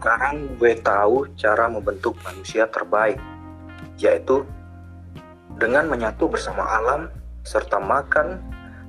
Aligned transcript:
sekarang 0.00 0.56
gue 0.56 0.80
tahu 0.80 1.28
cara 1.36 1.68
membentuk 1.68 2.16
manusia 2.24 2.64
terbaik, 2.72 3.20
yaitu 4.00 4.48
dengan 5.60 5.92
menyatu 5.92 6.24
bersama 6.24 6.64
alam 6.64 7.12
serta 7.44 7.76
makan, 7.76 8.40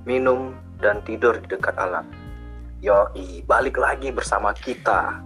minum, 0.08 0.56
dan 0.80 1.04
tidur 1.04 1.36
di 1.44 1.52
dekat 1.52 1.76
alam. 1.76 2.08
Yoi, 2.80 3.44
balik 3.44 3.76
lagi 3.76 4.08
bersama 4.16 4.56
kita 4.56 5.20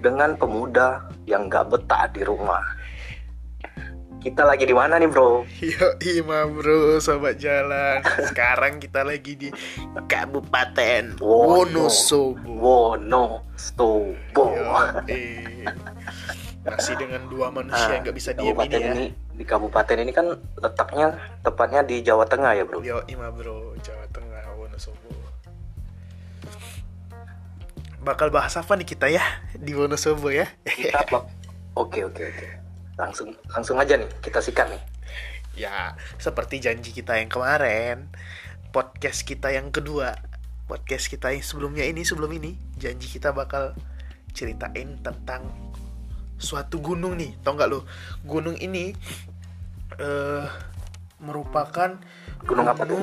dengan 0.00 0.32
pemuda 0.32 1.12
yang 1.28 1.52
gak 1.52 1.76
betah 1.76 2.08
di 2.08 2.24
rumah. 2.24 2.64
Kita 4.18 4.42
lagi 4.42 4.66
di 4.66 4.74
mana 4.74 4.98
nih 4.98 5.06
bro? 5.06 5.46
Yo 5.62 5.86
ima 6.18 6.42
bro, 6.44 6.98
sobat 6.98 7.38
jalan. 7.38 8.02
Sekarang 8.28 8.76
kita 8.76 9.06
lagi 9.06 9.38
di 9.38 9.48
Kabupaten 10.04 11.22
Wonosobo. 11.22 12.42
Wonosobo. 12.50 14.14
Yoi. 14.34 15.62
Masih 16.60 16.98
dengan 16.98 17.30
dua 17.30 17.48
manusia 17.48 17.94
yang 17.94 18.02
nggak 18.02 18.16
bisa 18.18 18.30
diem 18.34 18.52
ini 18.58 18.74
ya. 18.74 18.92
ini 18.92 19.04
di 19.32 19.46
kabupaten 19.46 19.96
ini 19.96 20.10
kan 20.10 20.26
letaknya 20.58 21.14
tepatnya 21.40 21.80
di 21.80 22.02
Jawa 22.02 22.26
Tengah 22.26 22.52
ya 22.52 22.66
bro. 22.66 22.82
Yo 22.82 23.00
ima 23.06 23.30
bro, 23.30 23.78
Jawa 23.78 24.04
Tengah 24.10 24.58
Wonosobo. 24.58 25.14
Bakal 27.98 28.28
bahas 28.28 28.52
apa 28.54 28.74
nih 28.74 28.84
kita 28.84 29.06
ya 29.06 29.22
di 29.54 29.72
Wonosobo 29.72 30.28
ya? 30.28 30.50
Kita 30.60 31.06
bak- 31.08 31.30
Oke 31.72 32.02
oke 32.02 32.18
oke. 32.26 32.46
Langsung 32.98 33.30
langsung 33.48 33.78
aja 33.78 33.94
nih 33.94 34.10
kita 34.20 34.42
sikat 34.42 34.68
nih. 34.68 34.82
Ya, 35.58 35.98
seperti 36.22 36.62
janji 36.62 36.94
kita 36.94 37.18
yang 37.18 37.30
kemarin, 37.30 38.10
podcast 38.70 39.26
kita 39.26 39.50
yang 39.50 39.74
kedua, 39.74 40.14
podcast 40.70 41.10
kita 41.10 41.34
yang 41.34 41.42
sebelumnya 41.42 41.82
ini, 41.82 42.06
sebelum 42.06 42.30
ini, 42.30 42.54
janji 42.78 43.10
kita 43.10 43.34
bakal 43.34 43.74
ceritain 44.30 45.02
tentang 45.02 45.50
suatu 46.38 46.78
gunung 46.78 47.18
nih, 47.18 47.34
tau 47.42 47.58
nggak 47.58 47.70
lo? 47.74 47.82
Gunung 48.22 48.54
ini 48.54 48.94
eh 49.98 50.46
merupakan 51.18 51.98
Gunung 52.46 52.70
apa 52.70 52.86
tuh? 52.86 53.02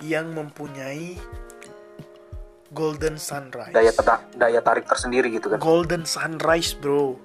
yang 0.00 0.32
mempunyai 0.32 1.16
golden 2.72 3.20
sunrise. 3.20 3.72
Daya 3.72 3.92
daya 4.36 4.60
tarik 4.64 4.88
tersendiri 4.88 5.28
gitu 5.32 5.52
kan. 5.52 5.58
Golden 5.60 6.08
sunrise, 6.08 6.72
bro. 6.72 7.16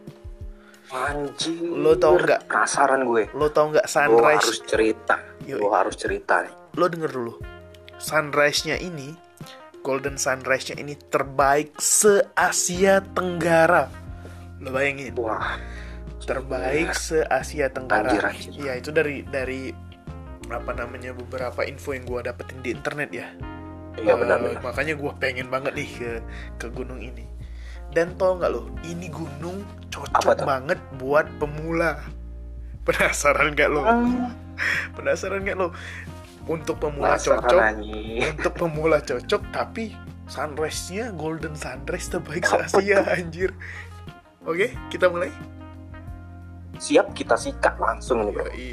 Anjir. 0.87 1.57
Lo 1.63 1.93
tau 1.93 2.15
nggak? 2.15 2.45
Penasaran 2.45 3.01
gue. 3.03 3.23
Lo 3.31 3.47
tau 3.47 3.69
nggak 3.69 3.85
Gue 3.85 3.91
sunrise 3.91 4.37
harus 4.39 4.59
cerita. 4.61 5.15
Yoi. 5.43 5.57
Gue 5.57 5.71
harus 5.71 5.95
cerita 5.95 6.35
nih. 6.41 6.53
lo 6.75 6.85
denger 6.85 7.07
dulu 7.09 7.33
sunrise-nya 7.95 8.75
ini 8.75 9.15
golden 9.79 10.15
sunrise-nya 10.15 10.75
ini 10.75 10.99
terbaik 10.99 11.71
se 11.77 12.19
Asia 12.33 12.99
Tenggara 12.99 13.87
lo 14.59 14.69
bayangin 14.69 15.15
Wah. 15.15 15.55
terbaik 16.19 16.91
se 16.91 17.23
Asia 17.23 17.69
Tenggara 17.69 18.11
Anjir, 18.11 18.23
anjir. 18.25 18.51
ya 18.59 18.75
itu 18.75 18.91
dari 18.91 19.23
dari 19.23 19.71
apa 20.45 20.71
namanya 20.73 21.13
beberapa 21.13 21.63
info 21.63 21.93
yang 21.93 22.03
gua 22.03 22.21
dapetin 22.23 22.59
di 22.59 22.69
internet 22.69 23.09
ya 23.09 23.27
Iya 23.95 24.11
Eh, 24.11 24.17
benar-benar. 24.19 24.59
makanya 24.59 24.93
gua 24.93 25.15
pengen 25.15 25.47
banget 25.47 25.71
nih 25.73 25.89
ke 25.89 26.11
ke 26.59 26.67
gunung 26.69 26.99
ini 26.99 27.23
dan 27.91 28.15
tau 28.15 28.37
nggak 28.37 28.49
lo 28.49 28.69
ini 28.83 29.09
gunung 29.09 29.63
cocok 29.91 30.41
banget 30.41 30.79
buat 30.97 31.27
pemula 31.37 32.01
penasaran 32.83 33.53
nggak 33.53 33.69
lo 33.69 33.81
Hmm. 33.83 34.31
penasaran 34.95 35.43
nggak 35.43 35.57
lo 35.57 35.71
untuk 36.45 36.77
pemula 36.77 37.17
Penasaran 37.17 37.41
cocok 37.41 37.59
anjing. 37.59 38.21
untuk 38.21 38.53
pemula 38.53 38.97
cocok 39.01 39.41
tapi 39.49 39.97
sunrise-nya 40.25 41.13
golden 41.13 41.53
sunrise 41.53 42.09
terbaik 42.09 42.45
Apa 42.45 42.65
se-Asia 42.65 43.05
anjir. 43.13 43.53
Oke, 44.45 44.73
kita 44.89 45.09
mulai. 45.09 45.29
Siap 46.77 47.13
kita 47.13 47.33
sikat 47.33 47.77
langsung 47.77 48.29
nih. 48.29 48.37
Yoi. 48.37 48.71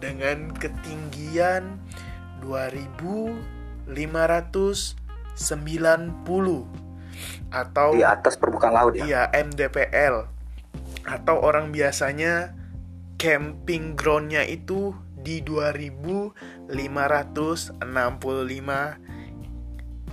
Dengan 0.00 0.52
ketinggian 0.56 1.76
2590 2.40 4.16
atau 7.52 7.96
Di 7.96 8.04
atas 8.04 8.36
permukaan 8.36 8.74
laut 8.74 8.94
ya. 8.96 9.04
iya 9.04 9.22
MDPL 9.30 10.26
atau 11.02 11.36
orang 11.42 11.74
biasanya 11.74 12.54
camping 13.18 13.94
groundnya 13.98 14.42
itu 14.46 14.94
di 15.22 15.38
2565 15.42 16.70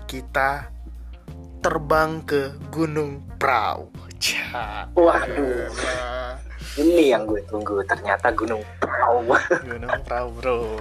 kita 0.09 0.69
terbang 1.59 2.23
ke 2.23 2.55
Gunung 2.71 3.25
Prau. 3.37 3.91
Cah. 4.19 4.87
Waduh. 4.95 5.69
Ini 6.79 7.13
yang 7.15 7.27
gue 7.27 7.43
tunggu. 7.49 7.83
Ternyata 7.83 8.31
Gunung 8.31 8.63
Prau. 8.79 9.25
Gunung 9.67 9.91
Prau, 10.07 10.27
Bro. 10.33 10.79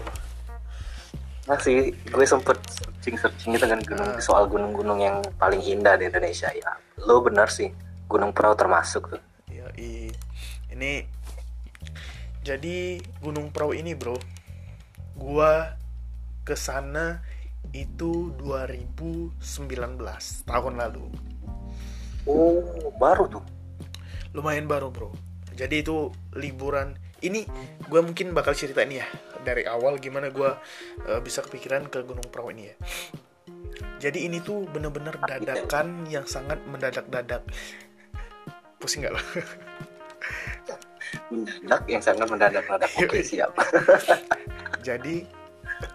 Masih 1.49 1.97
gue 1.97 2.25
sempet 2.29 2.57
searching-searching 3.17 3.57
gitu 3.57 3.65
kan 3.65 3.81
gunung 3.81 4.11
Ah. 4.13 4.21
soal 4.21 4.45
gunung-gunung 4.51 5.01
yang 5.01 5.25
paling 5.41 5.65
indah 5.65 5.97
di 5.97 6.13
Indonesia 6.13 6.53
ya. 6.53 6.77
Lo 7.09 7.25
bener 7.25 7.49
sih. 7.49 7.73
Gunung 8.05 8.37
Prau 8.37 8.53
termasuk 8.53 9.17
tuh. 9.17 9.23
Yoi. 9.49 10.13
Ini 10.69 10.93
jadi 12.45 13.01
Gunung 13.25 13.49
Prau 13.53 13.73
ini, 13.73 13.97
Bro. 13.97 14.17
Gua 15.17 15.77
ke 16.45 16.57
sana 16.57 17.21
itu 17.73 18.33
2019 18.41 19.37
tahun 20.49 20.75
lalu. 20.81 21.05
Oh, 22.29 22.93
baru 22.97 23.29
tuh. 23.29 23.45
Lumayan 24.37 24.69
baru, 24.69 24.93
Bro. 24.93 25.13
Jadi 25.57 25.85
itu 25.85 26.13
liburan. 26.37 26.97
Ini 27.19 27.45
gue 27.91 28.01
mungkin 28.01 28.31
bakal 28.31 28.55
cerita 28.55 28.79
ini 28.87 29.03
ya 29.03 29.09
dari 29.49 29.65
awal 29.65 29.97
gimana 29.97 30.29
gue 30.29 30.51
bisa 31.25 31.41
kepikiran 31.41 31.89
ke 31.89 32.05
Gunung 32.05 32.29
Prau 32.29 32.53
ini 32.53 32.69
ya. 32.69 32.77
Jadi 33.99 34.31
ini 34.31 34.39
tuh 34.39 34.69
bener-bener 34.71 35.19
dadakan 35.19 36.07
yang 36.07 36.23
sangat 36.29 36.63
mendadak-dadak. 36.71 37.43
Pusing 38.79 39.09
gak 39.09 39.17
lo? 39.17 39.21
Mendadak 41.33 41.83
yang 41.89 42.03
sangat 42.05 42.29
mendadak-dadak. 42.29 42.91
Oke, 43.01 43.21
Yoi. 43.21 43.25
siap. 43.25 43.53
Jadi 44.89 45.25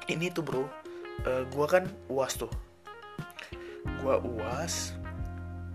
ini 0.10 0.28
tuh 0.30 0.44
bro, 0.46 0.66
eh, 1.26 1.44
gua 1.54 1.68
kan 1.70 1.84
uas 2.10 2.38
tuh. 2.38 2.52
Gua 4.02 4.20
uas 4.20 4.94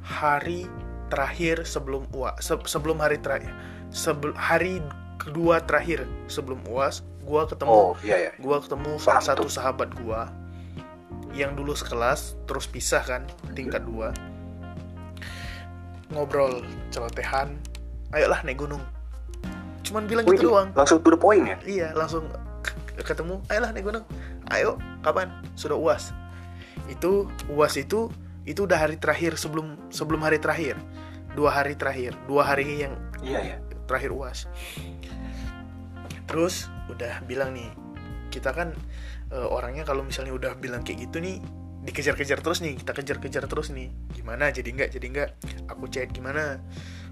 hari 0.05 0.69
terakhir 1.09 1.65
sebelum 1.65 2.05
uas, 2.13 2.37
se- 2.43 2.69
sebelum 2.69 3.01
hari 3.01 3.17
terakhir, 3.19 3.51
sebelum 3.89 4.37
hari 4.37 4.85
kedua 5.17 5.65
terakhir 5.65 6.05
sebelum 6.29 6.61
uas, 6.69 7.01
gua 7.29 7.45
ketemu, 7.45 7.69
Oh, 7.71 7.93
iya 8.01 8.17
ya. 8.19 8.33
gua 8.41 8.57
ketemu 8.59 8.97
salah 8.97 9.21
satu 9.21 9.45
sahabat 9.47 9.93
gua 9.95 10.33
yang 11.31 11.53
dulu 11.53 11.77
sekelas, 11.77 12.41
terus 12.49 12.65
pisah 12.65 13.05
kan 13.05 13.23
tingkat 13.53 13.85
dua, 13.85 14.17
ngobrol 16.09 16.65
celotehan, 16.89 17.61
ayolah 18.11 18.41
naik 18.43 18.59
gunung. 18.59 18.81
Cuman 19.85 20.09
bilang 20.09 20.25
Wih, 20.25 20.37
gitu 20.37 20.51
doang. 20.51 20.73
langsung 20.73 20.99
to 20.99 21.09
the 21.09 21.21
point 21.21 21.45
ya. 21.45 21.57
Iya, 21.63 21.89
langsung 21.93 22.29
ketemu. 22.99 23.45
Ayolah 23.47 23.71
naik 23.71 23.85
gunung. 23.85 24.05
Ayo, 24.49 24.81
kapan? 25.01 25.29
Sudah 25.55 25.77
UAS. 25.77 26.17
Itu 26.89 27.29
UAS 27.47 27.77
itu 27.77 28.09
itu 28.43 28.65
udah 28.65 28.81
hari 28.81 28.97
terakhir 28.97 29.37
sebelum 29.37 29.77
sebelum 29.89 30.25
hari 30.25 30.41
terakhir. 30.41 30.81
Dua 31.37 31.53
hari 31.53 31.77
terakhir, 31.77 32.17
dua 32.25 32.43
hari 32.43 32.83
yang 32.83 32.97
Iya 33.21 33.41
ya. 33.45 33.57
terakhir 33.85 34.11
UAS. 34.11 34.49
Terus 36.25 36.69
udah 36.89 37.23
bilang 37.25 37.53
nih, 37.53 37.69
kita 38.29 38.51
kan 38.51 38.73
eh, 39.29 39.47
orangnya 39.49 39.85
kalau 39.85 40.03
misalnya 40.03 40.33
udah 40.33 40.53
bilang 40.57 40.83
kayak 40.83 41.09
gitu 41.09 41.21
nih 41.21 41.39
dikejar-kejar 41.85 42.41
terus 42.41 42.59
nih, 42.61 42.77
kita 42.77 42.93
kejar-kejar 42.93 43.45
terus 43.47 43.71
nih. 43.71 43.89
Gimana? 44.13 44.51
Jadi 44.51 44.69
enggak? 44.73 44.91
Jadi 44.93 45.07
enggak? 45.09 45.31
Aku 45.69 45.87
chat 45.87 46.11
gimana? 46.11 46.61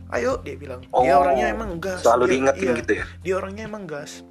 Ayo 0.08 0.38
dia 0.40 0.54
bilang. 0.54 0.82
Dia 0.82 1.14
Oh, 1.14 1.22
orangnya 1.22 1.50
emang 1.50 1.76
gas. 1.78 2.02
Selalu 2.02 2.24
Dia- 2.24 2.32
diingetin 2.32 2.62
iya 2.62 2.74
gitu 2.78 2.92
ya. 2.94 3.04
dia 3.22 3.34
orangnya 3.36 3.64
emang 3.64 3.84
gas 3.84 4.22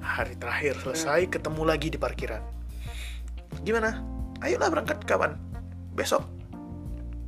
hari 0.00 0.32
terakhir 0.34 0.80
selesai 0.80 1.28
ketemu 1.28 1.62
lagi 1.62 1.92
di 1.92 2.00
parkiran 2.00 2.40
gimana 3.62 4.00
ayolah 4.40 4.72
berangkat 4.72 4.98
kapan 5.04 5.36
besok 5.92 6.24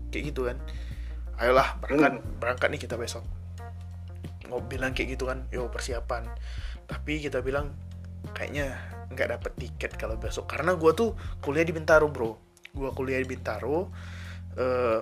kayak 0.09 0.32
gitu 0.32 0.49
kan 0.49 0.56
ayolah 1.37 1.77
berangkat 1.79 2.12
berangkat 2.41 2.69
nih 2.73 2.81
kita 2.81 2.97
besok 2.97 3.23
mau 4.49 4.61
bilang 4.61 4.93
kayak 4.93 5.15
gitu 5.15 5.29
kan 5.29 5.44
yo 5.49 5.69
persiapan 5.69 6.27
tapi 6.93 7.19
kita 7.19 7.41
bilang 7.41 7.73
kayaknya 8.31 8.77
nggak 9.09 9.29
dapet 9.31 9.53
tiket 9.56 9.93
kalau 9.97 10.17
besok 10.17 10.44
karena 10.47 10.73
gua 10.75 10.93
tuh 10.93 11.12
kuliah 11.41 11.65
di 11.65 11.73
Bintaro 11.73 12.06
bro 12.06 12.37
gua 12.71 12.93
kuliah 12.93 13.17
di 13.17 13.27
Bintaro 13.27 13.89
eh, 14.55 15.00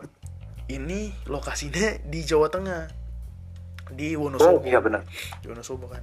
ini 0.68 1.10
lokasinya 1.26 1.98
di 2.00 2.22
Jawa 2.22 2.46
Tengah 2.46 2.82
di 3.90 4.14
Oh, 4.14 4.26
Wonosobo 4.26 4.62
iya 4.62 4.78
benar. 4.78 5.02
di 5.36 5.46
Wonosobo 5.46 5.86
kan 5.86 6.02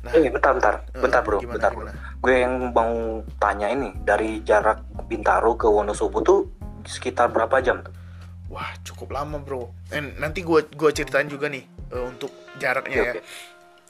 nah 0.00 0.12
Eh, 0.12 0.28
bentar, 0.28 0.52
bentar, 0.52 0.74
Eh, 0.86 1.00
bentar 1.00 1.20
bro, 1.22 1.40
gimana, 1.40 1.56
bentar. 1.56 1.72
gimana? 1.72 1.92
Gue 2.20 2.34
yang 2.38 2.70
mau 2.70 2.92
tanya 3.36 3.66
ini 3.66 3.88
dari 3.98 4.38
jarak 4.42 4.78
Bintaro 5.08 5.56
ke 5.56 5.64
Wonosobo 5.64 6.20
tuh 6.20 6.40
sekitar 6.84 7.30
berapa 7.30 7.58
jam 7.58 7.80
tuh? 7.80 7.94
wah 8.46 8.68
cukup 8.84 9.16
lama 9.16 9.40
bro 9.40 9.72
eh, 9.88 10.04
nanti 10.18 10.44
gue 10.44 10.68
gua 10.70 10.92
ceritain 10.92 11.24
juga 11.24 11.48
nih 11.48 11.64
eh, 11.88 12.04
untuk 12.04 12.28
jaraknya 12.58 12.92
Oke, 12.92 13.00
ya 13.00 13.12
oke. 13.16 13.20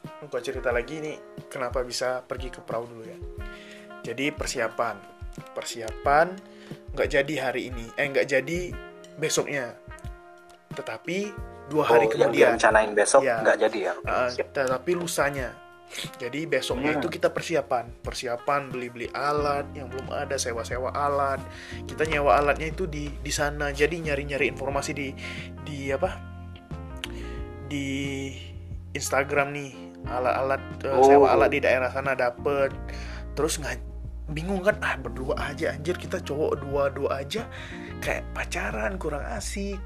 Gue 0.02 0.40
cerita 0.42 0.70
lagi 0.70 0.98
nih 0.98 1.16
kenapa 1.46 1.82
bisa 1.82 2.22
pergi 2.22 2.50
ke 2.50 2.60
perahu 2.62 2.86
dulu 2.90 3.04
ya. 3.06 3.18
Jadi 4.02 4.34
persiapan. 4.34 4.96
Persiapan 5.54 6.26
nggak 6.92 7.08
jadi 7.08 7.34
hari 7.40 7.72
ini 7.72 7.86
eh 7.96 8.06
nggak 8.10 8.26
jadi 8.28 8.58
besoknya. 9.16 9.74
Tetapi 10.72 11.18
dua 11.70 11.84
hari 11.86 12.08
oh, 12.08 12.14
yang 12.16 12.32
kemudian. 12.32 12.56
direncanain 12.56 12.92
besok 12.92 13.22
Iya. 13.24 13.36
nggak 13.44 13.58
jadi 13.68 13.78
ya? 13.78 13.92
Uh, 14.02 14.28
tetapi 14.34 14.92
lusanya. 14.98 15.54
Jadi 16.16 16.48
besoknya 16.48 16.96
Hmm. 16.96 17.04
itu 17.04 17.08
kita 17.12 17.28
persiapan. 17.28 17.84
Persiapan 18.00 18.72
beli 18.72 18.88
beli 18.88 19.08
alat 19.12 19.68
yang 19.76 19.92
belum 19.92 20.08
ada 20.08 20.40
sewa 20.40 20.64
sewa 20.64 20.88
alat. 20.88 21.36
Kita 21.84 22.08
nyewa 22.08 22.40
alatnya 22.40 22.72
itu 22.72 22.88
di 22.88 23.12
di 23.12 23.28
sana. 23.28 23.68
Jadi 23.76 24.00
nyari 24.00 24.24
nyari 24.24 24.48
informasi 24.48 24.90
di 24.96 25.12
di 25.62 25.92
apa? 25.92 26.16
Di 27.68 27.86
Instagram 28.96 29.52
nih 29.52 29.70
alat-alat 30.06 30.62
uh, 30.86 30.98
Oh. 30.98 31.06
sewa 31.06 31.34
alat 31.34 31.50
di 31.52 31.60
daerah 31.62 31.90
sana 31.90 32.16
dapet. 32.16 32.74
Terus 33.32 33.58
nggak 33.62 33.78
bingung 34.32 34.64
kan 34.64 34.78
ah 34.80 34.96
berdua 34.96 35.36
aja 35.36 35.74
anjir 35.76 35.98
kita 35.98 36.22
cowok 36.22 36.62
dua 36.62 36.82
dua 36.90 37.22
aja. 37.22 37.46
Kayak 38.00 38.26
pacaran 38.34 38.96
kurang 38.96 39.24
asik. 39.28 39.78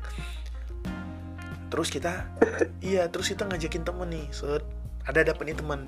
Terus 1.69 1.89
kita 1.91 2.31
iya 2.85 3.11
terus 3.11 3.29
kita 3.33 3.45
ngajakin 3.49 3.83
temen 3.83 4.09
nih 4.11 4.27
set. 4.31 4.63
Ada 5.07 5.35
dapet 5.35 5.55
nih 5.55 5.59
teman 5.59 5.87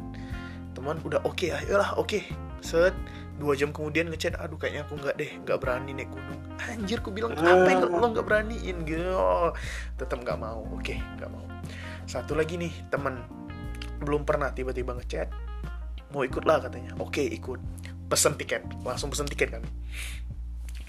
teman 0.74 0.98
udah 1.02 1.22
oke 1.26 1.48
ayolah 1.50 1.94
oke. 1.98 2.22
Set 2.62 2.94
dua 3.38 3.54
jam 3.54 3.70
kemudian 3.70 4.10
ngechat 4.10 4.34
aduh 4.34 4.58
kayaknya 4.58 4.82
aku 4.82 4.98
nggak 4.98 5.14
deh 5.14 5.30
nggak 5.46 5.58
berani 5.62 5.90
naik 5.94 6.10
gunung. 6.10 6.42
Anjir 6.58 6.98
aku 6.98 7.14
bilang 7.14 7.38
apa 7.38 7.70
yang 7.70 7.86
lo 7.86 8.06
nggak 8.10 8.26
beraniin? 8.26 8.82
Gitu 8.82 9.14
oh, 9.14 9.54
tetap 9.94 10.18
nggak 10.22 10.38
mau 10.38 10.66
oke 10.74 10.94
nggak 10.94 11.30
mau. 11.30 11.46
Satu 12.06 12.34
lagi 12.34 12.58
nih 12.58 12.72
teman 12.90 13.22
belum 14.00 14.22
pernah 14.24 14.50
tiba-tiba 14.54 14.96
ngechat 14.98 15.28
mau 16.14 16.24
ikut 16.24 16.44
lah 16.48 16.62
katanya 16.64 16.96
oke 16.98 17.20
ikut 17.20 17.60
pesen 18.08 18.34
tiket 18.40 18.64
langsung 18.86 19.12
pesen 19.12 19.28
tiket 19.28 19.52
kami 19.52 19.68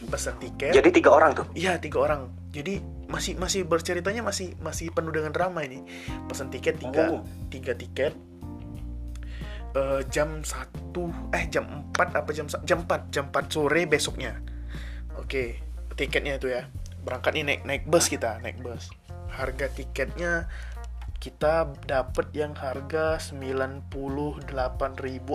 pesen 0.07 0.39
tiket 0.39 0.71
jadi 0.71 0.89
tiga 0.95 1.11
orang 1.11 1.35
tuh 1.35 1.47
Iya 1.51 1.75
tiga 1.75 2.00
orang. 2.07 2.31
Jadi 2.56 2.79
masih 3.11 3.35
masih 3.35 3.67
berceritanya 3.67 4.23
masih 4.23 4.56
masih 4.63 4.89
penuh 4.95 5.11
dengan 5.11 5.35
drama 5.35 5.61
ini. 5.61 5.83
Pesan 6.31 6.47
tiket 6.47 6.79
tiga 6.79 7.19
Oh. 7.19 7.21
tiga 7.51 7.75
tiket. 7.75 8.15
Eh, 9.77 10.01
jam 10.09 10.41
satu 10.41 11.13
eh 11.29 11.45
jam 11.45 11.85
4 11.94 12.25
apa 12.25 12.29
jam 12.33 12.50
jam 12.65 12.89
4 12.89 13.13
jam 13.13 13.29
4 13.29 13.53
sore 13.53 13.85
besoknya. 13.85 14.41
Oke 15.19 15.61
tiketnya 15.94 16.41
itu 16.41 16.50
ya. 16.50 16.65
Berangkat 17.06 17.38
nih 17.38 17.44
naik 17.45 17.61
naik 17.69 17.83
bus 17.85 18.09
kita 18.09 18.41
naik 18.41 18.57
bus. 18.65 18.89
Harga 19.29 19.69
tiketnya 19.69 20.50
kita 21.19 21.68
dapat 21.83 22.31
yang 22.31 22.56
harga 22.56 23.19
98.000 23.19 23.92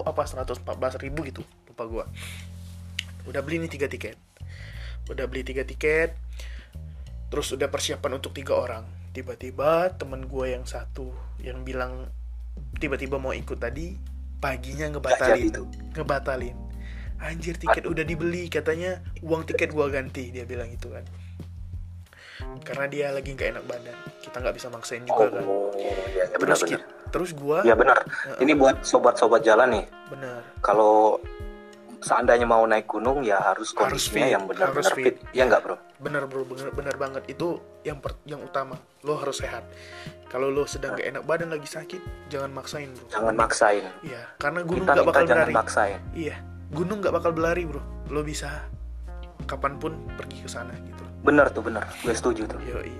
apa 0.00 0.22
114.000 0.24 1.28
gitu. 1.28 1.44
Lupa 1.68 1.84
gua. 1.84 2.04
Udah 3.28 3.44
beli 3.44 3.60
nih 3.60 3.76
tiga 3.76 3.86
tiket. 3.88 4.16
Udah 5.12 5.28
beli 5.28 5.44
tiga 5.44 5.62
tiket 5.68 6.16
terus 7.28 7.50
udah 7.50 7.66
persiapan 7.66 8.22
untuk 8.22 8.32
tiga 8.32 8.56
orang. 8.56 8.86
Tiba-tiba 9.10 9.90
temen 9.98 10.30
gue 10.30 10.54
yang 10.54 10.64
satu 10.64 11.10
yang 11.42 11.66
bilang 11.66 12.08
tiba-tiba 12.78 13.18
mau 13.18 13.34
ikut 13.34 13.58
tadi 13.58 13.98
paginya 14.38 14.88
ngebatalin. 14.88 15.52
ngebatalin. 15.92 16.56
Anjir 17.18 17.58
tiket 17.58 17.90
udah 17.90 18.06
dibeli 18.06 18.46
katanya 18.46 19.02
uang 19.24 19.48
tiket 19.48 19.74
gua 19.74 19.90
ganti 19.90 20.30
dia 20.30 20.44
bilang 20.44 20.68
itu 20.70 20.90
kan 20.92 21.02
karena 22.62 22.84
dia 22.86 23.06
lagi 23.10 23.30
nggak 23.30 23.48
enak 23.52 23.64
badan. 23.64 23.96
Kita 24.20 24.36
nggak 24.38 24.54
bisa 24.54 24.68
maksain 24.68 25.02
oh 25.04 25.08
juga 25.08 25.24
kan? 25.30 25.42
ya, 25.76 26.24
ya 26.24 26.36
benar 26.36 26.56
terus 26.56 26.62
benar 26.62 26.80
ki- 26.80 26.86
terus 27.10 27.30
gua 27.32 27.58
ya 27.62 27.74
benar. 27.74 27.98
Ini 28.38 28.52
buat 28.54 28.76
sobat-sobat 28.82 29.42
jalan 29.42 29.68
nih. 29.70 29.84
Bener 30.10 30.40
kalau 30.58 31.22
seandainya 32.00 32.44
mau 32.44 32.60
naik 32.62 32.84
gunung 32.84 33.20
ya 33.20 33.40
harus 33.40 33.72
Harus 33.72 34.04
kondisinya 34.04 34.26
fit, 34.26 34.32
yang 34.32 34.44
benar-benar 34.44 34.84
harus 34.84 34.88
fit. 34.92 35.04
fit. 35.04 35.16
ya 35.32 35.42
nggak 35.44 35.60
bro? 35.62 35.76
Bener 35.98 36.22
bro. 36.24 36.42
Bener 36.44 36.68
bener 36.70 36.94
banget. 36.94 37.22
Itu 37.26 37.56
yang 37.80 37.96
per- 37.96 38.20
yang 38.24 38.40
utama. 38.40 38.76
Lo 39.00 39.16
harus 39.16 39.38
sehat. 39.38 39.64
Kalau 40.28 40.50
lo 40.50 40.66
sedang 40.66 40.98
gak 40.98 41.06
enak 41.06 41.22
badan 41.22 41.48
lagi 41.48 41.64
sakit 41.64 42.02
jangan 42.26 42.50
maksain 42.50 42.90
bro. 42.90 43.06
Jangan 43.08 43.34
maksain. 43.34 43.84
Iya 44.02 44.20
karena 44.36 44.60
gunung 44.60 44.82
kita 44.82 44.90
gak 44.90 44.98
minta 44.98 45.08
bakal 45.08 45.22
jangan 45.24 45.46
berlari. 45.46 45.54
maksain. 45.54 46.00
Iya 46.12 46.36
gunung 46.68 46.98
gak 47.00 47.14
bakal 47.14 47.30
berlari 47.30 47.62
bro. 47.64 47.80
Lo 48.10 48.20
bisa 48.20 48.66
kapan 49.44 49.76
pun 49.78 49.92
pergi 50.16 50.44
ke 50.44 50.48
sana 50.48 50.72
gitu. 50.86 51.04
Bener 51.24 51.50
tuh 51.50 51.62
bener 51.64 51.84
gue 52.02 52.14
setuju 52.14 52.46
tuh. 52.48 52.60
Yoi. 52.64 52.92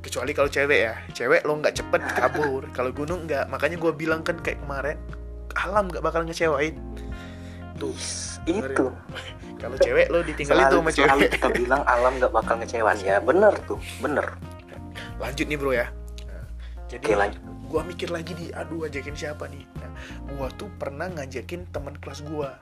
kecuali 0.00 0.32
kalau 0.32 0.48
cewek 0.48 0.80
ya. 0.80 0.94
Cewek 1.12 1.44
lo 1.44 1.60
nggak 1.60 1.76
cepet 1.76 2.02
kabur. 2.18 2.64
Kalau 2.72 2.88
gunung 2.90 3.28
nggak. 3.28 3.52
Makanya 3.52 3.76
gue 3.76 3.92
bilang 3.92 4.24
kan 4.24 4.40
kayak 4.40 4.58
kemarin 4.64 4.96
alam 5.60 5.92
nggak 5.92 6.00
bakal 6.00 6.24
ngecewain. 6.24 6.74
Tuh 7.76 7.94
itu. 8.48 8.86
Kalau 9.60 9.76
cewek 9.76 10.08
lo 10.08 10.24
ditinggalin 10.24 10.72
tuh 10.72 10.80
selalu, 10.80 10.80
sama 10.80 10.90
selalu 10.96 11.20
cewek 11.20 11.30
kita 11.36 11.48
bilang 11.60 11.82
alam 11.84 12.12
nggak 12.16 12.32
bakal 12.32 12.54
ngecewain. 12.56 12.96
Ya 13.04 13.20
bener 13.20 13.52
tuh. 13.68 13.76
Bener 14.00 14.24
lanjut 15.20 15.46
nih 15.46 15.58
bro 15.60 15.72
ya. 15.76 15.86
Nah, 16.24 16.44
jadi 16.88 17.04
Oke, 17.04 17.14
lanjut. 17.20 17.40
gua 17.68 17.82
mikir 17.84 18.08
lagi 18.08 18.32
di 18.32 18.46
aduh 18.50 18.88
ajakin 18.88 19.12
siapa 19.14 19.44
nih? 19.52 19.68
Nah 19.78 19.90
gua 20.32 20.48
tuh 20.56 20.72
pernah 20.80 21.12
ngajakin 21.12 21.68
teman 21.70 21.94
kelas 22.00 22.24
gua 22.24 22.56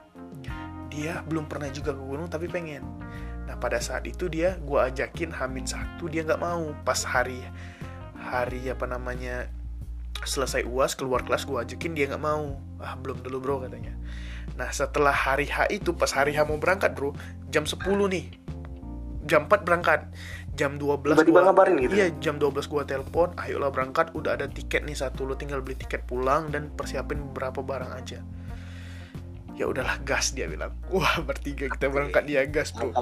dia 0.89 1.21
belum 1.23 1.45
pernah 1.45 1.69
juga 1.69 1.93
ke 1.93 2.01
gunung 2.01 2.27
tapi 2.27 2.45
pengen. 2.45 2.81
Nah 3.45 3.55
pada 3.55 3.77
saat 3.77 4.05
itu 4.05 4.25
dia 4.25 4.57
gua 4.59 4.89
ajakin 4.89 5.29
Hamin 5.29 5.63
satu 5.63 6.05
dia 6.05 6.21
nggak 6.21 6.37
mau. 6.37 6.73
Pas 6.83 6.99
hari 7.01 7.41
hari 8.17 8.67
apa 8.67 8.85
namanya 8.85 9.47
selesai 10.21 10.67
uas 10.67 10.93
keluar 10.93 11.23
kelas 11.23 11.45
gua 11.45 11.63
ajakin 11.63 11.93
dia 11.93 12.09
nggak 12.09 12.21
mau. 12.21 12.57
Ah 12.77 12.93
belum 12.93 13.21
dulu 13.21 13.37
bro 13.39 13.55
katanya. 13.63 13.93
Nah 14.53 14.69
setelah 14.69 15.13
hari 15.13 15.47
H 15.47 15.69
itu 15.69 15.93
pas 15.93 16.09
hari 16.09 16.33
H 16.33 16.43
mau 16.43 16.57
berangkat 16.57 16.93
bro 16.93 17.13
jam 17.47 17.63
10 17.63 17.79
nih. 18.09 18.25
Jam 19.23 19.45
4 19.45 19.61
berangkat. 19.61 20.09
Jam 20.53 20.75
12 20.75 21.15
Tiba-tiba 21.15 21.39
gua- 21.39 21.45
ngabarin 21.55 21.79
gitu? 21.79 21.95
iya 21.95 22.11
jam 22.19 22.35
12 22.35 22.67
gua 22.67 22.83
telepon 22.83 23.31
ayolah 23.39 23.71
berangkat 23.71 24.11
udah 24.11 24.35
ada 24.35 24.51
tiket 24.51 24.83
nih 24.83 24.91
satu 24.91 25.23
lo 25.23 25.39
tinggal 25.39 25.63
beli 25.63 25.79
tiket 25.79 26.03
pulang 26.03 26.51
dan 26.51 26.67
persiapin 26.67 27.31
beberapa 27.31 27.63
barang 27.63 27.95
aja 27.95 28.19
ya 29.59 29.67
udahlah 29.67 29.99
gas 30.01 30.31
dia 30.31 30.47
bilang 30.47 30.71
wah 30.87 31.19
bertiga 31.19 31.67
kita 31.67 31.91
berangkat 31.91 32.23
dia 32.23 32.47
gas 32.47 32.71
bro 32.71 32.95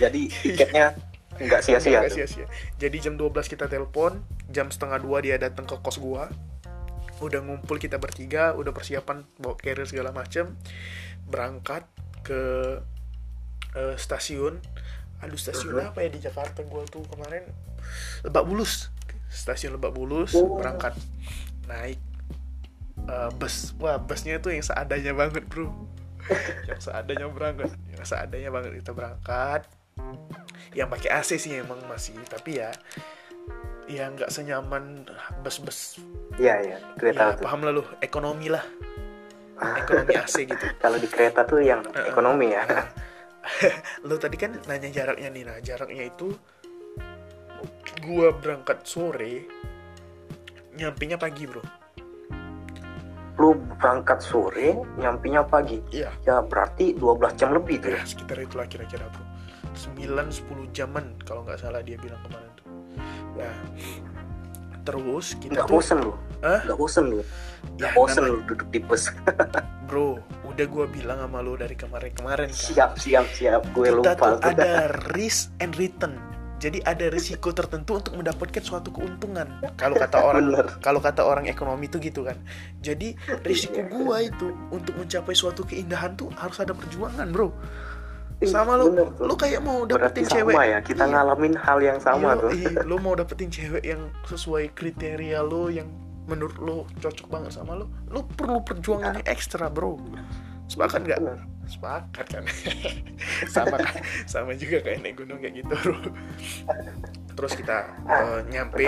jadi 0.00 0.22
tiketnya 0.42 0.96
nggak 1.38 1.62
sia-sia 1.62 2.02
Nggak 2.02 2.18
sia-sia. 2.18 2.46
Jadi 2.82 2.98
jam 2.98 3.14
12 3.14 3.30
kita 3.46 3.70
telepon, 3.70 4.26
jam 4.50 4.74
setengah 4.74 4.98
dua 4.98 5.22
dia 5.22 5.38
datang 5.38 5.70
ke 5.70 5.78
kos 5.78 6.02
gua. 6.02 6.26
Udah 7.22 7.38
ngumpul 7.38 7.78
kita 7.78 7.94
bertiga, 7.94 8.58
udah 8.58 8.74
persiapan 8.74 9.22
bawa 9.38 9.54
carrier 9.54 9.86
segala 9.86 10.10
macem. 10.10 10.58
Berangkat 11.30 11.86
ke 12.26 12.42
eh, 13.70 13.94
stasiun. 13.94 14.58
Aduh 15.22 15.38
stasiun 15.38 15.78
Mhm. 15.78 15.88
apa 15.94 15.98
ya 16.02 16.10
di 16.10 16.18
Jakarta 16.18 16.66
gua 16.66 16.82
tuh 16.90 17.06
kemarin? 17.06 17.46
Lebak 18.26 18.42
Bulus. 18.42 18.90
Stasiun 19.30 19.78
Lebak 19.78 19.94
Bulus, 19.94 20.34
Oh. 20.34 20.58
berangkat. 20.58 20.98
Naik 21.70 22.02
eh, 23.06 23.30
bus. 23.38 23.78
Wah, 23.78 24.02
busnya 24.02 24.42
tuh 24.42 24.50
yang 24.50 24.66
seadanya 24.66 25.14
banget, 25.14 25.46
Bro. 25.46 25.70
Yang 26.68 26.80
seadanya 26.80 27.26
berangkat. 27.30 27.70
Yang 27.92 28.06
seadanya 28.06 28.50
banget 28.52 28.70
kita 28.84 28.92
berangkat. 28.92 29.62
Yang 30.76 30.88
pakai 30.94 31.10
AC 31.16 31.30
sih 31.40 31.52
emang 31.58 31.80
masih 31.88 32.16
tapi 32.28 32.60
ya 32.60 32.70
ya 33.88 34.12
nggak 34.12 34.28
senyaman 34.28 35.08
bus-bus. 35.40 35.98
Iya 36.36 36.54
iya 36.60 36.78
kereta 37.00 37.36
ya 37.36 37.40
paham 37.40 37.64
lah 37.64 37.72
lu 37.80 37.84
ekonomi 38.04 38.52
lah. 38.52 38.64
Ekonomi 39.58 40.12
AC 40.14 40.44
gitu. 40.44 40.66
Kalau 40.82 41.00
di 41.00 41.08
kereta 41.08 41.42
tuh 41.48 41.64
yang 41.64 41.82
ekonomi 42.06 42.52
ya. 42.52 42.64
Lu 44.08 44.20
tadi 44.20 44.36
kan 44.36 44.54
nanya 44.68 44.92
jaraknya 44.92 45.28
nih 45.32 45.44
nah 45.48 45.56
jaraknya 45.58 46.04
itu 46.12 46.36
gua 48.04 48.30
berangkat 48.30 48.86
sore 48.86 49.48
nyampinya 50.78 51.18
pagi 51.18 51.44
bro 51.48 51.77
lu 53.38 53.54
berangkat 53.78 54.18
sore 54.18 54.74
nyampinya 54.98 55.46
pagi. 55.46 55.78
Iya. 55.94 56.10
Ya 56.26 56.42
berarti 56.42 56.92
12 56.98 57.38
jam 57.38 57.54
lebih 57.54 57.78
tuh 57.78 57.94
ya? 57.94 58.02
Ya 58.02 58.04
sekitar 58.04 58.36
itulah 58.42 58.66
kira-kira 58.66 59.06
bro 59.08 59.22
9-10 59.78 60.74
jaman 60.74 61.14
kalau 61.22 61.46
nggak 61.46 61.62
salah 61.62 61.78
dia 61.80 61.94
bilang 62.02 62.18
kemarin 62.26 62.50
tuh. 62.58 62.66
Nah 63.38 63.54
terus 64.82 65.36
kita 65.38 65.62
nggak 65.62 65.66
tuh 65.68 65.74
bosen 65.78 65.98
lu? 66.02 66.12
Hah? 66.42 66.60
nggak 66.66 66.78
bosen 66.78 67.04
lu? 67.06 67.18
Ya, 67.20 67.22
nggak 67.78 67.92
bosen 67.94 68.22
namanya- 68.24 68.42
lu 68.42 68.48
duduk 68.50 68.68
di 68.74 68.80
bus. 68.82 69.02
Bro 69.88 70.20
udah 70.44 70.66
gua 70.68 70.84
bilang 70.90 71.18
sama 71.22 71.38
lu 71.40 71.54
dari 71.56 71.76
kemarin-kemarin 71.78 72.50
kan. 72.50 72.58
Siap 72.74 72.90
siap 72.98 73.26
siap. 73.32 73.62
Gue 73.72 73.88
kita 73.88 74.18
lupa 74.18 74.36
tuh. 74.36 74.42
ada 74.42 74.90
risk 75.16 75.54
and 75.62 75.72
return 75.78 76.18
jadi 76.58 76.82
ada 76.82 77.06
risiko 77.08 77.50
tertentu 77.50 77.96
untuk 77.96 78.14
mendapatkan 78.14 78.60
suatu 78.60 78.90
keuntungan 78.90 79.46
kalau 79.80 79.94
kata 79.94 80.18
orang 80.18 80.44
kalau 80.78 80.98
kata 80.98 81.22
orang 81.22 81.46
ekonomi 81.46 81.86
itu 81.86 81.98
gitu 81.98 82.26
kan 82.26 82.36
jadi 82.78 83.14
risiko 83.42 83.78
Iya. 83.78 83.86
gua 83.88 84.16
itu 84.20 84.48
untuk 84.68 84.94
mencapai 84.94 85.32
suatu 85.32 85.62
keindahan 85.62 86.14
tuh 86.14 86.28
harus 86.34 86.58
ada 86.58 86.74
perjuangan 86.74 87.30
bro 87.30 87.54
sama 88.38 88.78
lu 88.78 88.94
bener 88.94 89.10
tuh. 89.18 89.26
lu 89.26 89.34
kayak 89.34 89.60
mau 89.60 89.82
Berarti 89.82 90.22
dapetin 90.22 90.24
sama 90.24 90.34
cewek 90.46 90.54
ya, 90.62 90.78
kita 90.78 91.02
Iya. 91.02 91.10
ngalamin 91.10 91.54
hal 91.58 91.78
yang 91.82 91.98
sama 91.98 92.28
Iya, 92.28 92.38
tuh. 92.38 92.50
iya, 92.54 92.70
lu 92.86 92.96
mau 93.04 93.14
dapetin 93.14 93.50
cewek 93.50 93.82
yang 93.82 94.02
sesuai 94.24 94.70
kriteria 94.74 95.42
lu 95.42 95.70
yang 95.70 95.90
menurut 96.26 96.54
lu 96.58 96.76
cocok 96.98 97.26
banget 97.26 97.50
sama 97.50 97.74
lu 97.74 97.90
lu 98.06 98.22
perlu 98.38 98.62
perjuangan 98.62 99.18
yang 99.18 99.26
ekstra 99.26 99.66
bro 99.66 99.98
sepakat 100.66 101.02
nggak. 101.02 101.18
Sepakat 101.68 102.26
kan 102.26 102.44
sama 103.54 103.76
kan 103.76 103.94
sama 104.24 104.50
juga 104.54 104.80
kayak 104.80 104.98
naik 105.00 105.16
gunung 105.16 105.38
kayak 105.38 105.54
gitu 105.56 105.74
bro 105.76 105.96
terus 107.32 107.52
kita 107.54 107.76
eh, 108.02 108.38
nyampe 108.48 108.82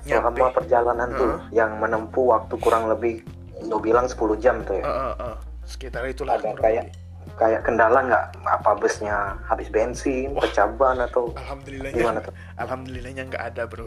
nyampe 0.00 0.38
Selama 0.40 0.54
perjalanan 0.54 1.08
tuh 1.12 1.28
Heeh. 1.28 1.40
yang 1.52 1.76
menempuh 1.76 2.24
waktu 2.28 2.54
kurang 2.56 2.88
lebih 2.88 3.20
lu 3.60 3.76
bilang 3.76 4.06
10 4.06 4.14
jam 4.38 4.62
tuh 4.62 4.78
ya. 4.78 4.82
eh, 4.82 4.94
eh, 5.04 5.14
eh, 5.26 5.36
sekitar 5.64 6.06
itulah 6.06 6.38
Ada 6.38 6.54
kayak 6.54 6.84
lebih. 6.86 7.36
kayak 7.36 7.60
kendala 7.60 7.98
nggak 8.00 8.24
apa 8.42 8.70
busnya 8.74 9.14
habis 9.44 9.68
bensin, 9.68 10.32
pecah 10.32 10.70
ban 10.70 10.96
atau 10.98 11.34
alhamdulillahnya 11.34 11.92
gimana 11.94 12.18
tuh? 12.20 12.32
alhamdulillahnya 12.56 13.22
nggak 13.26 13.44
ada 13.44 13.62
bro 13.66 13.84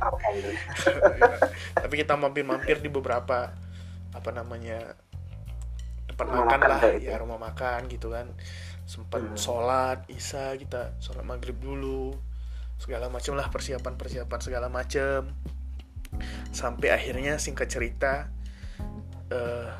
Alhamdulillah. 0.00 0.64
tapi 1.82 1.94
kita 1.98 2.14
mampir-mampir 2.14 2.78
di 2.78 2.88
beberapa 2.88 3.52
apa 4.10 4.30
namanya 4.30 4.96
Rumah 6.28 6.44
makan, 6.44 6.58
makan 6.60 6.68
lah 6.68 6.78
kayak 6.82 6.98
gitu. 7.00 7.08
ya 7.08 7.14
rumah 7.16 7.38
makan 7.40 7.80
gitu 7.88 8.08
kan. 8.12 8.26
Sempat 8.84 9.20
Hmm. 9.22 9.38
sholat 9.38 9.98
isya 10.10 10.52
kita 10.58 10.98
sholat 10.98 11.24
maghrib 11.24 11.56
dulu. 11.56 12.12
Segala 12.76 13.08
macam 13.08 13.36
lah 13.36 13.46
persiapan 13.48 13.94
persiapan 13.94 14.40
segala 14.40 14.66
macam 14.68 15.30
sampai 16.50 16.90
akhirnya 16.90 17.38
singkat 17.38 17.70
cerita 17.70 18.26
eh 19.30 19.70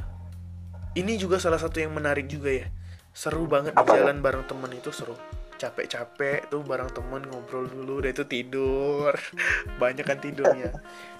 ini 0.95 1.19
juga 1.19 1.39
salah 1.39 1.59
satu 1.59 1.79
yang 1.79 1.95
menarik 1.95 2.27
juga 2.27 2.51
ya. 2.51 2.67
Seru 3.11 3.47
banget 3.47 3.75
di 3.75 3.83
Apa 3.83 3.99
jalan 3.99 4.23
bareng 4.23 4.47
temen 4.47 4.71
itu 4.75 4.91
seru. 4.95 5.15
Capek-capek 5.59 6.49
tuh 6.49 6.63
bareng 6.63 6.91
temen 6.91 7.27
ngobrol 7.27 7.67
dulu 7.67 8.01
udah 8.03 8.11
itu 8.11 8.25
tidur. 8.27 9.13
Banyak 9.83 10.07
kan 10.07 10.19
tidurnya. 10.19 10.71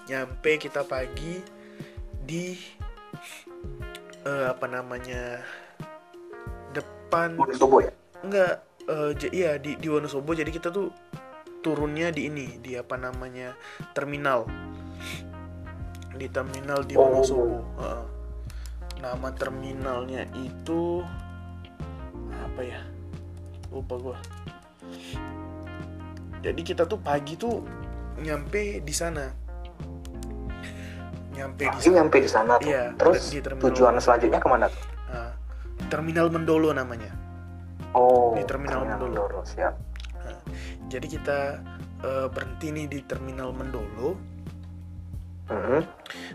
Nyampe 0.07 0.57
kita 0.57 0.83
pagi 0.87 1.39
di 2.21 2.55
eh, 4.23 4.45
apa 4.47 4.65
namanya 4.65 5.41
depan 6.71 7.35
Wonosobo 7.35 7.81
ya? 7.81 7.91
enggak 8.21 8.53
j- 9.15 9.33
iya 9.33 9.51
di 9.55 9.75
di 9.75 9.87
Wonosobo 9.87 10.31
jadi 10.31 10.47
kita 10.47 10.69
tuh 10.69 10.89
turunnya 11.61 12.09
di 12.09 12.25
ini 12.25 12.57
di 12.57 12.73
apa 12.73 12.95
namanya 12.95 13.53
terminal 13.91 14.45
di 16.11 16.27
terminal 16.27 16.81
di 16.83 16.93
Oh. 16.93 17.05
Wonosobo 17.07 17.61
Heeh. 17.77 18.03
nama 18.99 19.29
terminalnya 19.31 20.25
itu 20.35 21.01
apa 22.31 22.61
ya 22.61 22.81
lupa 23.69 23.95
gua 23.97 24.17
jadi 26.41 26.57
kita 26.57 26.83
tuh 26.85 26.97
pagi 26.97 27.33
tuh 27.35 27.61
nyampe 28.17 28.81
di 28.81 28.93
sana 28.93 29.29
nyampe 31.41 31.63
di 31.65 31.79
sana 31.79 31.93
nyampe 31.97 32.17
di 32.17 32.29
sana 32.29 32.53
tuh. 32.55 32.69
Iya, 32.69 32.83
Terus 32.95 33.21
di 33.27 33.39
terminal. 33.41 33.63
tujuan 33.67 33.93
selanjutnya 33.97 34.37
ke 34.37 34.47
mana 34.47 34.65
tuh? 34.67 34.83
Nah, 35.07 35.31
terminal 35.87 36.27
Mendolo 36.29 36.69
namanya 36.71 37.11
Oh, 37.91 38.31
Di 38.31 38.45
Terminal 38.45 38.87
Mendolo. 38.87 39.27
Mendolo, 39.27 39.39
siap. 39.43 39.75
Jadi 40.87 41.07
kita 41.09 41.59
eh, 41.99 42.27
berhenti 42.27 42.67
nih 42.69 42.85
di 42.87 42.99
terminal 43.01 43.51
Mendolo, 43.51 44.15
Mhm. 45.47 45.81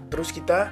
terus 0.07 0.29
kita 0.29 0.69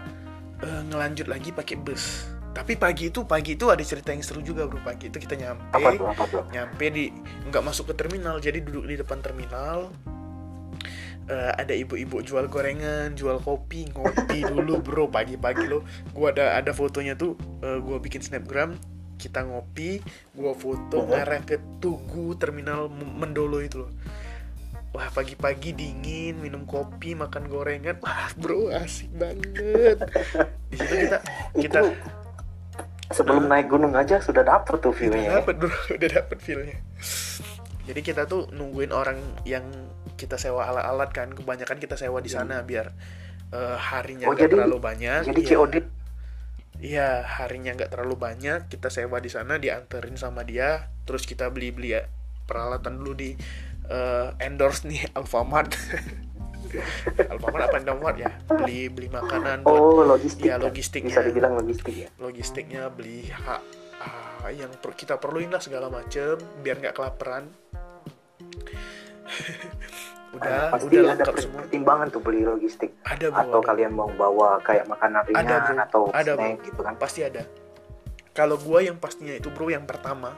eh, 0.56 0.82
ngelanjut 0.84 1.24
lagi 1.24 1.50
pakai 1.50 1.76
bus. 1.76 2.28
Tapi 2.52 2.76
pagi 2.76 3.08
itu 3.08 3.24
pagi 3.24 3.52
itu 3.54 3.66
ada 3.66 3.82
cerita 3.82 4.14
yang 4.14 4.22
seru 4.22 4.38
juga 4.38 4.64
bro. 4.64 4.78
Pagi 4.78 5.08
itu 5.08 5.18
kita 5.18 5.34
nyampe, 5.34 5.66
Apa 5.72 5.88
tuh? 5.92 6.06
Apa 6.06 6.24
tuh? 6.28 6.42
nyampe 6.48 6.84
di 6.86 7.10
nggak 7.44 7.60
masuk 7.60 7.90
ke 7.90 7.94
terminal, 7.96 8.38
jadi 8.38 8.60
duduk 8.60 8.84
di 8.84 8.94
depan 8.94 9.18
terminal. 9.18 9.90
Eh, 11.24 11.52
ada 11.56 11.72
ibu-ibu 11.72 12.20
jual 12.20 12.52
gorengan, 12.52 13.16
jual 13.16 13.40
kopi, 13.40 13.88
ngopi 13.96 14.44
dulu 14.52 14.84
bro 14.84 15.04
pagi-pagi 15.08 15.64
lo. 15.64 15.80
Gua 16.12 16.36
ada 16.36 16.60
ada 16.60 16.76
fotonya 16.76 17.16
tuh, 17.16 17.40
eh, 17.64 17.80
gua 17.80 17.96
bikin 17.96 18.20
snapgram. 18.20 18.76
Kita 19.16 19.40
ngopi, 19.40 20.04
gua 20.36 20.52
foto 20.52 21.08
ngarah 21.08 21.40
ke 21.48 21.56
Tugu 21.80 22.36
terminal 22.36 22.92
Mendolo 22.92 23.64
itu 23.64 23.88
loh. 23.88 23.92
Wah 24.92 25.08
pagi-pagi 25.10 25.72
dingin, 25.72 26.44
minum 26.44 26.68
kopi, 26.68 27.16
makan 27.16 27.48
gorengan, 27.48 27.96
wah 28.04 28.28
bro 28.36 28.68
asik 28.68 29.08
banget. 29.16 30.04
Di 30.68 30.76
situ 30.76 30.94
kita 31.08 31.18
kita 31.56 31.78
sebelum 33.16 33.48
naik 33.48 33.72
gunung 33.72 33.96
aja 33.96 34.20
sudah 34.20 34.44
dapet 34.44 34.76
tuh 34.76 34.92
udah 34.92 34.98
view-nya. 35.00 35.24
ya? 35.24 35.32
dapet 35.40 35.56
bro, 35.56 35.72
udah 35.96 36.08
dapet 36.20 36.38
feelnya. 36.44 36.78
Jadi 37.84 38.00
kita 38.00 38.24
tuh 38.24 38.48
nungguin 38.52 38.92
orang 38.92 39.16
yang 39.48 39.64
kita 40.14 40.36
sewa 40.36 40.64
alat-alat 40.64 41.10
kan, 41.10 41.28
kebanyakan 41.30 41.76
kita 41.76 41.94
sewa 41.94 42.18
di 42.18 42.28
sana 42.28 42.60
biar 42.60 42.90
eh, 43.50 43.76
harinya 43.78 44.26
Oh, 44.26 44.32
nggak 44.32 44.44
jadi- 44.44 44.54
terlalu 44.56 44.78
banyak. 44.78 45.20
Jadi 45.24 45.40
Iya. 45.40 45.50
COD 45.52 45.74
Iya, 46.76 47.08
harinya 47.38 47.70
nggak 47.72 47.86
terlalu 47.88 48.16
banyak, 48.18 48.66
kita 48.66 48.90
sewa 48.90 49.16
di 49.16 49.30
sana, 49.30 49.56
dianterin 49.56 50.18
sama 50.18 50.42
dia, 50.42 50.90
terus 51.02 51.22
kita 51.22 51.48
beli-beli 51.48 51.94
ya 51.94 52.02
peralatan 52.44 52.98
dulu 52.98 53.14
di 53.14 53.30
eh, 53.84 54.28
endorse 54.38 54.84
nih 54.84 55.06
Alfamart. 55.16 55.70
Alfamart 57.30 57.62
apa 57.64 57.76
Indomart 57.78 58.16
ya? 58.16 58.32
Beli 58.44 58.88
beli 58.88 59.06
makanan 59.08 59.62
buat 59.62 59.76
Oh, 59.76 60.02
logistik. 60.04 60.44
Ya? 60.44 60.58
logistiknya. 60.58 61.12
Bisa 61.12 61.22
dibilang 61.22 61.54
logistik 61.54 61.94
ya. 61.94 62.08
logistiknya, 62.18 62.82
beli 62.88 63.28
hak 63.28 63.62
ah, 64.00 64.50
yang 64.50 64.68
per- 64.74 64.92
kita 64.94 65.16
perluin 65.16 65.48
lah 65.48 65.62
segala 65.62 65.86
macem 65.86 66.34
biar 66.60 66.80
nggak 66.80 66.92
kelaparan. 66.92 67.46
udah, 70.36 70.74
Pasti 70.74 70.86
udah 70.90 71.12
ada 71.12 71.24
semua. 71.36 71.58
pertimbangan 71.60 72.06
tuh 72.10 72.20
beli 72.20 72.42
logistik. 72.42 72.90
Ada 73.02 73.30
bro, 73.30 73.40
Atau 73.40 73.60
ada. 73.60 73.66
kalian 73.66 73.92
mau 73.92 74.10
bawa 74.10 74.58
kayak 74.60 74.84
makanan 74.84 75.22
ringan 75.24 75.40
Ada, 75.40 75.56
bro. 75.60 75.74
atau 75.80 76.02
Ada, 76.10 76.32
bro. 76.32 76.42
snack 76.42 76.58
gitu 76.64 76.80
kan. 76.80 76.94
pasti 76.96 77.20
ada. 77.22 77.42
Kalau 78.30 78.56
gua 78.56 78.82
yang 78.82 78.96
pastinya 78.96 79.30
itu 79.32 79.46
bro 79.48 79.68
yang 79.68 79.84
pertama 79.84 80.34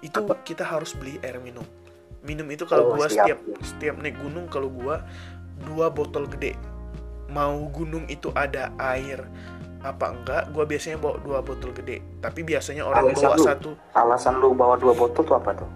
itu 0.00 0.18
Apa? 0.18 0.42
kita 0.42 0.64
harus 0.64 0.92
beli 0.92 1.16
air 1.20 1.38
minum. 1.38 1.62
Minum 2.20 2.46
itu 2.48 2.62
kalau 2.64 2.90
Oh, 2.90 2.96
gua 2.96 3.06
siap. 3.06 3.30
setiap 3.30 3.38
setiap 3.62 3.94
naik 3.96 4.18
gunung 4.18 4.46
kalau 4.46 4.66
gua 4.68 5.06
dua 5.60 5.86
botol 5.88 6.26
gede. 6.26 6.58
Mau 7.28 7.64
gunung 7.68 8.04
itu 8.06 8.28
ada 8.32 8.68
air 8.76 9.22
apa 9.80 10.10
enggak, 10.10 10.50
gua 10.50 10.62
biasanya 10.62 10.94
bawa 10.96 11.18
dua 11.18 11.38
botol 11.40 11.70
gede. 11.72 12.02
Tapi 12.18 12.42
biasanya 12.42 12.82
orang 12.82 13.06
Alasan 13.08 13.22
bawa 13.24 13.34
lu? 13.34 13.44
satu 13.44 13.70
Alasan 13.92 14.34
lu 14.36 14.50
bawa 14.52 14.74
dua 14.76 14.90
botol 14.92 15.22
tuh 15.22 15.34
apa 15.34 15.54
tuh? 15.54 15.70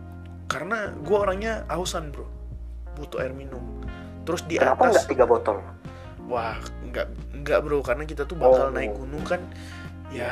Karena 0.46 0.94
gua 1.02 1.28
orangnya 1.28 1.66
ausan 1.68 2.10
bro, 2.10 2.26
butuh 2.94 3.22
air 3.22 3.34
minum. 3.34 3.62
Terus 4.26 4.42
di 4.46 4.58
Kenapa 4.58 4.90
atas 4.90 5.04
nggak 5.04 5.08
tiga 5.10 5.24
botol? 5.26 5.58
Wah, 6.26 6.58
enggak 6.82 7.06
enggak 7.30 7.58
bro, 7.62 7.78
karena 7.80 8.02
kita 8.02 8.26
tuh 8.26 8.34
bakal 8.34 8.70
Oh. 8.70 8.74
naik 8.74 8.90
gunung 8.92 9.22
kan 9.22 9.38
ya 10.10 10.30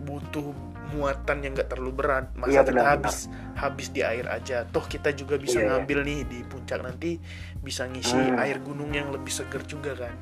butuh 0.00 0.50
muatan 0.90 1.38
yang 1.44 1.54
enggak 1.54 1.70
terlalu 1.70 1.92
berat. 1.94 2.26
Masa 2.34 2.50
Iya, 2.50 2.60
kita 2.66 2.70
benar, 2.74 2.86
habis 2.98 3.16
habis 3.54 3.86
di 3.94 4.00
air 4.02 4.26
aja. 4.26 4.66
Toh 4.66 4.82
kita 4.82 5.14
juga 5.14 5.38
bisa 5.38 5.62
iya. 5.62 5.70
ngambil 5.70 5.98
nih 6.02 6.18
di 6.26 6.38
puncak 6.42 6.82
nanti 6.82 7.22
bisa 7.60 7.86
ngisi 7.86 8.16
Hmm. 8.18 8.42
air 8.42 8.58
gunung 8.58 8.90
yang 8.90 9.14
lebih 9.14 9.30
seger 9.30 9.62
juga 9.62 9.94
kan. 9.94 10.14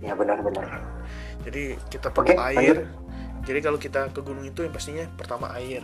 Ya 0.00 0.14
benar-benar. 0.14 0.80
Jadi 1.44 1.76
kita 1.90 2.08
perlu 2.08 2.32
Oke, 2.32 2.40
air. 2.54 2.86
Jadi 3.44 3.58
kalau 3.60 3.76
kita 3.76 4.08
ke 4.08 4.20
gunung 4.20 4.44
itu 4.44 4.62
yang 4.62 4.72
pastinya 4.72 5.04
pertama 5.12 5.52
air. 5.52 5.82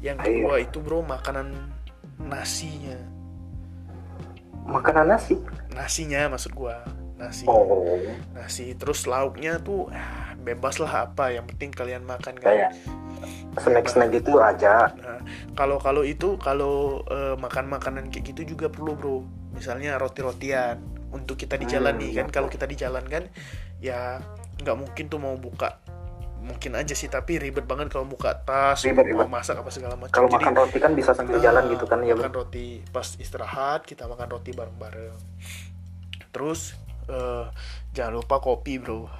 Yang 0.00 0.16
Air. 0.20 0.26
kedua 0.26 0.54
itu 0.58 0.78
bro 0.80 1.00
makanan 1.00 1.52
nasinya. 2.18 2.98
Makanan 4.64 5.12
nasi. 5.12 5.36
Nasinya 5.74 6.32
maksud 6.32 6.52
gua. 6.56 6.80
Nasi. 7.14 7.44
Oh, 7.46 8.00
nasi 8.34 8.74
terus 8.74 9.06
lauknya 9.06 9.62
tuh 9.62 9.86
ah, 9.94 10.34
bebas 10.40 10.82
lah 10.82 11.08
apa 11.08 11.30
yang 11.30 11.46
penting 11.46 11.70
kalian 11.70 12.02
makan 12.04 12.34
kan 12.36 12.50
kayak 12.50 12.70
snack-snack 13.56 14.10
gitu 14.10 14.36
aja. 14.42 14.90
Nah, 14.98 15.22
kalau 15.54 15.78
kalau 15.78 16.02
itu 16.02 16.34
kalau 16.42 17.06
eh, 17.06 17.38
makan 17.38 17.70
makanan 17.70 18.10
kayak 18.10 18.34
gitu 18.34 18.56
juga 18.56 18.66
perlu 18.68 18.92
bro 18.98 19.18
misalnya 19.54 19.94
roti 19.96 20.20
rotian 20.26 20.82
untuk 21.14 21.38
kita 21.38 21.54
di 21.54 21.70
jalan 21.70 21.94
Hmm, 21.94 22.02
nih 22.02 22.10
kan 22.18 22.26
iya. 22.26 22.34
kalau 22.34 22.48
kita 22.50 22.66
di 22.66 22.74
jalan 22.74 23.04
kan 23.06 23.24
ya 23.78 24.18
nggak 24.58 24.76
mungkin 24.76 25.06
tuh 25.06 25.22
mau 25.22 25.38
buka 25.38 25.78
mungkin 26.44 26.76
aja 26.76 26.92
sih 26.92 27.08
tapi 27.08 27.40
ribet 27.40 27.64
banget 27.64 27.88
kalau 27.88 28.04
buka 28.04 28.36
tas 28.44 28.84
Ribet, 28.84 29.08
mau 29.16 29.24
ribet. 29.24 29.32
masak 29.32 29.56
apa 29.56 29.70
segala 29.72 29.96
macam 29.96 30.12
Kalau 30.12 30.28
makan 30.28 30.52
roti 30.52 30.78
kan 30.78 30.92
bisa 30.92 31.16
sambil 31.16 31.40
ah, 31.40 31.42
jalan 31.42 31.72
gitu 31.72 31.88
kan 31.88 32.04
ya. 32.04 32.12
makan 32.12 32.36
roti 32.36 32.84
pas 32.92 33.16
istirahat 33.16 33.88
kita 33.88 34.04
makan 34.04 34.28
roti 34.28 34.52
bareng-bareng 34.52 35.16
terus 36.30 36.76
eh, 37.08 37.48
jangan 37.96 38.20
lupa 38.20 38.44
kopi 38.44 38.76
bro 38.76 39.08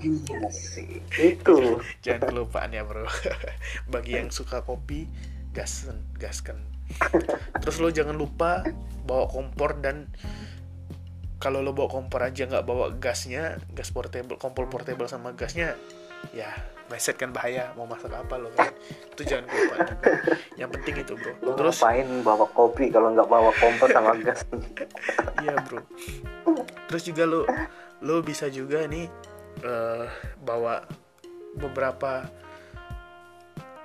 Iya 0.00 0.48
sih. 0.48 1.04
Itu. 1.20 1.84
jangan 2.00 2.32
kelupaan 2.32 2.72
ya 2.72 2.88
bro 2.88 3.04
bagi 3.92 4.16
yang 4.16 4.32
suka 4.32 4.64
kopi 4.64 5.04
gasken 5.52 6.00
gasken 6.16 6.56
terus 7.60 7.76
lo 7.84 7.92
jangan 7.92 8.16
lupa 8.16 8.64
bawa 9.04 9.28
kompor 9.28 9.76
dan 9.84 10.08
kalau 11.38 11.62
lo 11.62 11.70
bawa 11.70 11.86
kompor 11.92 12.24
aja 12.24 12.48
nggak 12.48 12.64
bawa 12.66 12.96
gasnya 12.98 13.62
gas 13.76 13.92
portable 13.94 14.40
kompor 14.40 14.66
portable 14.66 15.06
sama 15.06 15.36
gasnya 15.38 15.78
ya 16.32 16.50
meleset 16.88 17.20
kan 17.20 17.28
bahaya 17.36 17.68
mau 17.76 17.84
masak 17.84 18.08
apa 18.10 18.34
lo 18.40 18.48
kan? 18.56 18.72
Itu 19.12 19.22
jangan 19.22 19.44
lupa 19.44 19.76
yang 20.56 20.72
penting 20.72 21.04
itu 21.04 21.12
bro. 21.14 21.32
Lu 21.44 21.52
terus 21.52 21.84
ngapain 21.84 22.08
bawa 22.24 22.46
kopi 22.50 22.88
kalau 22.88 23.12
nggak 23.12 23.28
bawa 23.28 23.50
kompor 23.60 23.88
sama 23.92 24.16
gas? 24.24 24.40
Iya 25.44 25.54
bro. 25.68 25.84
Terus 26.88 27.02
juga 27.04 27.22
lo 27.28 27.44
lo 28.00 28.24
bisa 28.24 28.48
juga 28.48 28.88
nih 28.88 29.04
eh, 29.60 30.04
bawa 30.40 30.80
beberapa 31.60 32.24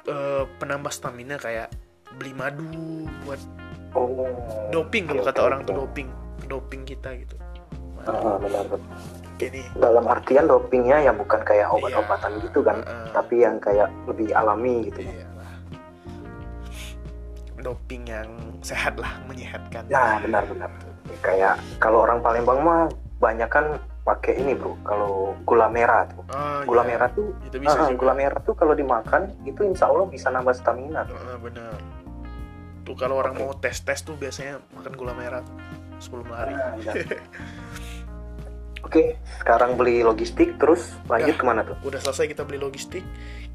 eh, 0.08 0.44
penambah 0.58 0.92
stamina 0.94 1.36
kayak 1.36 1.70
beli 2.16 2.32
madu 2.32 3.10
buat 3.26 3.42
oh 3.98 4.30
doping 4.70 5.10
kalau 5.10 5.22
Oke, 5.22 5.30
kata 5.34 5.40
oke, 5.42 5.48
orang 5.50 5.60
tuh 5.66 5.74
oke. 5.74 5.80
doping 5.86 6.10
doping 6.48 6.82
kita 6.86 7.10
gitu. 7.20 7.36
Ah, 8.06 8.36
benar 8.38 8.64
benar. 8.68 9.23
Gini 9.36 9.62
dalam 9.76 10.06
artian 10.06 10.46
dopingnya 10.46 11.02
ya 11.02 11.12
bukan 11.12 11.42
kayak 11.42 11.68
obat-obatan 11.70 12.32
Iya. 12.32 12.42
gitu 12.44 12.60
kan 12.62 12.78
Heeh. 12.80 13.08
tapi 13.12 13.36
yang 13.40 13.56
kayak 13.58 13.90
lebih 14.06 14.30
alami 14.32 14.88
gitu 14.88 15.02
Iya. 15.04 15.28
Doping 17.56 18.04
yang 18.06 18.28
sehat 18.60 19.00
lah, 19.00 19.24
menyehatkan. 19.24 19.88
nah 19.88 20.20
benar-benar 20.20 20.68
kayak 21.20 21.56
kalau 21.78 22.04
orang 22.04 22.20
Palembang 22.20 22.60
mah 22.60 22.92
banyak 23.18 23.48
kan 23.48 23.80
pakai 24.04 24.36
ini 24.36 24.52
bro 24.52 24.76
kalau 24.84 25.32
gula 25.44 25.72
merah 25.72 26.04
tuh 26.06 26.28
Oh, 26.28 26.60
gula 26.68 26.84
iya. 26.84 26.90
merah 26.92 27.08
tuh 27.10 27.32
itu 27.42 27.56
bisa 27.58 27.72
ah, 27.74 27.88
juga. 27.88 28.00
gula 28.04 28.14
merah 28.14 28.36
tuh 28.38 28.52
kalau 28.52 28.76
dimakan 28.76 29.32
itu 29.42 29.64
insya 29.64 29.88
Allah 29.88 30.04
bisa 30.06 30.28
nambah 30.28 30.52
stamina 30.52 31.08
tuh. 31.08 31.16
Heeh, 31.16 31.38
benar. 31.40 31.72
Tuh 32.84 32.96
kalau 33.00 33.16
orang 33.16 33.32
Oke. 33.34 33.42
mau 33.42 33.56
tes 33.56 33.80
tes 33.80 33.96
tuh 33.98 34.12
biasanya 34.14 34.60
makan 34.74 34.94
gula 34.94 35.16
merah 35.16 35.40
tuh 35.40 35.56
sebelum 35.98 36.28
lari. 36.28 36.52
Ah, 36.52 36.76
benar. 36.76 36.96
Oke, 38.84 39.16
sekarang 39.40 39.80
beli 39.80 40.04
logistik 40.04 40.60
terus 40.60 40.92
lanjut 41.08 41.34
Dah. 41.34 41.40
ke 41.40 41.44
mana 41.48 41.62
tuh? 41.64 41.80
Udah 41.88 42.04
selesai 42.04 42.28
kita 42.36 42.44
beli 42.44 42.60
logistik, 42.60 43.02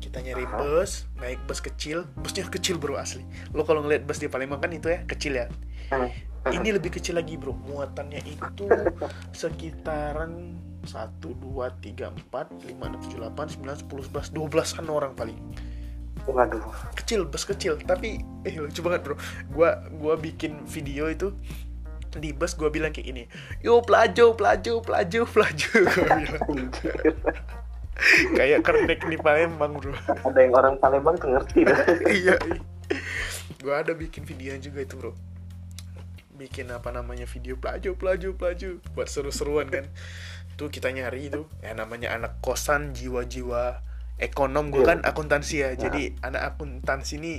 kita 0.01 0.25
nyari 0.25 0.49
Aha. 0.49 0.57
bus, 0.57 1.05
naik 1.21 1.39
bus 1.45 1.61
kecil, 1.61 2.09
busnya 2.17 2.49
kecil 2.49 2.81
bro 2.81 2.97
asli. 2.97 3.23
Lo 3.53 3.63
kalau 3.69 3.85
ngeliat 3.85 4.09
bus 4.09 4.19
di 4.19 4.27
Palembang 4.33 4.65
kan 4.65 4.73
itu 4.73 4.89
ya 4.89 5.05
kecil 5.05 5.37
ya. 5.37 5.47
Hmm. 5.93 6.09
Ini 6.49 6.81
lebih 6.81 6.97
kecil 6.97 7.21
lagi 7.21 7.37
bro, 7.37 7.53
muatannya 7.53 8.25
itu 8.25 8.67
sekitaran 9.41 10.57
1, 10.89 11.21
2, 11.21 11.45
3, 11.45 12.33
4, 12.33 12.65
5, 12.65 12.73
6, 12.73 13.13
7, 13.13 13.21
8, 13.29 13.61
9, 13.61 13.85
10, 13.85 14.33
11, 14.33 14.33
12 14.33 14.81
an 14.81 14.87
orang 14.89 15.13
paling 15.13 15.37
Waduh, 16.29 16.61
kecil 16.93 17.25
bus 17.25 17.49
kecil 17.49 17.81
tapi 17.89 18.21
eh 18.45 18.55
lucu 18.61 18.85
banget 18.85 19.01
bro 19.01 19.17
gua 19.49 19.81
gua 19.97 20.13
bikin 20.21 20.61
video 20.69 21.09
itu 21.09 21.33
di 22.17 22.33
bus 22.33 22.57
gua 22.57 22.73
bilang 22.73 22.97
kayak 22.97 23.07
gini 23.07 23.25
yo 23.61 23.85
pelajo 23.85 24.33
pelajo 24.33 24.81
pelajo 24.81 25.21
pelajo 25.29 25.71
gua 25.93 26.07
bilang. 26.17 26.45
Kayak 28.39 28.63
kernek 28.63 29.03
di 29.11 29.19
Palembang 29.19 29.75
bro. 29.75 29.91
Ada 30.23 30.39
yang 30.39 30.55
orang 30.55 30.79
Palembang 30.79 31.19
tuh 31.19 31.35
ngerti 31.35 31.67
dah. 31.67 31.79
iya. 32.23 32.39
Gua 33.59 33.83
ada 33.83 33.91
bikin 33.91 34.23
video 34.23 34.55
juga 34.63 34.87
itu 34.87 34.95
bro. 34.95 35.13
Bikin 36.39 36.71
apa 36.71 36.95
namanya 36.95 37.27
video 37.27 37.59
pelajo 37.59 37.99
pelajo 37.99 38.39
pelajo 38.39 38.79
buat 38.95 39.11
seru-seruan 39.11 39.67
kan. 39.67 39.91
Tuh 40.55 40.71
kita 40.71 40.95
nyari 40.95 41.27
itu 41.27 41.51
ya 41.59 41.75
namanya 41.75 42.15
anak 42.15 42.39
kosan 42.39 42.95
jiwa-jiwa 42.95 43.83
ekonom 44.23 44.71
gue 44.71 44.87
Iya. 44.87 44.91
kan 44.95 44.99
akuntansi 45.03 45.57
ya. 45.59 45.75
Jadi 45.75 46.15
anak 46.23 46.55
akuntansi 46.55 47.19
ini 47.19 47.33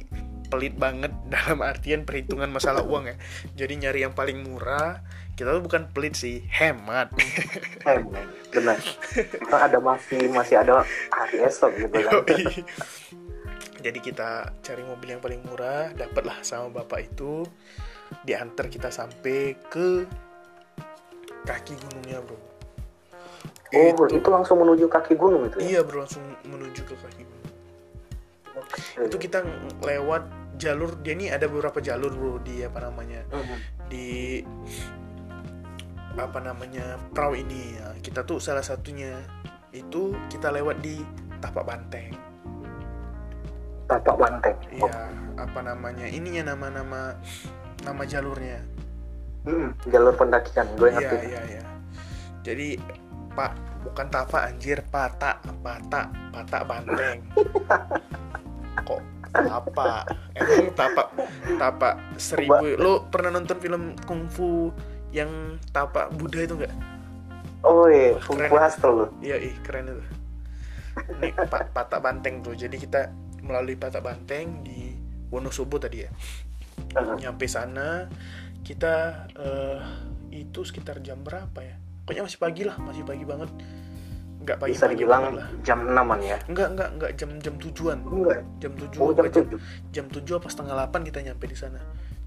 pelit 0.49 0.75
banget 0.75 1.13
dalam 1.33 1.61
artian 1.61 2.03
perhitungan 2.03 2.49
masalah 2.49 2.83
uang 2.83 3.13
ya 3.13 3.15
jadi 3.55 3.73
nyari 3.87 3.99
yang 4.09 4.13
paling 4.17 4.41
murah 4.43 4.99
kita 5.39 5.55
tuh 5.55 5.63
bukan 5.63 5.87
pelit 5.95 6.19
sih 6.19 6.43
hemat 6.51 7.15
Eh, 7.87 8.03
benar. 8.51 8.75
Kan 9.47 9.71
ada 9.71 9.79
masih 9.79 10.27
masih 10.35 10.59
ada 10.59 10.83
hari 11.15 11.37
esok 11.47 11.71
gitu 11.79 11.95
kan. 11.95 12.27
Jadi 13.79 13.99
kita 14.03 14.51
cari 14.59 14.83
mobil 14.83 15.15
yang 15.15 15.23
paling 15.23 15.39
murah, 15.47 15.95
dapatlah 15.95 16.43
sama 16.43 16.83
bapak 16.83 17.07
itu, 17.07 17.47
diantar 18.27 18.67
kita 18.67 18.91
sampai 18.91 19.55
ke 19.71 20.03
kaki 21.47 21.79
gunungnya 21.79 22.19
bro. 22.19 22.35
Oh, 23.69 23.93
itu 24.11 24.27
langsung 24.27 24.59
menuju 24.59 24.91
kaki 24.91 25.15
gunung 25.15 25.47
itu. 25.47 25.63
ya? 25.63 25.63
Iya 25.63 25.79
bro, 25.87 26.03
langsung 26.03 26.25
menuju 26.43 26.81
ke 26.83 26.95
kaki 26.99 27.23
gunung. 27.23 27.47
Itu 29.07 29.15
kita 29.15 29.47
lewat 29.79 30.27
jalur, 30.59 30.99
dia 30.99 31.15
ini 31.15 31.31
ada 31.31 31.47
beberapa 31.47 31.79
jalur 31.79 32.11
bro 32.11 32.35
di 32.43 32.61
apa 32.61 32.83
namanya 32.83 33.23
Mhm. 33.31 33.57
di 33.87 34.07
apa 36.13 36.39
namanya 36.39 36.99
perahu 37.09 37.33
ini 37.33 37.79
ya. 37.79 37.95
Kita 37.97 38.21
tuh 38.21 38.37
salah 38.37 38.61
satunya 38.61 39.23
itu 39.71 40.11
kita 40.27 40.51
lewat 40.51 40.83
di 40.83 40.99
Tapak 41.39 41.63
Banteng. 41.63 42.11
Tapak 43.87 44.15
banteng. 44.15 44.53
Oh, 44.77 44.85
Iya, 44.85 45.01
apa 45.33 45.59
namanya? 45.63 46.05
Ininya 46.05 46.53
nama-nama 46.53 47.17
nama 47.81 48.03
jalurnya. 48.05 48.61
hmm, 49.39 49.71
jalur 49.89 50.13
pendakian, 50.13 50.67
gue 50.75 50.89
Iya, 50.91 50.99
ngerti. 50.99 51.17
iya, 51.25 51.41
iya. 51.47 51.63
Jadi 52.43 52.67
Pak 53.31 53.51
bukan 53.81 54.07
tapak 54.11 54.41
anjir, 54.45 54.83
patak, 54.85 55.39
patak, 55.63 56.11
patak 56.29 56.61
banteng. 56.67 57.17
Kok 58.85 58.99
tapak? 59.33 60.03
Emang 60.35 60.73
tapak 60.73 61.07
tapak 61.57 61.93
seribu. 62.17 62.75
Lo 62.77 63.05
pernah 63.07 63.33
nonton 63.33 63.57
film 63.61 63.93
kungfu 64.03 64.73
yang 65.13 65.57
tapak 65.73 66.13
Buddha 66.13 66.45
itu 66.45 66.55
enggak? 66.57 66.73
Oh 67.65 67.85
iya, 67.91 68.15
Keren. 68.23 68.49
Kung 68.49 68.55
Fu 68.55 68.55
Hustle 68.55 68.93
lu. 68.95 69.05
Iya, 69.19 69.35
ih 69.41 69.55
keren 69.67 69.91
itu. 69.91 70.03
Ini 71.19 71.35
pa- 71.47 71.67
patak 71.67 71.99
banteng 71.99 72.39
tuh. 72.39 72.55
Jadi 72.55 72.79
kita 72.79 73.11
melalui 73.43 73.75
patak 73.75 73.99
banteng 74.03 74.63
di 74.63 74.95
Wonosobo 75.29 75.75
tadi 75.77 76.07
ya. 76.07 76.11
Mhm. 76.95 77.21
nyampe 77.21 77.45
sana 77.45 78.07
kita 78.63 79.27
eh, 79.35 79.79
itu 80.31 80.63
sekitar 80.63 81.03
jam 81.03 81.21
berapa 81.21 81.59
ya 81.59 81.75
pokoknya 82.05 82.23
masih 82.25 82.39
pagi 82.39 82.63
lah 82.65 82.75
masih 82.79 83.03
pagi 83.05 83.25
banget 83.27 83.49
nggak 84.49 84.57
pagi 84.59 84.73
Bisa 84.73 84.85
dibilang 84.87 85.21
lah 85.29 85.45
jam 85.61 85.85
6-an 85.85 86.19
ya. 86.19 86.37
enggak 86.49 86.67
enggak 86.71 86.89
enggak 86.91 87.11
jam 87.13 87.29
jam 87.37 87.53
tujuan 87.55 87.97
Enggak. 88.01 88.39
jam 88.57 88.71
tujuh 88.73 88.97
Oh, 88.97 89.13
jam 89.13 89.25
7. 89.29 89.93
jam 89.93 90.05
tujuh 90.09 90.33
apa 90.35 90.47
setengah 90.47 90.73
delapan 90.73 91.01
kita 91.03 91.19
nyampe 91.21 91.45
di 91.45 91.53
sana 91.53 91.79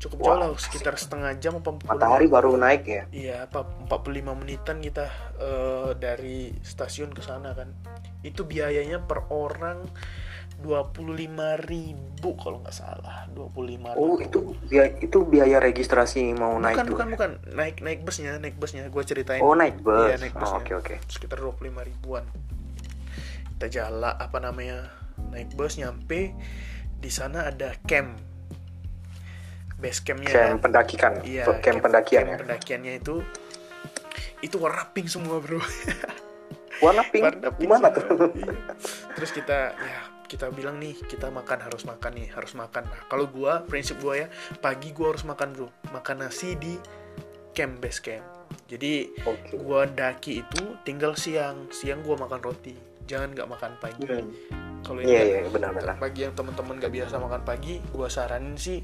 cukup 0.03 0.19
Wah, 0.19 0.27
jauh 0.27 0.39
lah 0.43 0.49
sekitar 0.59 0.99
setengah 0.99 1.31
jam 1.39 1.55
apa 1.55 1.71
40 1.71 1.87
Matahari 1.87 2.27
baru 2.27 2.59
naik 2.59 2.83
ya. 2.83 3.03
iya 3.15 3.37
apa 3.47 3.63
45 3.87 4.35
menitan 4.35 4.83
kita 4.83 5.07
eh, 5.39 5.91
dari 5.95 6.51
stasiun 6.59 7.15
ke 7.15 7.23
sana 7.23 7.55
kan. 7.55 7.71
Itu 8.21 8.43
biayanya 8.43 8.99
per 9.01 9.31
orang 9.31 9.87
25.000 10.59 11.33
ribu 11.65 12.29
kalau 12.37 12.63
nggak 12.63 12.71
salah 12.73 13.27
25.000 13.31 13.95
Oh, 13.95 14.15
itu 14.17 14.39
biaya, 14.65 14.91
itu 14.99 15.19
biaya 15.23 15.59
registrasi 15.59 16.35
mau 16.35 16.55
naik 16.57 16.77
bukan 16.77 16.87
bukan 16.89 17.07
bukan. 17.15 17.31
Naik 17.51 17.79
naik 17.81 18.03
busnya 18.03 18.39
naik 18.39 18.55
busnya. 18.57 18.87
Gue 18.87 19.03
ceritain. 19.03 19.39
Oh, 19.39 19.55
naik 19.55 19.79
bus. 19.81 20.07
Iya, 20.07 20.17
naik 20.19 20.35
Oh, 20.35 20.41
busnya. 20.41 20.59
Oke, 20.61 20.73
oke. 20.77 20.95
sekitar 21.07 21.39
25 21.39 21.63
ribuan. 21.83 22.27
Kita 23.55 23.67
jalan 23.71 24.15
apa 24.15 24.39
namanya 24.39 24.91
naik 25.31 25.55
bus 25.55 25.79
nyampe 25.79 26.35
di 26.95 27.11
sana 27.11 27.47
ada 27.47 27.75
camp 27.83 28.19
base 29.83 30.01
campnya 30.01 30.31
Camp 30.31 30.47
kan 30.55 30.59
pendakian. 30.63 31.13
iya 31.23 31.43
camp, 31.59 31.83
pendakian 31.83 32.23
ya. 32.23 32.29
camp 32.29 32.41
pendakiannya 32.41 32.93
itu 32.97 33.15
itu 34.41 34.57
warna 34.57 34.87
pink 34.89 35.07
semua 35.07 35.39
bro 35.39 35.59
Warna 36.81 37.03
pink. 37.05 37.23
warna 37.23 37.49
pink 37.49 37.63
Gimana 37.63 37.89
semua. 37.89 37.99
tuh? 38.19 38.31
Iya. 38.33 38.55
terus 39.13 39.31
kita 39.31 39.59
ya 39.73 40.01
kita 40.25 40.49
bilang 40.49 40.79
nih 40.79 40.97
kita 40.97 41.29
makan 41.29 41.61
harus 41.61 41.85
makan 41.85 42.11
nih 42.13 42.33
harus 42.33 42.55
makan 42.55 42.83
nah 42.85 43.01
kalau 43.07 43.27
gua 43.27 43.63
prinsip 43.63 43.99
gua 43.99 44.17
ya 44.17 44.27
pagi 44.59 44.91
gua 44.91 45.13
harus 45.13 45.23
makan 45.23 45.53
bro 45.53 45.69
makan 45.91 46.23
nasi 46.23 46.57
di 46.57 46.81
camp 47.53 47.79
base 47.79 48.01
camp 48.01 48.25
jadi 48.67 49.13
Oke. 49.23 49.59
gua 49.59 49.85
daki 49.85 50.41
itu 50.41 50.63
tinggal 50.81 51.13
siang 51.15 51.69
siang 51.69 52.01
gua 52.01 52.17
makan 52.17 52.41
roti 52.41 52.73
jangan 53.05 53.31
nggak 53.31 53.47
makan 53.47 53.73
pagi 53.77 54.03
Hmm. 54.03 54.31
kalau 54.83 54.99
ini 54.99 55.13
iya, 55.13 55.47
benar-benar. 55.47 55.95
bagi 55.97 56.27
yang 56.27 56.35
teman-teman 56.35 56.75
nggak 56.77 56.91
biasa 56.93 57.15
makan 57.17 57.43
pagi 57.45 57.79
gua 57.93 58.09
saranin 58.09 58.57
sih 58.57 58.81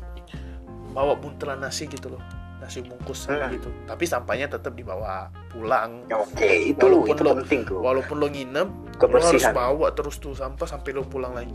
bawa 0.90 1.14
buntelan 1.14 1.58
nasi 1.58 1.84
gitu 1.84 2.08
loh 2.08 2.22
nasi 2.58 2.80
bungkus 2.80 3.24
Hmm. 3.24 3.48
gitu 3.50 3.70
tapi 3.84 4.02
sampahnya 4.02 4.48
tetap 4.48 4.72
dibawa 4.72 5.30
pulang 5.48 6.02
Oke, 6.10 6.72
itu 6.72 6.82
Walaupun 6.82 7.06
itu 7.08 7.22
lo- 7.22 7.36
penting 7.38 7.60
tuh. 7.64 7.78
walaupun 7.78 8.16
lo 8.16 8.26
nginep 8.26 8.68
lo 8.68 8.82
harus 8.90 8.98
Kebersihan. 8.98 9.54
bawa 9.54 9.86
terus 9.92 10.16
tuh 10.16 10.32
sampah 10.32 10.66
sampai 10.66 10.90
lo 10.90 11.02
pulang 11.02 11.32
lagi 11.32 11.54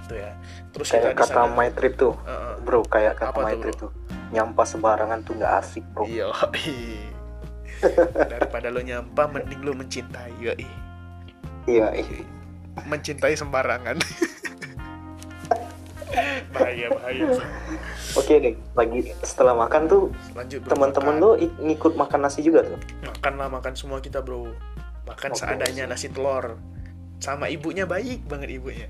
itu 0.00 0.14
ya 0.16 0.32
terus 0.70 0.88
kita 0.88 1.04
Kayak 1.04 1.12
di 1.12 1.20
kata 1.20 1.34
sana 1.36 1.52
my 1.52 1.68
trip 1.70 1.94
tuh, 1.94 2.16
eh, 2.24 2.54
bro. 2.58 2.80
Kayak 2.82 3.14
kata 3.18 3.38
my 3.38 3.52
tuh, 3.52 3.60
trip 3.60 3.76
tuh. 3.76 3.90
Nyampah 4.30 4.64
sembarangan 4.64 5.18
tuh 5.20 5.32
nggak 5.36 5.52
asik, 5.58 5.84
bro. 5.92 6.04
iya 6.04 6.32
daripada 8.26 8.68
lo 8.68 8.80
nyampah 8.80 9.26
mending 9.28 9.60
lo 9.60 9.72
mencintai. 9.74 10.32
Iya, 10.40 10.54
iya. 11.92 12.24
mencintai 12.80 13.34
sembarangan 13.34 13.98
bahaya 16.54 16.86
bahaya. 16.92 17.24
Oke 18.16 18.34
deh, 18.40 18.54
lagi 18.74 19.12
setelah 19.20 19.54
makan 19.54 19.86
tuh 19.86 20.02
lanjut 20.32 20.64
teman-teman 20.64 21.16
lo 21.20 21.30
ik- 21.36 21.56
ngikut 21.60 21.94
makan 21.94 22.24
nasi 22.24 22.40
juga 22.40 22.64
tuh. 22.64 22.78
makan 23.04 23.32
lah 23.36 23.48
makan 23.52 23.72
semua 23.76 23.98
kita 24.00 24.24
bro. 24.24 24.48
Makan 25.08 25.30
Oke, 25.32 25.40
seadanya 25.40 25.84
nasi 25.88 26.08
telur. 26.12 26.60
Sama 27.18 27.50
ibunya 27.50 27.84
baik 27.88 28.24
banget 28.28 28.56
ibunya. 28.60 28.88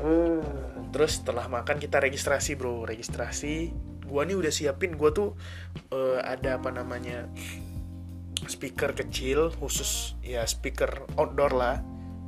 Hmm. 0.00 0.40
terus 0.94 1.20
setelah 1.20 1.44
makan 1.50 1.76
kita 1.76 2.00
registrasi 2.00 2.56
bro. 2.56 2.88
Registrasi. 2.88 3.74
Gua 4.06 4.26
nih 4.26 4.34
udah 4.38 4.50
siapin 4.50 4.96
gua 4.96 5.12
tuh 5.12 5.36
eh, 5.92 6.18
ada 6.24 6.58
apa 6.58 6.72
namanya 6.74 7.30
speaker 8.48 8.96
kecil 8.96 9.52
khusus 9.60 10.16
ya 10.24 10.42
speaker 10.48 11.04
outdoor 11.20 11.52
lah 11.52 11.76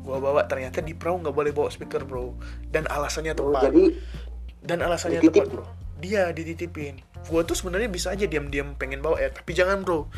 gua 0.03 0.19
bawa 0.19 0.45
ternyata 0.51 0.83
di 0.83 0.93
perahu 0.93 1.23
nggak 1.23 1.35
boleh 1.35 1.53
bawa 1.55 1.71
speaker 1.71 2.03
bro. 2.03 2.35
Dan 2.69 2.91
alasannya 2.91 3.33
Oh, 3.39 3.55
tepat. 3.55 3.71
jadi 3.71 3.85
dan 4.63 4.79
alasannya 4.83 5.19
dititip, 5.23 5.47
tepat 5.47 5.49
bro. 5.51 5.65
Dia 6.03 6.35
dititipin. 6.35 7.01
Gua 7.31 7.47
tuh 7.47 7.55
sebenarnya 7.55 7.87
bisa 7.87 8.11
aja 8.11 8.27
diam-diam 8.27 8.75
pengen 8.75 8.99
bawa 9.01 9.23
ya 9.23 9.31
tapi 9.31 9.55
jangan 9.55 9.87
bro. 9.87 10.11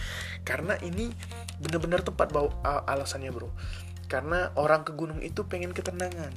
Karena 0.43 0.81
ini 0.81 1.13
bener-bener 1.61 2.01
tepat 2.01 2.33
bawa 2.33 2.51
alasannya 2.89 3.29
bro. 3.31 3.53
Karena 4.09 4.53
orang 4.57 4.85
ke 4.85 4.93
gunung 4.97 5.21
itu 5.21 5.45
pengen 5.45 5.77
ketenangan. 5.77 6.33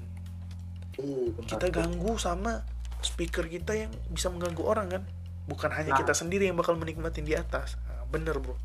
Benar 0.97 1.45
kita 1.45 1.67
ganggu 1.71 2.17
sama 2.17 2.63
speaker 3.05 3.45
kita 3.45 3.77
yang 3.77 3.91
bisa 4.11 4.27
mengganggu 4.27 4.63
orang 4.65 4.87
kan? 4.91 5.03
Bukan 5.47 5.71
hanya 5.71 5.95
Nah. 5.95 5.99
kita 6.03 6.11
sendiri 6.11 6.49
yang 6.49 6.59
bakal 6.59 6.75
menikmatin 6.75 7.23
di 7.23 7.31
atas. 7.37 7.79
Nah, 7.87 8.03
bener 8.11 8.35
bro 8.39 8.59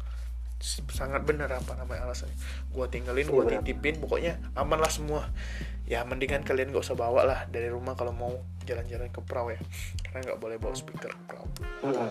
sangat 0.89 1.23
bener 1.23 1.51
apa 1.51 1.75
namanya 1.75 2.07
alasannya. 2.07 2.39
Gua 2.71 2.87
tinggalin 2.87 3.23
Iya, 3.23 3.29
gua 3.29 3.43
benar. 3.45 3.61
titipin 3.61 3.99
pokoknya 3.99 4.39
aman 4.55 4.79
lah 4.79 4.89
semua. 4.89 5.27
Ya 5.85 6.01
mendingan 6.03 6.41
kalian 6.41 6.71
gak 6.71 6.81
usah 6.81 6.95
bawa 6.95 7.23
lah 7.23 7.41
dari 7.47 7.67
rumah 7.67 7.93
kalau 7.93 8.11
mau 8.11 8.31
jalan-jalan 8.63 9.11
ke 9.11 9.19
perahu 9.21 9.51
ya. 9.51 9.61
Karena 10.01 10.19
nggak 10.25 10.39
boleh 10.39 10.57
bawa 10.57 10.73
speaker 10.73 11.11
ke 11.11 11.23
perahu. 11.27 11.49
Mm-mm. 11.83 12.11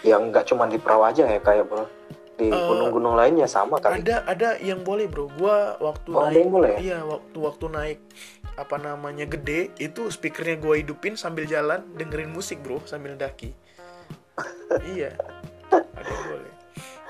yang 0.00 0.30
nggak 0.30 0.46
cuma 0.46 0.62
di 0.64 0.76
perahu 0.76 1.02
aja 1.02 1.22
ya 1.24 1.38
kayak 1.38 1.64
bro. 1.64 1.86
Di 2.34 2.46
Eh, 2.46 2.54
gunung-gunung 2.54 3.14
lainnya 3.14 3.46
sama 3.46 3.78
kali. 3.78 3.98
ada 4.00 4.22
ada 4.24 4.58
yang 4.58 4.82
boleh 4.82 5.06
bro. 5.06 5.30
Gua 5.32 5.78
waktu 5.80 6.10
Oh, 6.10 6.22
naik 6.24 6.46
boleh 6.46 6.70
ya? 6.72 6.78
iya 6.80 6.98
waktu 7.00 7.34
waktu 7.34 7.66
naik 7.68 7.98
apa 8.54 8.74
namanya 8.76 9.22
gede 9.24 9.70
itu 9.76 10.06
speakernya 10.08 10.58
gua 10.58 10.74
hidupin 10.74 11.14
sambil 11.14 11.46
jalan 11.46 11.86
dengerin 11.94 12.28
musik 12.28 12.58
bro 12.58 12.82
sambil 12.84 13.14
daki. 13.14 13.54
Iya. 14.88 15.14
Ada 15.68 15.82
yang 16.04 16.24
boleh 16.28 16.52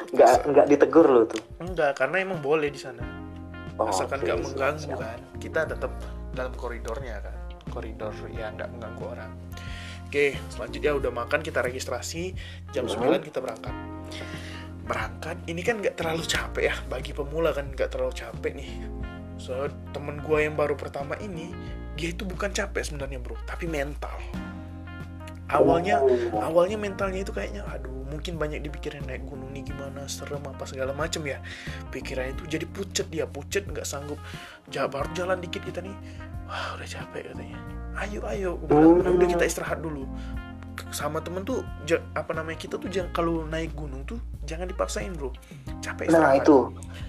nggak 0.09 0.33
nggak 0.47 0.67
ditegur 0.67 1.07
lo 1.07 1.23
tuh? 1.25 1.41
Enggak 1.59 1.97
karena 1.97 2.17
emang 2.21 2.41
boleh 2.41 2.69
di 2.69 2.81
sana. 2.81 3.05
Oh, 3.79 3.87
asalkan 3.87 4.21
nggak 4.21 4.37
siap, 4.37 4.47
mengganggu 4.49 4.83
siap. 4.85 4.99
kan. 4.99 5.19
Kita 5.39 5.61
tetap 5.65 5.93
dalam 6.33 6.53
koridornya 6.53 7.23
kan. 7.23 7.37
Koridor 7.69 8.11
yang 8.31 8.57
nggak 8.57 8.71
mengganggu 8.71 9.05
orang. 9.07 9.33
Oke 10.09 10.35
selanjutnya 10.49 10.93
udah 10.97 11.13
makan 11.13 11.41
kita 11.41 11.61
registrasi. 11.61 12.33
Jam 12.73 12.85
Mhm. 12.85 12.93
9 12.97 13.23
kita 13.23 13.39
berangkat. 13.39 13.75
Berangkat 14.83 15.37
ini 15.45 15.61
kan 15.61 15.79
nggak 15.79 15.95
terlalu 15.95 16.25
capek 16.25 16.65
ya. 16.65 16.77
Bagi 16.89 17.13
pemula 17.13 17.53
kan 17.53 17.69
nggak 17.69 17.93
terlalu 17.93 18.17
capek 18.17 18.53
nih. 18.57 18.71
So 19.37 19.69
temen 19.93 20.19
gue 20.19 20.39
yang 20.41 20.57
baru 20.57 20.75
pertama 20.75 21.15
ini 21.19 21.53
dia 21.95 22.11
itu 22.11 22.25
bukan 22.25 22.51
capek 22.51 22.83
sebenarnya 22.83 23.21
bro. 23.21 23.37
Tapi 23.45 23.69
mental 23.69 24.17
awalnya 25.49 26.01
Oh. 26.01 26.41
awalnya 26.45 26.77
mentalnya 26.77 27.25
itu 27.25 27.33
kayaknya 27.33 27.65
aduh 27.65 27.93
mungkin 28.09 28.41
banyak 28.41 28.65
dipikirin 28.65 29.05
naik 29.05 29.25
gunung 29.29 29.53
nih 29.53 29.69
gimana 29.69 30.09
serem 30.09 30.41
apa 30.41 30.65
segala 30.65 30.97
macem 30.97 31.21
ya. 31.25 31.39
Pikirannya 31.93 32.37
itu 32.37 32.45
jadi 32.49 32.67
pucet 32.67 33.07
dia 33.13 33.29
pucet 33.29 33.69
nggak 33.69 33.85
sanggup. 33.85 34.17
Ja, 34.73 34.89
baru 34.89 35.09
jalan 35.13 35.41
dikit 35.41 35.61
kita 35.61 35.85
nih. 35.85 35.93
Wah 36.49 36.77
udah 36.81 36.89
capek 36.89 37.33
katanya. 37.33 37.59
Ayo 37.99 38.21
ayo 38.25 38.51
Gua 38.65 38.69
bilang, 38.81 38.97
"Udah, 39.05 39.13
udah 39.13 39.29
kita 39.29 39.45
istirahat 39.45 39.81
dulu. 39.81 40.09
Sama 40.89 41.21
temen 41.21 41.45
tuh 41.45 41.61
apa 42.15 42.33
namanya 42.33 42.57
kita 42.57 42.81
tuh 42.81 42.89
jangan 42.89 43.13
kalau 43.13 43.45
naik 43.45 43.77
gunung 43.77 44.07
tuh 44.09 44.17
jangan 44.49 44.65
dipaksain 44.65 45.13
bro. 45.13 45.29
Capek 45.85 46.09
nah 46.09 46.33
istirahat. 46.33 46.41
itu. 46.41 46.57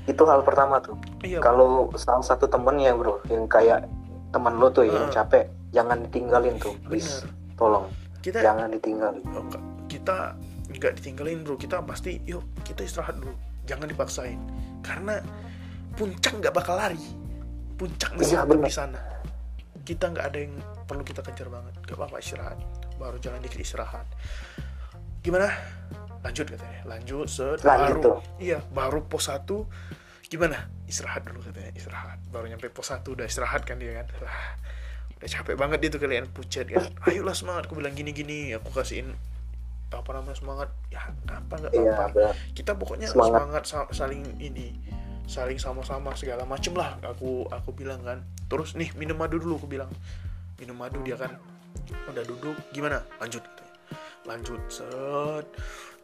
Itu 0.06 0.23
hal 0.28 0.43
pertama 0.43 0.84
tuh. 0.84 0.99
Iya 1.23 1.39
kalau 1.39 1.88
salah 1.95 2.25
satu 2.25 2.49
temen 2.49 2.75
ya 2.75 2.91
bro 2.91 3.23
yang 3.32 3.47
kayak 3.47 3.88
teman 4.30 4.60
lo 4.60 4.67
tuh 4.67 4.84
yang 4.84 5.08
Heeh. 5.08 5.15
capek 5.15 5.43
jangan 5.71 6.04
ditinggalin 6.04 6.60
tuh. 6.60 6.75
Please 6.84 7.23
bener 7.23 7.39
tolong 7.56 7.86
kita 8.19 8.43
jangan 8.43 8.67
ditinggalin 8.71 9.23
Oh, 9.32 9.45
kita 9.88 10.36
nggak 10.69 10.93
ditinggalin 11.01 11.41
bro. 11.41 11.55
Kita 11.58 11.82
pasti 11.82 12.21
yuk 12.29 12.45
kita 12.62 12.86
istirahat 12.86 13.17
dulu. 13.17 13.34
Jangan 13.65 13.88
dipaksain. 13.89 14.39
Karena 14.86 15.17
puncak 15.97 16.38
nggak 16.38 16.53
bakal 16.53 16.77
lari. 16.77 17.01
Puncak 17.79 18.13
masih 18.13 18.43
bener. 18.45 18.67
di 18.69 18.73
sana. 18.73 19.01
Kita 19.82 20.12
nggak 20.13 20.25
ada 20.29 20.38
yang 20.38 20.53
perlu 20.86 21.01
kita 21.01 21.25
kejar 21.25 21.49
banget. 21.49 21.73
Nggak 21.88 21.97
apa-apa 21.97 22.17
istirahat. 22.21 22.60
Baru 23.01 23.17
jalan 23.17 23.41
dikit 23.41 23.60
istirahat. 23.63 24.05
Gimana? 25.25 25.49
Lanjut 26.21 26.45
katanya. 26.51 26.82
Lanjut 26.86 27.27
set 27.32 27.63
Lanjut 27.63 27.97
baru. 27.97 28.01
tuh. 28.03 28.17
iya 28.38 28.60
baru 28.75 28.99
pos 29.08 29.32
satu. 29.32 29.65
Gimana? 30.29 30.69
Istirahat 30.86 31.25
dulu 31.25 31.41
katanya. 31.41 31.71
Istirahat. 31.73 32.19
Baru 32.29 32.45
nyampe 32.45 32.69
pos 32.69 32.91
satu 32.91 33.17
udah 33.17 33.25
istirahat 33.25 33.65
kan 33.65 33.79
dia 33.82 34.03
kan 34.03 34.08
udah 35.19 35.29
capek 35.29 35.55
banget 35.60 35.77
dia 35.84 35.89
tuh 35.91 36.01
kalian. 36.01 36.25
Pucet 36.32 36.71
kan 36.71 36.88
ayolah 37.12 37.36
semangat. 37.36 37.67
Aku 37.67 37.75
bilang 37.75 37.91
gini 37.91 38.15
gini 38.15 38.55
aku 38.55 38.71
kasihin 38.71 39.12
apa 39.91 40.10
namanya 40.15 40.38
semangat. 40.39 40.69
Ya 40.88 41.12
apa 41.27 41.53
nggak 41.60 41.73
iya 41.75 41.91
apa 41.93 42.05
benar. 42.15 42.34
Kita 42.55 42.71
pokoknya 42.79 43.08
Semangat. 43.12 43.32
semangat, 43.36 43.63
sa- 43.67 43.91
saling 43.91 44.23
ini 44.39 44.79
saling 45.29 45.60
sama-sama 45.62 46.15
segala 46.15 46.47
macem 46.47 46.71
lah. 46.73 46.95
Aku 47.03 47.45
aku 47.51 47.75
bilang 47.75 47.99
kan. 48.01 48.23
Terus 48.47 48.73
nih 48.79 48.95
minum 48.95 49.19
madu 49.19 49.38
dulu 49.38 49.60
aku 49.60 49.67
bilang. 49.67 49.91
Minum 50.55 50.79
madu 50.79 51.03
dia 51.03 51.19
kan 51.19 51.36
udah 52.10 52.23
duduk. 52.23 52.55
Gimana? 52.71 53.03
Lanjut 53.19 53.43
lanjut 54.27 54.62
set. 54.69 55.45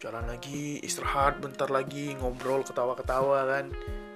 Jalan 0.01 0.25
lagi 0.25 0.81
istirahat 0.81 1.39
bentar 1.39 1.69
lagi 1.69 2.17
ngobrol 2.19 2.65
ketawa-ketawa 2.65 3.45
kan. 3.47 3.65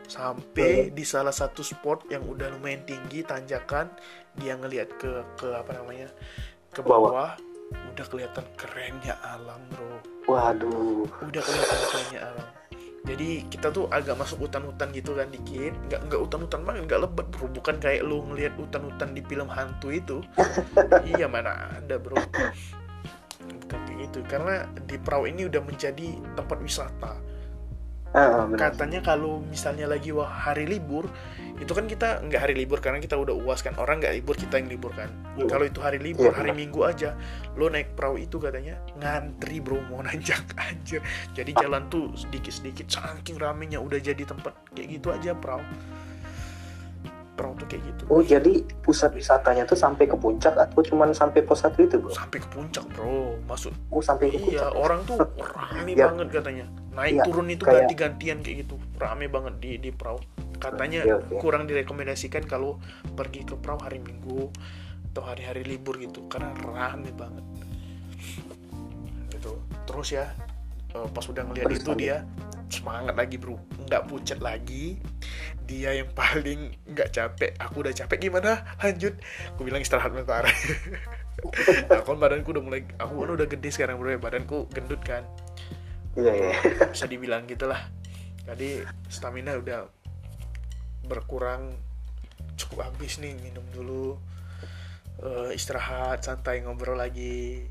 Sampai 0.09 0.89
di 0.89 1.05
salah 1.05 1.29
satu 1.29 1.61
spot 1.61 2.09
yang 2.09 2.25
udah 2.25 2.49
lumayan 2.57 2.81
tinggi 2.89 3.21
tanjakan 3.21 3.93
dia 4.39 4.55
ngelihat 4.55 4.89
ke 4.97 5.11
ke 5.37 5.47
apa 5.51 5.71
namanya 5.75 6.07
ke 6.73 6.81
Bawah. 6.81 7.11
bawah 7.11 7.31
udah 7.69 8.05
kelihatan 8.09 8.45
kerennya 8.57 9.13
alam 9.21 9.61
bro. 9.69 10.01
Waduh. 10.25 11.05
Udah 11.21 11.41
kelihatan 11.43 11.79
kerennya 11.91 12.21
alam. 12.33 12.47
Jadi 12.99 13.29
kita 13.47 13.73
tuh 13.73 13.85
agak 13.89 14.19
masuk 14.19 14.45
hutan-hutan 14.49 14.89
gitu 14.91 15.13
kan 15.13 15.29
dikit. 15.29 15.73
Nggak 15.89 16.01
nggak 16.09 16.19
hutan-hutan 16.19 16.61
banget 16.65 16.81
nggak 16.89 17.01
lebat 17.05 17.27
bro. 17.29 17.45
Bukan 17.53 17.75
kayak 17.77 18.01
lu 18.05 18.25
ngelihat 18.25 18.53
hutan-hutan 18.57 19.13
di 19.13 19.21
film 19.27 19.47
hantu 19.51 19.93
itu. 19.93 20.17
Iya 21.09 21.29
mana 21.29 21.77
ada 21.77 21.95
bro. 22.01 22.17
Bukan 22.17 23.79
kayak 23.85 23.97
gitu 24.09 24.19
karena 24.25 24.65
di 24.85 24.97
perahu 24.97 25.29
ini 25.29 25.45
udah 25.45 25.61
menjadi 25.61 26.17
tempat 26.33 26.57
wisata 26.61 27.13
ah, 28.13 28.45
benar. 28.49 28.73
Katanya 28.73 28.99
kalau 29.01 29.41
misalnya 29.43 29.85
lagi 29.85 30.09
wah 30.09 30.27
hari 30.27 30.65
libur 30.65 31.09
itu 31.59 31.75
kan 31.75 31.91
kita 31.91 32.23
nggak 32.23 32.39
hari 32.39 32.55
libur 32.55 32.79
karena 32.79 33.03
kita 33.03 33.19
udah 33.19 33.35
uas 33.35 33.59
kan. 33.59 33.75
Orang 33.75 33.99
nggak 33.99 34.15
libur 34.15 34.35
kita 34.39 34.57
yang 34.57 34.71
libur 34.71 34.95
kan. 34.95 35.11
Iya. 35.35 35.47
kalau 35.47 35.65
itu 35.67 35.79
hari 35.79 35.99
libur 35.99 36.31
Iya, 36.31 36.35
hari 36.35 36.51
benar. 36.51 36.61
minggu 36.63 36.79
aja 36.83 37.09
lo 37.55 37.71
naik 37.71 37.95
perahu 37.95 38.19
itu 38.19 38.35
katanya 38.39 38.79
ngantri 38.99 39.59
bro. 39.59 39.79
Mau 39.91 39.99
nanjak 40.07 40.43
aja 40.55 40.99
jadi 41.35 41.51
jalan 41.55 41.87
tuh 41.87 42.11
sedikit 42.15 42.51
sedikit 42.51 42.87
saking 42.91 43.39
ramenya 43.39 43.79
udah 43.79 43.99
jadi 43.99 44.23
tempat 44.23 44.55
kayak 44.75 44.99
gitu 44.99 45.11
aja 45.15 45.31
perahu 45.35 45.63
perahu 47.39 47.55
tuh 47.55 47.65
kayak 47.65 47.83
gitu. 47.85 48.03
Oh 48.07 48.19
jadi 48.19 48.51
pusat 48.79 49.15
wisatanya 49.15 49.63
tuh 49.63 49.73
sampai 49.73 50.03
ke 50.03 50.13
puncak 50.13 50.51
atau 50.53 50.83
cuman 50.83 51.09
sampai 51.11 51.39
pos 51.39 51.63
satu 51.63 51.79
itu 51.79 51.95
bro? 51.95 52.11
Sampai 52.11 52.37
ke 52.37 52.47
puncak 52.49 52.83
bro. 52.91 53.39
Masuk 53.47 53.71
oh 53.87 54.03
sampai 54.03 54.27
ke 54.27 54.43
iya 54.43 54.67
puncak. 54.67 54.71
orang 54.75 54.99
tuh 55.05 55.15
rame 55.55 55.91
Ya. 55.93 56.05
banget 56.05 56.27
katanya. 56.33 56.65
Naik 56.91 57.13
Iya, 57.13 57.23
turun 57.23 57.47
itu 57.47 57.63
kayak- 57.63 57.87
ganti-gantian 57.87 58.37
kayak 58.39 58.57
gitu. 58.61 58.75
Rame 58.95 59.25
banget 59.25 59.55
di 59.57 59.71
di 59.77 59.89
perahu. 59.89 60.19
Katanya 60.59 61.07
Oke, 61.07 61.15
oke. 61.15 61.39
kurang 61.39 61.63
direkomendasikan 61.65 62.43
kalau 62.43 62.83
pergi 63.09 63.47
ke 63.47 63.55
perahu 63.55 63.79
hari 63.79 63.97
minggu 63.97 64.51
atau 65.09 65.23
hari-hari 65.23 65.63
libur 65.63 65.95
gitu 65.95 66.27
karena 66.27 66.51
rame 66.59 67.07
banget. 67.11 67.45
Gitu. 69.29 69.55
Terus 69.85 70.09
ya 70.11 70.25
eh, 70.89 71.07
pas 71.07 71.23
udah 71.23 71.43
ngeliat 71.45 71.71
itu 71.71 71.91
dia 71.95 72.27
semangat 72.69 73.17
lagi 73.17 73.35
bro. 73.35 73.57
Nggak 73.85 74.05
pucet 74.07 74.39
lagi. 74.39 74.97
Dia 75.65 75.97
yang 75.97 76.09
paling 76.13 76.73
nggak 76.89 77.09
capek. 77.13 77.51
Aku 77.59 77.83
udah 77.83 77.93
capek 77.93 78.29
gimana? 78.29 78.63
Lanjut. 78.79 79.17
Aku 79.53 79.65
bilang 79.65 79.81
istirahat 79.81 80.13
bentar. 80.13 80.45
Nah, 81.87 82.03
kan 82.03 82.19
badanku 82.19 82.51
udah 82.51 82.59
mulai 82.59 82.83
aku 82.99 83.23
kan 83.23 83.31
udah 83.31 83.47
gede 83.47 83.71
sekarang 83.71 83.95
bro 83.95 84.11
ya. 84.11 84.19
Badanku 84.19 84.67
gendut 84.75 84.99
kan. 84.99 85.23
Iya 86.19 86.35
iya. 86.35 86.51
Bisa 86.91 87.07
dibilang 87.07 87.47
gitulah. 87.47 87.79
Jadi 88.43 88.83
stamina 89.07 89.55
udah 89.55 89.87
berkurang. 91.07 91.79
Cukup 92.59 92.91
habis 92.91 93.23
nih 93.23 93.39
minum 93.39 93.63
dulu 93.71 94.19
eh, 95.23 95.55
istirahat 95.55 96.27
santai 96.27 96.59
ngobrol 96.59 96.99
lagi 96.99 97.63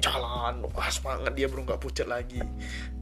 jalan 0.00 0.54
wah 0.72 0.88
semangat 0.90 1.32
dia 1.36 1.46
belum 1.46 1.64
nggak 1.68 1.80
pucat 1.80 2.08
lagi. 2.08 2.40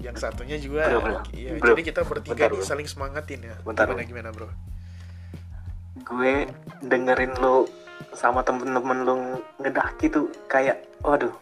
Yang 0.02 0.16
satunya 0.22 0.58
juga 0.58 0.90
Bro, 0.90 1.00
bro. 1.00 1.18
iya 1.32 1.50
Bro, 1.56 1.74
jadi 1.74 1.82
kita 1.82 2.00
bertiga 2.04 2.46
bentar, 2.46 2.50
nih 2.52 2.60
bro. 2.60 2.68
saling 2.68 2.88
semangatin 2.90 3.40
ya. 3.42 3.56
Bentar, 3.62 3.86
gimana 3.86 3.98
bro. 3.98 4.08
gimana 4.10 4.28
bro? 4.34 4.48
Gue 6.04 6.34
dengerin 6.82 7.32
lu 7.38 7.66
sama 8.14 8.42
temen-temen 8.46 8.98
lu 9.02 9.14
ngedaki 9.58 10.06
tuh 10.08 10.30
kayak 10.46 10.86
waduh 11.02 11.34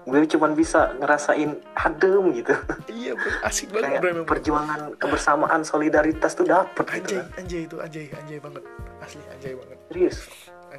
gue 0.00 0.16
cuman 0.26 0.56
bisa 0.56 0.96
ngerasain 0.96 1.54
adem 1.76 2.24
gitu. 2.34 2.56
Iya 2.90 3.14
bro 3.14 3.30
asik 3.46 3.68
banget 3.70 3.84
kayak 3.86 4.00
bro 4.02 4.10
bro. 4.16 4.24
perjuangan 4.26 4.80
kebersamaan 4.96 5.62
solidaritas 5.62 6.34
tuh 6.34 6.48
dapet 6.48 6.82
gitu 6.98 6.98
anjay 6.98 7.18
kan. 7.20 7.26
anjay 7.38 7.60
itu 7.68 7.76
anjay 7.78 8.04
anjay 8.16 8.38
banget. 8.42 8.62
Asli 8.98 9.22
anjay 9.30 9.52
banget. 9.54 9.76
Serius 9.92 10.18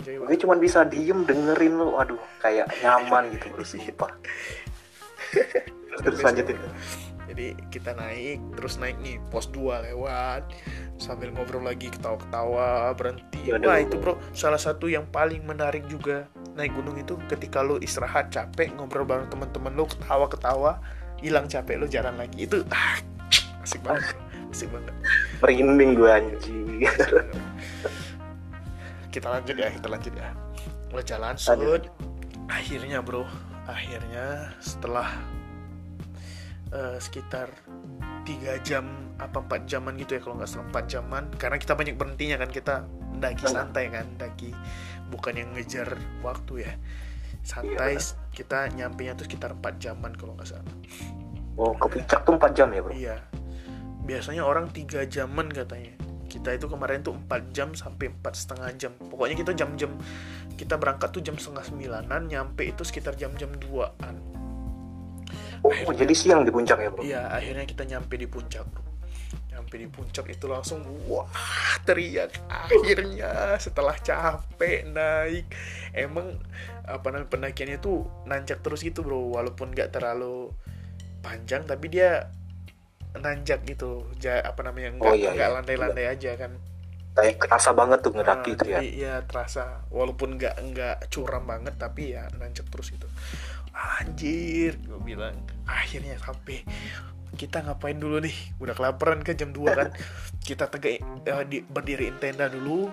anjay 0.02 0.18
gue 0.18 0.38
cuman 0.42 0.58
bisa 0.58 0.82
diem 0.82 1.22
dengerin 1.30 1.78
lo 1.78 2.02
aduh 2.02 2.18
kayak 2.42 2.74
nyaman 2.82 3.30
gitu 3.38 3.54
bro 3.54 3.62
sumpah. 3.62 4.10
Terus 6.02 6.20
lanjutin. 6.26 6.58
Jadi 7.32 7.56
kita 7.72 7.96
naik 7.96 8.44
terus 8.60 8.76
naik 8.76 9.00
nih 9.00 9.16
pos 9.32 9.48
2 9.56 9.88
lewat. 9.88 10.52
Sambil 11.00 11.32
ngobrol 11.32 11.64
lagi 11.64 11.88
ketawa-ketawa 11.88 12.92
berhenti. 12.92 13.48
Ya, 13.48 13.56
wah 13.56 13.80
itu 13.80 13.96
bro 13.96 14.20
salah 14.36 14.60
satu 14.60 14.92
yang 14.92 15.08
paling 15.08 15.46
menarik 15.48 15.88
juga. 15.88 16.28
Naik 16.60 16.76
gunung 16.76 17.00
itu 17.00 17.16
ketika 17.32 17.64
lo 17.64 17.80
istirahat 17.80 18.36
capek 18.36 18.76
ngobrol 18.76 19.08
bareng 19.08 19.32
teman-teman 19.32 19.72
lo 19.80 19.88
ketawa-ketawa 19.88 20.84
hilang 21.24 21.48
capek 21.48 21.80
lo 21.80 21.88
jalan 21.88 22.20
lagi. 22.20 22.50
Itu 22.50 22.68
ah, 22.74 23.00
asik 23.64 23.80
banget. 23.86 24.12
Asik 24.52 24.68
banget. 24.68 24.92
Merinding 25.40 25.96
gue 25.96 26.10
anjing. 26.12 26.84
Kita 29.12 29.28
lanjut 29.28 29.56
ya 29.60 29.69
kita 29.69 29.88
lanjut 29.91 30.13
ya. 30.15 30.32
Lo 30.95 31.02
jalan 31.04 31.36
sud. 31.36 31.91
Akhirnya 32.47 33.04
bro. 33.04 33.28
Akhirnya 33.67 34.56
setelah 34.63 35.08
eh, 36.71 36.97
sekitar 36.97 37.52
tiga 38.24 38.56
jam 38.63 39.13
apa 39.19 39.43
empat 39.43 39.67
jaman 39.67 40.00
gitu 40.00 40.17
ya 40.17 40.21
kalau 40.24 40.39
nggak 40.39 40.50
salah 40.50 40.65
empat 40.71 40.86
jaman. 40.88 41.24
Karena 41.36 41.60
kita 41.60 41.76
banyak 41.76 41.95
berhentinya 42.00 42.39
kan 42.39 42.50
kita 42.50 42.76
daki 43.19 43.45
Hmm. 43.45 43.54
santai 43.54 43.91
kan 43.91 44.08
daki 44.17 44.56
bukan 45.12 45.36
yang 45.36 45.52
ngejar 45.54 46.00
waktu 46.24 46.65
ya. 46.65 46.74
Santai 47.41 47.97
Iya, 47.97 48.15
kita 48.32 48.69
nyampe 48.71 49.02
nya 49.04 49.17
tuh 49.17 49.26
sekitar 49.26 49.52
empat 49.58 49.82
jaman 49.82 50.15
kalau 50.15 50.38
nggak 50.39 50.47
salah. 50.47 50.76
Oh 51.60 51.76
ke 51.76 52.00
puncak 52.00 52.24
tuh 52.24 52.39
4 52.39 52.56
jam 52.56 52.71
ya 52.71 52.80
bro? 52.80 52.93
Iya. 52.95 53.17
Biasanya 54.08 54.47
orang 54.47 54.71
tiga 54.71 55.06
jaman 55.06 55.52
katanya 55.52 55.93
kita 56.32 56.56
itu 56.56 56.72
kemarin 56.72 57.04
tuh 57.04 57.12
empat 57.12 57.52
jam 57.52 57.76
sampai 57.76 58.08
empat 58.08 58.39
setengah 58.39 58.72
jam 58.80 58.91
pokoknya 58.96 59.36
kita 59.36 59.52
jam-jam 59.52 59.91
kita 60.56 60.80
berangkat 60.80 61.12
tuh 61.12 61.20
jam 61.20 61.36
setengah 61.36 61.67
sembilanan 61.67 62.32
nyampe 62.32 62.63
itu 62.63 62.88
sekitar 62.88 63.20
jam-jam 63.20 63.52
duaan 63.60 64.15
oh 65.62 65.91
jadi 65.94 66.13
siang 66.15 66.48
di 66.48 66.52
puncak 66.56 66.80
ya 66.80 66.89
bro 66.89 67.02
Iya, 67.04 67.22
akhirnya 67.30 67.65
kita 67.67 67.84
nyampe 67.86 68.17
di 68.17 68.26
puncak, 68.26 68.65
bro. 68.65 68.82
Nyampe 69.52 69.76
di 69.78 69.88
puncak 69.91 70.26
itu 70.32 70.46
langsung 70.50 70.82
wah 71.06 71.28
teriak 71.86 72.34
akhirnya 72.50 73.60
setelah 73.62 73.94
capek 74.00 74.89
naik. 74.89 75.46
Emang 75.94 76.39
apa 76.88 77.13
namanya 77.13 77.30
pendakiannya 77.30 77.78
tuh 77.78 78.08
nanjak 78.26 78.63
terus 78.63 78.82
gitu, 78.82 79.04
Bro. 79.06 79.36
Walaupun 79.36 79.76
nggak 79.76 79.94
terlalu 79.94 80.50
panjang 81.22 81.67
tapi 81.70 81.94
dia 81.94 82.32
nanjak 83.13 83.63
gitu. 83.65 84.08
Ja, 84.17 84.39
apa 84.41 84.63
namanya 84.63 84.95
nggak 84.95 85.12
Oh, 85.12 85.15
iya, 85.15 85.32
iya. 85.34 85.52
landai-landai 85.52 86.08
aja 86.08 86.34
kan. 86.38 86.54
kayak 87.12 87.43
kerasa 87.43 87.76
banget 87.76 88.00
tuh 88.00 88.15
ngedaki 88.15 88.50
Nah, 88.50 88.56
itu 88.56 88.63
ya. 88.71 88.80
jadi 88.80 88.89
ya 88.95 89.15
terasa 89.28 89.84
walaupun 89.91 90.39
nggak 90.39 90.56
nggak 90.71 90.97
curam 91.12 91.43
banget 91.43 91.76
tapi 91.76 92.15
ya 92.15 92.32
nanjak 92.39 92.63
terus 92.71 92.88
gitu. 92.88 93.04
Anjir 93.74 94.80
gue 94.80 95.00
bilang. 95.00 95.36
Akhirnya 95.67 96.15
sampai 96.19 96.63
kita 97.34 97.63
ngapain 97.63 98.00
dulu 98.00 98.24
nih? 98.24 98.36
Udah 98.60 98.71
kelaparan 98.71 99.24
kan 99.24 99.36
jam 99.36 99.52
2 99.52 99.60
kan. 99.71 99.89
Kita 100.47 100.71
tegak 100.71 101.00
eh, 101.04 101.43
di, 101.47 101.60
berdiriin 101.62 102.15
tenda 102.17 102.47
dulu 102.47 102.88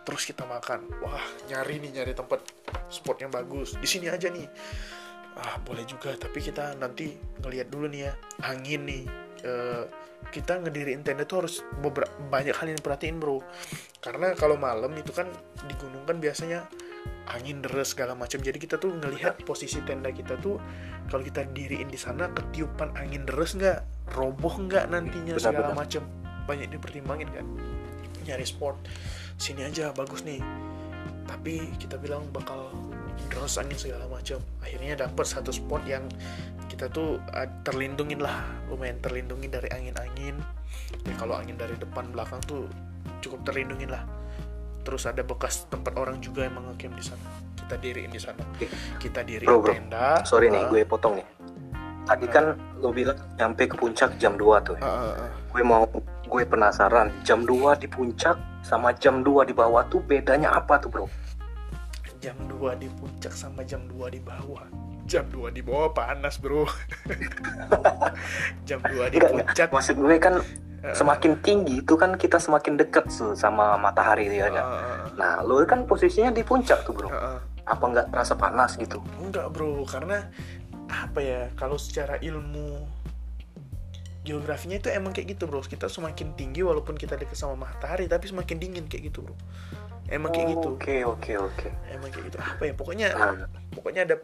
terus 0.00 0.24
kita 0.24 0.48
makan. 0.48 0.86
Wah 1.04 1.20
nyari 1.46 1.76
nih 1.76 2.00
nyari 2.00 2.12
tempat 2.14 2.40
spot 2.88 3.20
yang 3.20 3.30
bagus. 3.30 3.74
Di 3.76 3.84
sini 3.84 4.06
aja 4.08 4.30
nih. 4.30 4.46
Ah 5.36 5.58
boleh 5.60 5.84
juga 5.84 6.14
tapi 6.14 6.38
kita 6.38 6.74
nanti 6.76 7.14
ngelihat 7.42 7.66
dulu 7.66 7.86
nih 7.86 8.08
ya. 8.08 8.12
Angin 8.42 8.86
nih 8.86 9.04
Eh, 9.40 9.84
kita 10.30 10.60
ngediriin 10.60 11.00
tenda 11.00 11.24
tuh 11.24 11.44
harus 11.44 11.64
beberapa 11.80 12.12
banyak 12.28 12.52
hal 12.52 12.66
yang 12.68 12.78
diperhatiin 12.78 13.16
bro. 13.16 13.40
Karena 14.04 14.36
kalau 14.36 14.60
malam 14.60 14.92
itu 14.92 15.16
kan 15.16 15.26
di 15.64 15.74
gunung 15.80 16.04
kan 16.04 16.20
biasanya 16.20 16.68
angin 17.32 17.64
deres 17.64 17.96
segala 17.96 18.12
macam. 18.12 18.36
Jadi 18.36 18.60
kita 18.60 18.76
tuh 18.76 18.92
ngelihat 19.00 19.40
posisi 19.48 19.80
tenda 19.80 20.12
kita 20.12 20.36
tuh 20.36 20.60
kalau 21.08 21.24
kita 21.24 21.48
diriin 21.56 21.88
di 21.88 21.96
sana 21.96 22.28
ketiupan 22.36 22.92
angin 23.00 23.24
deres 23.24 23.56
nggak? 23.56 24.12
Roboh 24.12 24.60
nggak 24.60 24.92
nantinya 24.92 25.38
Benar, 25.38 25.42
segala 25.42 25.72
macam. 25.72 26.02
Banyak 26.44 26.68
dipertimbangin 26.68 27.28
kan. 27.32 27.46
Nyari 28.28 28.44
spot 28.44 28.76
sini 29.40 29.64
aja 29.64 29.96
bagus 29.96 30.20
nih. 30.20 30.44
Tapi 31.24 31.72
kita 31.80 31.96
bilang 31.96 32.28
bakal 32.28 32.68
deres 33.32 33.56
angin 33.56 33.78
segala 33.80 34.04
macam. 34.04 34.36
Akhirnya 34.60 35.00
dapat 35.00 35.24
satu 35.24 35.48
spot 35.48 35.80
yang 35.88 36.04
kita 36.80 36.96
tuh 36.96 37.20
uh, 37.36 37.48
terlindungin 37.60 38.24
lah. 38.24 38.40
Lumayan 38.72 38.96
terlindungi 39.04 39.52
dari 39.52 39.68
angin-angin. 39.68 40.32
Ya 41.04 41.12
kalau 41.20 41.36
angin 41.36 41.60
dari 41.60 41.76
depan 41.76 42.08
belakang 42.08 42.40
tuh 42.48 42.72
cukup 43.20 43.44
terlindungin 43.44 43.92
lah. 43.92 44.00
Terus 44.80 45.04
ada 45.04 45.20
bekas 45.20 45.68
tempat 45.68 45.92
orang 46.00 46.24
juga 46.24 46.48
yang 46.48 46.56
mengecamp 46.56 46.96
di 46.96 47.04
sana. 47.04 47.20
Kita 47.52 47.76
diriin 47.76 48.08
di 48.08 48.16
sana. 48.16 48.40
Kita 48.96 49.20
diriin 49.20 49.44
Bro, 49.44 49.60
bro. 49.60 49.76
tenda. 49.76 50.24
Sorry 50.24 50.48
nih 50.48 50.64
Ah, 50.64 50.72
gue 50.72 50.80
potong 50.88 51.20
nih. 51.20 51.26
Tadi 52.08 52.26
kan 52.32 52.56
lo 52.80 52.96
bilang 52.96 53.20
nyampe 53.36 53.68
ke 53.68 53.76
puncak 53.76 54.16
jam 54.16 54.40
2 54.40 54.64
tuh 54.64 54.80
ya. 54.80 54.88
ah, 54.88 54.88
ah, 54.88 55.14
ah. 55.28 55.30
gue 55.52 55.60
mau 55.60 55.84
gue 56.24 56.42
penasaran 56.48 57.12
jam 57.28 57.44
2 57.44 57.76
di 57.76 57.92
puncak 57.92 58.40
sama 58.64 58.96
jam 58.96 59.20
2 59.20 59.44
di 59.44 59.52
bawah 59.52 59.84
tuh 59.92 60.00
bedanya 60.00 60.56
apa 60.56 60.80
tuh 60.80 60.88
bro? 60.88 61.04
Jam 62.24 62.40
2 62.48 62.56
di 62.80 62.88
puncak 62.88 63.36
sama 63.36 63.68
jam 63.68 63.84
2 63.84 64.16
di 64.16 64.20
bawah 64.24 64.89
jam 65.10 65.26
2 65.26 65.50
di 65.50 65.62
bawah 65.66 65.90
panas 65.90 66.38
bro 66.38 66.62
jam 68.68 68.78
2 68.78 69.10
di 69.10 69.18
Enggak, 69.18 69.30
puncak 69.34 69.68
maksud 69.74 69.98
gue 69.98 70.16
kan 70.22 70.34
eh, 70.86 70.94
semakin 70.94 71.42
tinggi 71.42 71.82
itu 71.82 71.94
kan 71.98 72.14
kita 72.14 72.38
semakin 72.38 72.78
dekat 72.78 73.10
tuh 73.10 73.34
sama 73.34 73.74
matahari 73.74 74.30
ya 74.30 74.46
kan? 74.46 74.62
ah, 74.62 75.02
nah 75.18 75.34
lo 75.42 75.58
kan 75.66 75.82
posisinya 75.90 76.30
di 76.30 76.46
puncak 76.46 76.86
tuh 76.86 76.94
bro 76.94 77.10
ah. 77.10 77.42
apa 77.66 77.84
nggak 77.90 78.06
terasa 78.14 78.38
panas 78.38 78.78
gitu 78.78 79.02
Enggak 79.18 79.50
bro, 79.50 79.82
karena 79.82 80.30
apa 80.90 81.20
ya? 81.22 81.40
Kalau 81.54 81.78
secara 81.78 82.18
ilmu 82.18 82.82
geografinya 84.26 84.76
itu 84.76 84.90
emang 84.90 85.14
kayak 85.14 85.38
gitu 85.38 85.46
bro. 85.46 85.62
Kita 85.62 85.86
semakin 85.86 86.34
tinggi 86.34 86.60
walaupun 86.66 86.98
kita 86.98 87.14
dekat 87.14 87.38
sama 87.38 87.56
matahari, 87.56 88.10
tapi 88.10 88.26
semakin 88.26 88.58
dingin 88.58 88.84
kayak 88.90 89.14
gitu 89.14 89.24
bro. 89.24 89.36
Emang 90.10 90.34
kayak 90.34 90.58
gitu. 90.58 90.74
oke 90.74 90.96
oke 91.06 91.32
oke 91.38 91.68
Emang 91.86 92.10
kayak 92.10 92.24
gitu. 92.34 92.38
Apa 92.42 92.62
ya? 92.66 92.72
Pokoknya, 92.74 93.06
Nah, 93.14 93.46
pokoknya 93.70 94.02
ada 94.10 94.16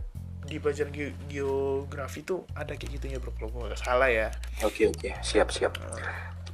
di 0.47 0.57
pelajaran 0.57 0.91
ge- 0.91 1.17
geografi 1.27 2.23
tuh 2.23 2.47
ada 2.53 2.73
kayak 2.73 2.91
gitunya 2.93 3.19
bro. 3.19 3.31
Kalau 3.33 3.51
gue 3.51 3.63
nggak 3.67 3.81
salah 3.81 4.07
ya. 4.07 4.29
oke 4.61 4.83
oke 4.89 5.09
siap 5.21 5.49
siap 5.49 5.75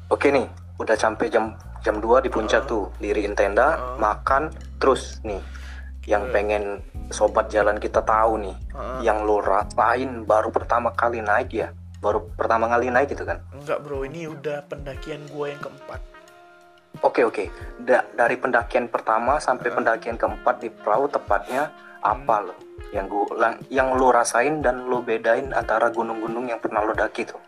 oke 0.09 0.26
nih 0.26 0.48
udah 0.74 0.96
sampai 0.96 1.28
jam 1.28 1.52
jam 1.78 1.96
2 1.96 2.20
di 2.20 2.28
puncak 2.28 2.62
Ah. 2.62 2.68
tuh 2.68 2.85
diriin 2.96 3.33
tenda 3.33 3.66
Ah. 3.68 3.78
makan 3.96 4.48
terus 4.76 5.20
nih 5.22 5.38
yang 6.05 6.26
Hmm. 6.26 6.33
pengen 6.33 6.64
sobat 7.09 7.46
jalan 7.46 7.76
kita 7.76 8.00
tahu 8.00 8.40
nih 8.40 8.57
Ah. 8.72 8.98
yang 9.00 9.22
lo 9.22 9.38
rasain 9.38 10.24
baru 10.24 10.48
pertama 10.48 10.90
kali 10.90 11.20
naik 11.20 11.52
ya 11.52 11.70
baru 11.98 12.26
pertama 12.33 12.66
kali 12.66 12.88
naik 12.88 13.09
gitu 13.09 13.22
kan 13.22 13.38
Enggak 13.52 13.78
bro, 13.81 14.02
ini 14.02 14.26
udah 14.26 14.66
pendakian 14.66 15.22
gue 15.24 15.46
yang 15.48 15.61
keempat. 15.61 16.00
Oke 17.00 17.22
oke, 17.22 17.46
Da- 17.81 18.05
dari 18.12 18.35
pendakian 18.35 18.85
pertama 18.87 19.38
sampai 19.38 19.70
Ah. 19.70 19.74
pendakian 19.74 20.14
keempat 20.14 20.59
di 20.59 20.68
perahu 20.68 21.07
tepatnya 21.07 21.70
apa 22.03 22.51
lo 22.51 22.55
yang 22.91 23.07
gua 23.07 23.57
yang 23.71 23.95
lo 23.95 24.11
rasain 24.11 24.61
dan 24.61 24.91
lo 24.91 25.01
bedain 25.01 25.55
antara 25.55 25.88
gunung-gunung 25.88 26.51
yang 26.51 26.59
pernah 26.59 26.83
lo 26.83 26.93
daki 26.93 27.23
tuh? 27.25 27.41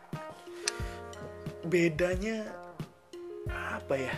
Bedanya 1.66 2.46
apa 3.50 3.94
ya? 3.98 4.14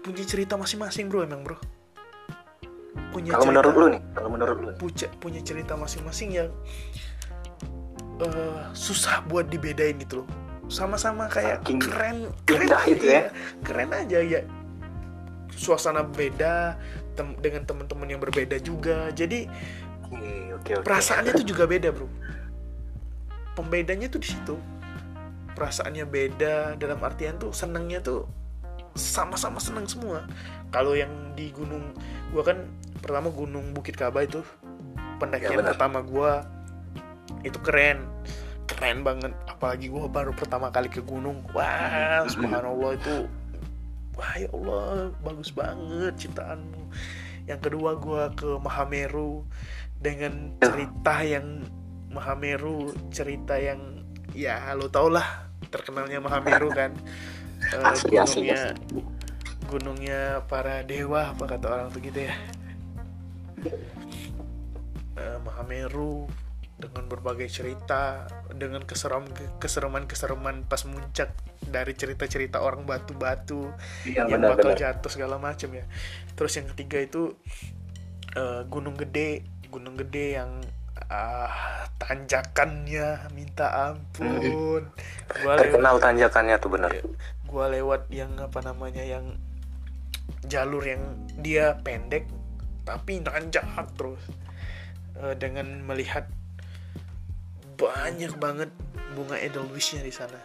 Punya 0.00 0.24
cerita 0.24 0.56
masing-masing 0.56 1.12
bro 1.12 1.26
emang 1.26 1.44
bro. 1.44 1.58
Punya 3.10 3.34
Kalau 3.34 3.46
menurut 3.50 3.74
lo 3.74 3.86
nih, 3.90 4.02
kalau 4.14 4.30
menurut 4.30 4.56
lo, 4.62 4.70
punya 4.78 5.06
punya 5.18 5.40
cerita 5.42 5.74
masing-masing 5.74 6.30
yang 6.30 6.48
eh, 8.22 8.62
susah 8.72 9.20
buat 9.26 9.50
dibedain 9.50 9.98
gitu 9.98 10.24
loh 10.24 10.28
sama-sama 10.70 11.26
kayak 11.26 11.66
Saking 11.66 11.82
keren 11.82 12.16
keren 12.46 12.70
indah 12.70 12.82
itu 12.86 13.04
ya. 13.04 13.10
iya, 13.10 13.22
keren 13.66 13.90
aja 13.90 14.18
ya 14.22 14.40
suasana 15.50 16.06
beda 16.06 16.78
tem- 17.20 17.36
dengan 17.36 17.62
teman-teman 17.68 18.08
yang 18.08 18.20
berbeda 18.24 18.56
juga. 18.64 19.12
Jadi 19.12 19.44
Oke 20.10 20.56
oke 20.56 20.72
oke. 20.80 20.86
perasaannya 20.88 21.32
tuh 21.36 21.46
juga 21.46 21.68
beda 21.68 21.92
bro. 21.92 22.08
Pembedanya 23.54 24.08
tuh 24.08 24.24
di 24.24 24.28
situ. 24.32 24.56
Perasaannya 25.54 26.08
beda 26.08 26.80
dalam 26.80 26.98
artian 27.04 27.36
tuh 27.36 27.52
senangnya 27.52 28.00
tuh 28.00 28.24
sama-sama 28.96 29.60
senang 29.60 29.86
semua. 29.86 30.24
Kalau 30.72 30.96
yang 30.96 31.12
di 31.36 31.52
gunung 31.54 31.94
gua 32.34 32.42
kan 32.42 32.66
pertama 32.98 33.30
gunung 33.30 33.70
Bukit 33.70 33.94
Kaba 33.94 34.24
itu 34.26 34.42
pendakian 35.22 35.60
Ya, 35.60 35.76
pertama 35.76 36.00
gua 36.02 36.42
itu 37.44 37.60
keren. 37.62 38.02
Keren 38.66 39.06
banget. 39.06 39.30
Apalagi 39.46 39.86
gua 39.92 40.10
baru 40.10 40.32
pertama 40.34 40.72
kali 40.74 40.90
ke 40.90 41.04
gunung. 41.04 41.44
Wah 41.54 42.24
subhanallah 42.26 42.96
itu 42.98 43.30
wah 44.20 44.32
ya 44.36 44.52
Allah 44.52 45.08
bagus 45.24 45.48
banget 45.56 46.28
ciptaanmu 46.28 46.92
yang 47.48 47.60
kedua 47.64 47.96
gue 47.96 48.24
ke 48.36 48.50
Mahameru 48.60 49.48
dengan 49.96 50.52
cerita 50.60 51.24
yang 51.24 51.64
Mahameru 52.12 52.92
cerita 53.08 53.56
yang 53.56 54.04
ya 54.36 54.60
lo 54.76 54.92
tau 54.92 55.08
lah 55.08 55.50
terkenalnya 55.70 56.18
Mahameru 56.20 56.68
kan. 56.80 56.92
Uh, 57.70 57.92
Asli, 57.92 58.16
asli, 58.16 58.48
gunungnya 58.48 58.72
gunungnya 59.68 60.22
para 60.48 60.82
dewa 60.82 61.30
apa 61.36 61.44
kata 61.46 61.66
orang 61.70 61.88
tuh 61.92 62.00
gitu 62.02 62.26
ya. 62.26 62.34
Eh, 65.20 65.38
Mahameru 65.44 66.26
dengan 66.80 67.04
berbagai 67.06 67.46
cerita 67.46 68.24
dengan 68.50 68.82
keseram 68.82 69.28
kesereman 69.60 70.08
kesereman 70.08 70.64
pas 70.64 70.82
muncak 70.88 71.30
dari 71.60 71.92
cerita-cerita 71.92 72.58
orang 72.58 72.88
batu-batu 72.88 73.68
Iya, 74.02 74.24
yang 74.26 74.40
benar, 74.40 74.56
bakal 74.56 74.72
benar. 74.72 74.80
jatuh 74.96 75.10
segala 75.12 75.36
macam 75.36 75.70
ya. 75.70 75.84
Terus 76.34 76.52
yang 76.56 76.66
ketiga 76.72 76.98
itu 76.98 77.36
eh, 78.34 78.64
gunung 78.66 78.96
gede. 78.96 79.44
Gunung 79.70 79.94
gede 79.94 80.40
yang 80.40 80.58
ah, 81.06 81.86
tanjakannya 82.00 83.30
minta 83.30 83.92
ampun. 83.92 84.88
Gua 85.44 85.54
lewat 85.54 85.58
Terkenal 85.60 85.94
tanjakannya 86.00 86.56
tuh 86.58 86.70
bener. 86.72 86.90
gua 87.46 87.66
lewat 87.66 88.06
yang 88.08 88.30
apa 88.38 88.62
namanya 88.62 89.02
yang 89.02 89.34
jalur 90.46 90.86
yang 90.86 91.02
dia 91.38 91.76
pendek 91.82 92.24
tapi 92.82 93.20
nanjak 93.20 93.62
terus. 93.94 94.22
Eh, 95.20 95.34
dengan 95.36 95.84
melihat 95.84 96.24
banyak 97.80 98.36
banget 98.36 98.68
bunga 99.16 99.40
edelweissnya 99.40 100.04
di 100.04 100.12
sana. 100.12 100.36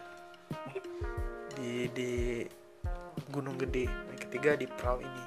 Di 1.59 1.91
di 1.91 2.11
Gunung 3.27 3.59
Gede 3.59 3.91
yang 3.91 4.19
ketiga 4.19 4.55
di 4.55 4.63
Prau 4.63 5.03
ini. 5.03 5.21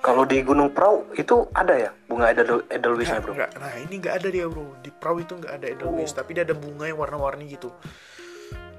Kalau 0.00 0.24
di 0.24 0.40
Gunung 0.40 0.72
Prau 0.72 1.04
itu 1.12 1.44
ada 1.52 1.76
ya 1.76 1.90
bunga 2.08 2.32
edel 2.32 2.64
edelweissnya 2.72 3.20
bro? 3.20 3.36
Nggak, 3.36 3.52
nah 3.60 3.72
ini 3.76 3.94
nggak 4.00 4.14
ada 4.24 4.28
dia 4.32 4.48
bro. 4.48 4.72
Di 4.80 4.88
Prau 4.88 5.20
itu 5.20 5.36
nggak 5.36 5.52
ada 5.60 5.66
edelweiss 5.68 6.16
tapi 6.16 6.32
dia 6.32 6.48
ada 6.48 6.56
bunga 6.56 6.88
yang 6.88 6.96
warna-warni 6.96 7.52
gitu. 7.52 7.68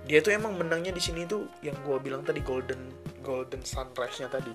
Dia 0.07 0.23
tuh 0.23 0.33
emang 0.33 0.57
menangnya 0.57 0.95
di 0.95 1.03
sini 1.03 1.29
tuh 1.29 1.45
yang 1.61 1.77
gua 1.85 2.01
bilang 2.01 2.25
tadi 2.25 2.41
golden 2.41 2.79
golden 3.21 3.61
sunrise 3.61 4.17
nya 4.17 4.31
tadi. 4.31 4.53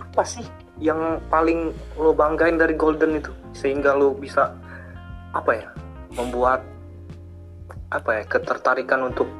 Apa 0.00 0.22
sih 0.26 0.46
yang 0.82 1.22
paling 1.30 1.70
lo 1.98 2.14
banggain 2.14 2.58
dari 2.58 2.78
Golden 2.78 3.18
itu? 3.18 3.34
Sehingga 3.50 3.98
lo 3.98 4.14
bisa 4.14 4.54
apa 5.34 5.50
ya 5.58 5.68
membuat 6.14 6.62
apa 7.90 8.10
ya 8.10 8.22
ketertarikan 8.26 9.06
untuk 9.06 9.30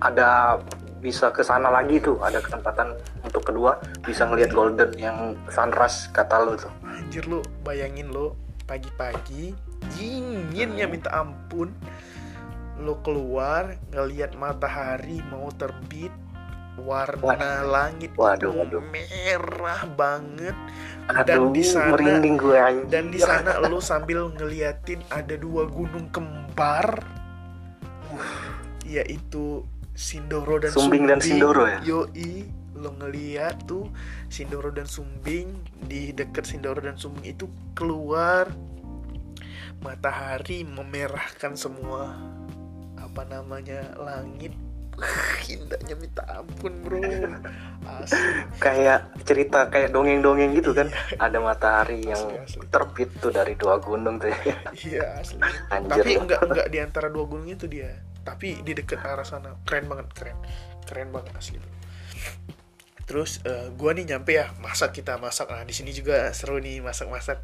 ada 0.00 0.60
bisa 1.00 1.32
ke 1.32 1.40
sana 1.40 1.72
lagi 1.72 1.96
tuh 2.00 2.20
ada 2.20 2.44
kesempatan 2.44 2.92
untuk 3.24 3.48
kedua 3.48 3.80
bisa 4.04 4.28
ngelihat 4.28 4.52
Golden 4.52 4.92
yang 5.00 5.36
sunrise 5.48 6.12
kata 6.12 6.44
lo 6.44 6.56
tuh. 6.56 6.72
Anjir 6.84 7.24
lu, 7.24 7.40
bayangin 7.64 8.12
lu 8.12 8.36
pagi-pagi 8.68 9.56
dinginnya 9.96 10.86
minta 10.86 11.10
ampun. 11.10 11.72
Lu 12.80 12.96
keluar 13.04 13.76
ngelihat 13.92 14.36
matahari 14.36 15.20
mau 15.28 15.48
terbit, 15.52 16.12
warna 16.82 17.62
langit 17.62 18.10
Waduh, 18.16 18.50
itu 18.50 18.58
waduh. 18.58 18.82
merah 18.88 19.82
banget. 19.94 20.56
Aduh, 21.10 21.26
dan 21.26 21.40
di 21.50 21.62
sana 21.62 21.92
merinding 21.92 22.36
gue 22.38 22.56
anjir. 22.56 22.86
dan 22.88 23.04
di 23.10 23.18
sana 23.18 23.58
lu 23.66 23.82
sambil 23.82 24.30
ngeliatin 24.30 25.02
ada 25.10 25.34
dua 25.36 25.66
gunung 25.68 26.08
kembar. 26.10 27.02
Yaitu 28.86 29.62
Sindoro 29.94 30.58
dan 30.58 30.72
Sumbing 30.72 31.04
dan 31.06 31.20
Sindoro 31.22 31.68
ya? 31.68 31.78
Yoi, 31.84 32.48
lo 32.74 32.90
ngeliat 32.98 33.68
tuh 33.68 33.86
Sindoro 34.26 34.72
dan 34.74 34.88
Sumbing. 34.88 35.54
Di 35.86 36.10
dekat 36.10 36.48
Sindoro 36.48 36.80
dan 36.82 36.96
Sumbing 36.96 37.26
itu 37.36 37.46
keluar. 37.76 38.50
Matahari 39.80 40.60
memerahkan 40.66 41.56
semua 41.56 42.12
apa 43.00 43.24
namanya 43.26 43.96
langit 43.96 44.52
indahnya 45.56 45.94
minta 45.98 46.22
ampun 46.28 46.72
bro. 46.84 47.00
Asli. 47.90 48.22
Kayak 48.60 49.10
cerita 49.24 49.66
kayak 49.72 49.90
dongeng-dongeng 49.90 50.54
gitu 50.54 50.70
kan. 50.76 50.92
Ada 51.16 51.38
matahari 51.40 52.06
yang 52.06 52.20
Asli, 52.20 52.60
asli. 52.60 52.64
terbit 52.70 53.10
tuh 53.18 53.32
dari 53.32 53.56
dua 53.56 53.80
gunung 53.82 54.20
tuh. 54.20 54.30
Iya 54.86 55.18
asli. 55.18 55.40
Anjir. 55.72 56.04
Tapi 56.04 56.12
enggak 56.16 56.40
enggak 56.46 56.66
di 56.70 56.78
antara 56.78 57.08
dua 57.10 57.24
gunung 57.26 57.48
itu 57.48 57.66
dia. 57.66 57.98
Tapi 58.22 58.62
di 58.62 58.72
dekat 58.76 59.00
arah 59.02 59.26
sana. 59.26 59.56
Keren 59.64 59.90
banget 59.90 60.06
keren. 60.12 60.38
Keren 60.86 61.08
banget 61.10 61.32
asli 61.34 61.56
bro. 61.58 61.72
Terus 63.08 63.42
eh, 63.42 63.72
gua 63.74 63.90
nih 63.96 64.06
nyampe 64.14 64.36
ya. 64.36 64.52
Masak 64.62 64.94
kita 64.94 65.18
masak. 65.18 65.50
Nah 65.50 65.66
di 65.66 65.74
sini 65.74 65.90
juga 65.90 66.30
seru 66.36 66.60
nih 66.62 66.78
masak 66.84 67.10
masak 67.10 67.42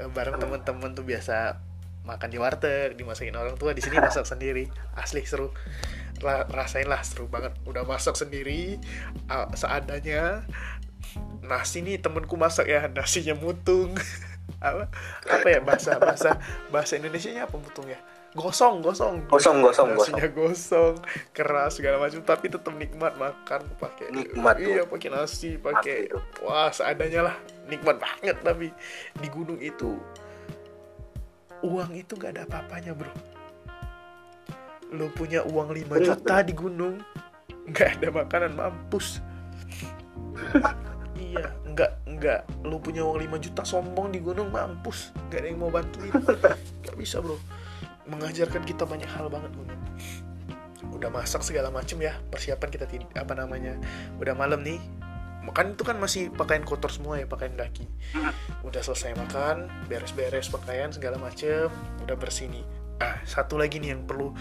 bareng 0.00 0.40
teman-teman 0.40 0.96
tuh 0.96 1.04
biasa 1.04 1.60
makan 2.00 2.32
di 2.32 2.40
warteg 2.40 2.96
dimasakin 2.96 3.36
orang 3.36 3.56
tua. 3.58 3.74
Di 3.74 3.82
sini 3.82 3.96
masak 4.06 4.28
sendiri. 4.28 4.68
Asli 4.94 5.24
seru 5.26 5.50
rasain 6.24 6.86
lah 6.86 7.00
seru 7.02 7.26
banget. 7.26 7.56
Udah 7.64 7.82
masak 7.84 8.14
sendiri 8.16 8.76
ah, 9.26 9.48
seadanya. 9.56 10.44
Nasi 11.40 11.82
nih 11.82 11.98
temenku 11.98 12.36
masak 12.36 12.68
ya. 12.68 12.86
Nasinya 12.88 13.34
mutung. 13.36 13.96
Apa? 14.60 14.92
Apa 15.30 15.46
ya 15.46 15.60
bahasa 15.62 15.96
bahasa 15.96 16.36
bahasa 16.68 16.98
Indonesia 16.98 17.32
nya 17.32 17.48
apa 17.48 17.56
mutung 17.56 17.86
ya? 17.86 17.96
Gosong 18.36 18.82
gosong. 18.84 19.24
Gosong, 19.30 19.62
gosong, 19.62 19.94
nasinya 19.94 20.26
gosong 20.26 21.00
keras 21.32 21.80
segala 21.80 21.96
macam. 22.02 22.20
Tapi 22.20 22.50
tetap 22.50 22.74
nikmat 22.76 23.14
makan 23.16 23.62
pakai 23.78 24.10
Nikmat 24.12 24.60
iya 24.60 24.84
pakai 24.84 25.08
nasi 25.08 25.56
pakai 25.56 26.12
wah 26.44 26.68
seadanya 26.74 27.30
lah. 27.30 27.36
Nikmat 27.72 28.02
banget 28.02 28.36
tapi 28.42 28.68
di 29.16 29.28
gunung 29.32 29.62
itu 29.62 29.96
uang 31.64 31.92
itu 31.92 32.16
gak 32.16 32.36
ada 32.36 32.42
apa-apanya 32.48 32.96
bro 32.96 33.12
lo 34.90 35.06
punya 35.14 35.46
uang 35.46 35.70
5 35.70 35.86
Bener, 35.86 36.06
juta 36.14 36.36
di 36.42 36.54
gunung 36.54 36.98
nggak 37.70 38.00
ada 38.00 38.08
makanan 38.10 38.52
mampus. 38.56 39.20
Iya 41.20 41.52
nggak 41.68 41.92
nggak. 42.16 42.40
Lu 42.66 42.80
punya 42.80 43.04
uang 43.06 43.20
5 43.22 43.44
juta 43.44 43.62
sombong 43.62 44.10
di 44.10 44.18
gunung 44.24 44.50
mampus. 44.50 45.12
Nggak 45.28 45.38
ada 45.38 45.46
yang 45.46 45.60
mau 45.60 45.70
bantuin. 45.70 46.10
Nggak 46.82 46.96
bisa 46.96 47.22
bro. 47.22 47.36
Mengajarkan 48.08 48.64
kita 48.66 48.88
banyak 48.88 49.06
hal 49.06 49.30
banget 49.30 49.52
gunung 49.54 49.78
udah 50.90 51.12
masak 51.12 51.40
segala 51.40 51.72
macem 51.72 51.96
ya 52.02 52.12
persiapan 52.28 52.68
kita 52.68 52.84
apa 53.16 53.32
namanya 53.32 53.76
udah 54.18 54.34
malam 54.36 54.60
nih. 54.64 54.80
Makan 55.40 55.72
itu 55.72 55.88
kan 55.88 55.96
masih 55.96 56.28
pakaian 56.28 56.60
kotor 56.60 56.92
semua 56.92 57.16
ya 57.16 57.24
pakaian 57.24 57.56
daki 57.56 57.88
udah 58.60 58.82
selesai 58.84 59.16
makan 59.16 59.72
beres-beres 59.88 60.52
pakaian 60.52 60.92
segala 60.92 61.16
macem 61.16 61.72
udah 62.04 62.12
bersih 62.12 62.52
nih 62.52 62.60
ah 63.00 63.16
satu 63.24 63.56
lagi 63.56 63.80
nih 63.80 63.96
yang 63.96 64.04
perlu 64.04 64.32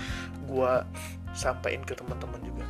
gua 0.46 0.84
sampaikan 1.32 1.84
ke 1.88 1.96
teman-teman 1.96 2.42
juga. 2.44 2.66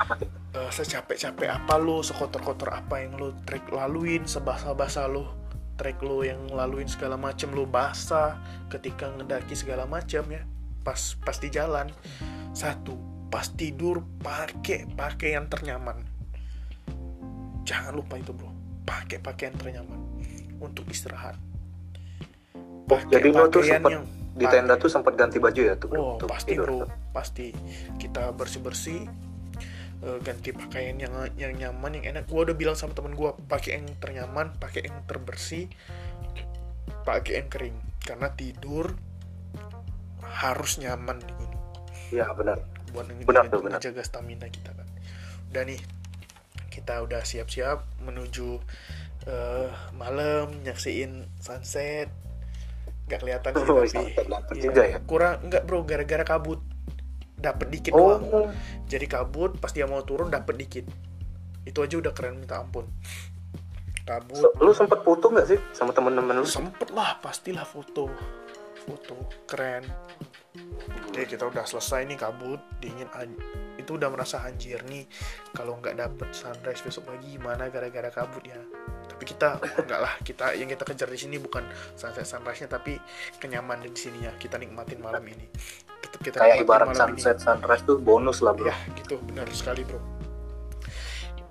Apa 0.00 0.16
tuh? 0.16 0.28
Eh, 0.52 0.70
secapek-capek 0.72 1.48
apa 1.48 1.80
lo, 1.80 2.04
sekotor-kotor 2.04 2.72
apa 2.76 3.00
yang 3.00 3.16
lo 3.16 3.32
trek 3.48 3.72
laluin, 3.72 4.28
sebasah-basah 4.28 5.08
lo 5.08 5.32
trek 5.80 6.04
lo 6.04 6.20
yang 6.20 6.38
laluin 6.52 6.84
segala 6.84 7.16
macem 7.16 7.48
lo 7.56 7.64
basah 7.64 8.36
ketika 8.68 9.08
ngedaki 9.16 9.56
segala 9.56 9.88
macam 9.88 10.24
ya. 10.28 10.44
Pas 10.84 11.16
pas 11.24 11.36
di 11.40 11.48
jalan. 11.48 11.88
Satu 12.52 12.96
pas 13.32 13.48
tidur 13.48 14.04
pakai 14.20 14.84
pakaian 14.92 15.48
ternyaman. 15.48 16.04
Jangan 17.64 17.96
lupa 17.96 18.20
itu 18.20 18.36
bro. 18.36 18.52
Pakai 18.84 19.24
pakaian 19.24 19.56
ternyaman 19.56 20.00
untuk 20.60 20.84
istirahat. 20.92 21.40
Oh, 22.92 23.00
jadi 23.08 23.32
lo 23.32 23.48
tuh 23.48 23.64
pakaian 23.64 23.80
sempet 23.80 23.92
yang- 23.96 24.21
di 24.32 24.48
tenda 24.48 24.80
tuh 24.80 24.88
sempat 24.88 25.12
ganti 25.12 25.36
baju 25.36 25.60
ya 25.60 25.74
tuh 25.76 25.92
Oh 25.92 26.16
untuk 26.16 26.32
pasti 26.32 26.56
tidur 26.56 26.88
bro, 26.88 26.88
pasti 27.12 27.52
kita 28.00 28.32
bersih 28.32 28.60
bersih 28.64 29.00
ganti 30.02 30.50
pakaian 30.50 30.98
yang 30.98 31.14
yang 31.38 31.52
nyaman 31.54 32.02
yang 32.02 32.18
enak. 32.18 32.26
Gua 32.26 32.42
udah 32.42 32.58
bilang 32.58 32.74
sama 32.74 32.90
temen 32.90 33.14
gua 33.14 33.38
pakai 33.38 33.78
yang 33.78 33.86
ternyaman, 34.02 34.50
pakai 34.58 34.90
yang 34.90 34.98
terbersih, 35.06 35.70
pakai 37.06 37.38
yang 37.38 37.48
kering. 37.48 37.78
Karena 38.02 38.34
tidur 38.34 38.98
harus 40.26 40.82
nyaman 40.82 41.22
di 41.22 41.32
gunung. 41.38 41.62
iya 42.10 42.26
benar 42.34 42.58
Buat 42.92 43.08
Benar 43.24 43.48
tuh, 43.48 43.62
benar. 43.64 43.78
ngejaga 43.78 44.02
stamina 44.04 44.46
kita 44.50 44.74
kan. 44.74 44.84
Udah 45.54 45.62
nih, 45.64 45.80
kita 46.68 47.00
udah 47.00 47.22
siap-siap 47.24 47.86
menuju 48.04 48.60
eh, 49.30 49.70
malam 49.96 50.50
nyaksiin 50.66 51.30
sunset. 51.40 52.12
Gak 53.12 53.20
kelihatan 53.20 53.50
sih 53.52 53.68
Oh, 53.68 54.40
tapi 54.48 54.60
juga 54.64 54.82
ya? 54.88 54.98
kurang 55.04 55.44
enggak 55.44 55.68
bro 55.68 55.84
gara-gara 55.84 56.24
kabut. 56.24 56.64
Dapet 57.36 57.68
dikit 57.68 57.92
oh. 57.92 58.16
doang. 58.16 58.48
Jadi 58.88 59.04
kabut 59.04 59.60
pas 59.60 59.68
dia 59.68 59.84
mau 59.84 60.00
turun 60.00 60.32
dapet 60.32 60.56
dikit. 60.56 60.88
Itu 61.68 61.84
aja 61.84 62.00
udah 62.00 62.12
keren 62.16 62.40
minta 62.40 62.64
ampun. 62.64 62.88
Kabut. 64.08 64.40
So- 64.40 64.56
lu 64.64 64.72
sempet 64.72 65.04
foto 65.04 65.28
nggak 65.28 65.46
sih 65.46 65.58
sama 65.76 65.92
temen-temen 65.92 66.40
lu? 66.40 66.48
Sempet 66.48 66.88
lah 66.96 67.20
pastilah 67.20 67.68
foto. 67.68 68.08
Foto 68.88 69.28
keren. 69.44 69.84
Oke 71.12 71.28
kita 71.28 71.52
udah 71.52 71.68
selesai 71.68 72.08
nih 72.08 72.16
kabut. 72.16 72.64
Dingin 72.80 73.08
itu 73.76 74.00
udah 74.00 74.08
merasa 74.08 74.40
anjir 74.40 74.80
nih. 74.88 75.04
Kalau 75.52 75.76
nggak 75.76 76.00
dapet 76.00 76.32
sunrise 76.32 76.80
besok 76.80 77.12
pagi 77.12 77.36
gimana 77.36 77.68
gara-gara 77.68 78.08
kabut 78.08 78.40
ya 78.48 78.58
tapi 79.08 79.24
kita 79.26 79.58
enggak 79.82 80.00
lah 80.02 80.12
kita 80.22 80.54
yang 80.58 80.68
kita 80.70 80.84
kejar 80.86 81.08
di 81.10 81.18
sini 81.18 81.36
bukan 81.38 81.62
sunset 81.94 82.26
sunrise 82.26 82.62
nya 82.64 82.68
tapi 82.70 82.98
kenyamanan 83.38 83.86
di 83.86 83.98
sini 83.98 84.26
ya 84.26 84.32
kita 84.36 84.58
nikmatin 84.58 84.98
malam 85.02 85.22
ini. 85.26 85.46
Tetap 86.02 86.20
kita 86.20 86.36
kayak 86.42 86.66
ibarat 86.66 86.86
malam 86.90 87.14
sunset 87.14 87.38
sunrise 87.38 87.82
tuh 87.86 87.98
bonus 88.02 88.42
lah 88.42 88.52
ini. 88.54 88.66
bro. 88.66 88.70
Ya 88.70 88.76
gitu. 88.98 89.14
Benar 89.22 89.46
sekali 89.54 89.82
bro. 89.86 90.00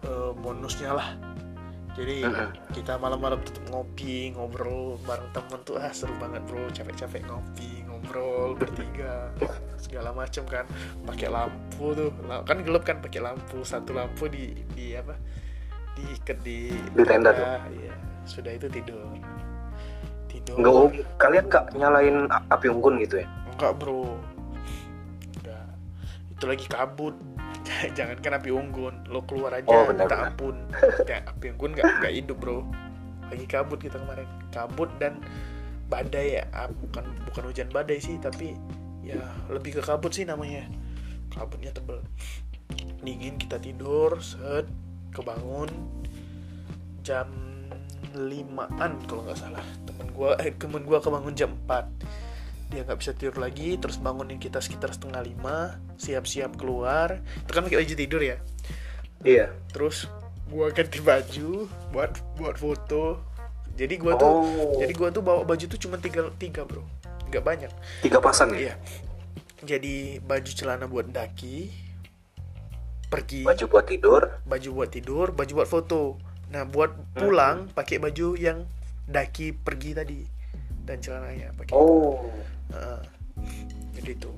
Eh, 0.02 0.32
bonusnya 0.42 0.98
lah. 0.98 1.10
Jadi 1.92 2.24
Mhm. 2.24 2.72
kita 2.72 2.96
malam-malam 2.96 3.44
tetap 3.44 3.68
ngopi 3.68 4.32
ngobrol 4.32 4.96
bareng 5.04 5.28
temen 5.36 5.60
tuh 5.68 5.76
ah 5.76 5.92
seru 5.92 6.16
banget 6.18 6.40
bro. 6.48 6.64
Capek-capek 6.72 7.28
ngopi 7.28 7.84
ngobrol 7.84 8.56
bertiga 8.56 9.30
segala 9.76 10.16
macem 10.16 10.48
kan. 10.48 10.64
Pakai 11.04 11.28
lampu 11.28 11.92
tuh. 11.92 12.10
Kan 12.48 12.64
gelap 12.64 12.84
kan 12.88 13.04
pakai 13.04 13.20
lampu. 13.20 13.62
Satu 13.68 13.92
lampu 13.92 14.32
di 14.32 14.56
di 14.72 14.96
apa 14.96 15.16
diikat 15.98 16.38
di 16.46 16.72
Di 16.96 17.04
tenda 17.04 17.32
tuh. 17.36 17.46
iya. 17.76 17.94
Sudah 18.24 18.52
itu 18.56 18.68
tidur. 18.72 19.04
Tidur. 20.32 20.56
Nggak 20.56 20.74
kalian 21.20 21.46
nggak 21.52 21.66
nyalain 21.76 22.18
api 22.30 22.66
unggun 22.72 23.02
gitu 23.04 23.24
ya? 23.24 23.28
Enggak 23.56 23.76
bro. 23.82 24.16
Enggak 25.42 25.66
itu 26.32 26.44
lagi 26.48 26.66
kabut. 26.70 27.16
Jangan 27.98 28.18
kan 28.24 28.34
api 28.40 28.50
unggun. 28.50 28.96
Lo 29.12 29.22
keluar 29.28 29.54
aja. 29.54 29.68
Oh, 29.70 29.86
benar, 29.86 30.08
minta 30.08 30.18
ampun. 30.32 30.56
Kayak 31.06 31.28
api 31.36 31.46
unggun 31.54 31.72
nggak 31.76 31.86
nggak 32.02 32.14
hidup 32.14 32.38
bro. 32.40 32.64
Lagi 33.30 33.46
kabut 33.48 33.80
kita 33.80 34.00
kemarin. 34.00 34.28
Kabut 34.50 34.90
dan 34.98 35.20
badai 35.92 36.40
ya. 36.40 36.44
Ah, 36.56 36.72
bukan 36.72 37.04
bukan 37.28 37.44
hujan 37.52 37.68
badai 37.70 38.00
sih 38.00 38.16
tapi 38.18 38.56
ya 39.04 39.20
lebih 39.52 39.78
ke 39.78 39.82
kabut 39.84 40.16
sih 40.16 40.24
namanya. 40.24 40.66
Kabutnya 41.32 41.76
tebel. 41.76 42.00
Dingin 43.02 43.36
kita 43.36 43.58
tidur 43.60 44.22
set 44.24 44.70
kebangun 45.12 45.70
jam 47.04 47.28
limaan 48.16 49.00
kalau 49.08 49.24
nggak 49.24 49.40
salah. 49.40 49.64
Temen 49.88 50.08
gua 50.12 50.36
eh 50.40 50.52
temen 50.56 50.84
gua 50.84 51.00
kebangun 51.00 51.36
jam 51.36 51.56
4 51.68 52.32
dia 52.72 52.88
nggak 52.88 53.04
bisa 53.04 53.12
tidur 53.12 53.36
lagi 53.36 53.76
terus 53.76 54.00
bangunin 54.00 54.40
kita 54.40 54.64
sekitar 54.64 54.96
setengah 54.96 55.28
lima 55.28 55.76
siap-siap 56.00 56.56
keluar. 56.56 57.20
Itu 57.44 57.52
kan 57.52 57.68
baju 57.68 57.96
tidur 57.96 58.24
ya? 58.24 58.40
Iya. 59.28 59.52
Terus 59.76 60.08
gua 60.48 60.72
ganti 60.72 61.04
baju 61.04 61.68
buat 61.92 62.12
buat 62.40 62.56
foto. 62.56 63.20
Jadi 63.76 63.96
gua 64.00 64.16
tuh 64.16 64.32
oh. 64.32 64.80
jadi 64.80 64.92
gua 64.96 65.12
tuh 65.12 65.24
bawa 65.24 65.44
baju 65.44 65.66
tuh 65.68 65.80
cuma 65.80 66.00
tiga 66.00 66.32
tiga 66.40 66.64
bro. 66.64 66.84
Nggak 67.28 67.44
banyak. 67.44 67.72
Tiga 68.04 68.24
pasang 68.24 68.56
ya? 68.56 68.72
Iya. 68.72 68.74
Jadi 69.62 70.18
baju 70.24 70.52
celana 70.52 70.88
buat 70.88 71.12
daki 71.12 71.91
pergi. 73.12 73.44
Baju 73.44 73.66
buat 73.68 73.86
tidur. 73.86 74.22
Baju 74.48 74.70
buat 74.72 74.90
tidur 74.90 75.28
baju 75.36 75.52
buat 75.60 75.70
foto. 75.70 76.16
Nah 76.56 76.64
buat 76.64 76.96
pulang 77.20 77.68
pakai 77.76 78.00
baju 78.00 78.40
yang 78.40 78.64
daki 79.04 79.52
pergi 79.52 79.92
tadi 79.92 80.20
dan 80.88 81.04
celananya 81.04 81.52
pakai. 81.60 81.76
Oh. 81.76 82.32
Heeh. 82.72 83.02
jadi 84.00 84.12
itu. 84.16 84.32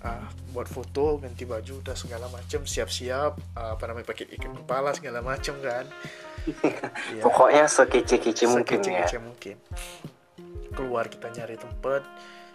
Ah 0.00 0.32
buat 0.56 0.66
foto 0.66 1.20
ganti 1.20 1.44
baju 1.44 1.84
udah 1.84 1.96
segala 1.96 2.26
macam 2.32 2.64
siap-siap 2.64 3.32
ah, 3.54 3.76
apa 3.76 3.84
namanya 3.88 4.08
pakai 4.08 4.32
ikat 4.32 4.52
kepala 4.64 4.96
segala 4.96 5.20
macam 5.20 5.60
kan. 5.60 5.84
Iya, 6.42 7.22
pokoknya 7.22 7.70
sekece-kece 7.70 8.50
mungkin 8.50 8.82
ya. 8.82 9.06
Sekece-kece 9.06 9.18
mungkin. 9.22 9.56
Keluar 10.74 11.06
kita 11.06 11.30
nyari 11.30 11.54
tempat 11.54 12.02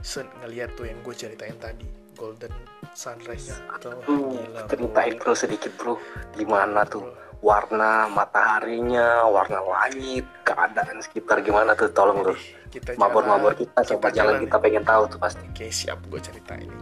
sen 0.04 0.28
ngeliat 0.44 0.76
tuh 0.76 0.92
yang 0.92 1.00
gue 1.00 1.16
ceritain 1.16 1.56
tadi 1.56 2.07
golden 2.18 2.52
sunrise 2.98 3.54
atau 3.70 3.94
Hmm, 4.04 4.34
gila 4.34 4.66
bro. 4.66 4.70
ceritain 4.74 5.14
bro 5.22 5.34
sedikit 5.38 5.72
bro. 5.78 5.94
Gimana 6.34 6.82
tuh? 6.90 7.06
Warna 7.38 8.10
mataharinya 8.10 9.30
warna 9.30 9.62
langit 9.62 10.26
keadaan 10.42 10.98
sekitar 11.06 11.46
gimana 11.46 11.78
tuh? 11.78 11.94
Tolong 11.94 12.26
lu. 12.26 12.34
Kita 12.74 12.98
mabur-mabur 12.98 13.54
kita 13.54 13.86
coba 13.96 14.10
jalan 14.10 14.42
jalan 14.42 14.50
kita 14.50 14.58
pengen 14.58 14.84
tahu 14.84 15.04
tuh 15.06 15.20
pasti. 15.22 15.46
Oke 15.46 15.70
siap 15.70 16.02
gue 16.10 16.20
cerita 16.20 16.58
ini 16.58 16.74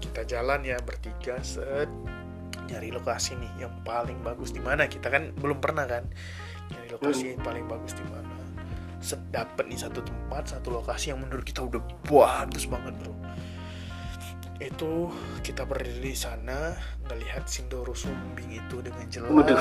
Kita 0.00 0.24
jalan 0.24 0.64
ya 0.64 0.80
bertiga 0.80 1.36
set. 1.44 1.92
Nyari 2.72 2.88
lokasi 2.88 3.36
nih 3.36 3.68
yang 3.68 3.74
paling 3.84 4.24
bagus 4.24 4.56
di 4.56 4.64
mana. 4.64 4.88
Kita 4.88 5.12
kan 5.12 5.36
belum 5.36 5.60
pernah 5.60 5.84
kan? 5.84 6.08
Nyari 6.72 6.88
lokasi 6.96 7.36
yang 7.36 7.44
paling 7.44 7.68
bagus 7.68 7.92
di 7.92 8.04
mana. 8.08 8.32
Set 9.02 9.20
dapet 9.34 9.66
nih 9.66 9.82
satu 9.82 9.98
tempat 9.98 10.46
Satu 10.46 10.70
lokasi 10.78 11.10
yang 11.10 11.18
menurut 11.18 11.42
kita 11.42 11.66
udah 11.66 11.82
bagus 12.06 12.70
banget 12.70 12.94
bro 13.02 13.12
Itu 14.62 15.10
kita 15.42 15.66
berdiri 15.66 16.14
di 16.14 16.18
sana 16.18 16.74
Ngelihat 17.10 17.50
Sindoro 17.50 17.92
Sumbing 17.92 18.62
itu 18.62 18.78
dengan 18.78 19.04
jelas. 19.10 19.30
Waduh. 19.30 19.58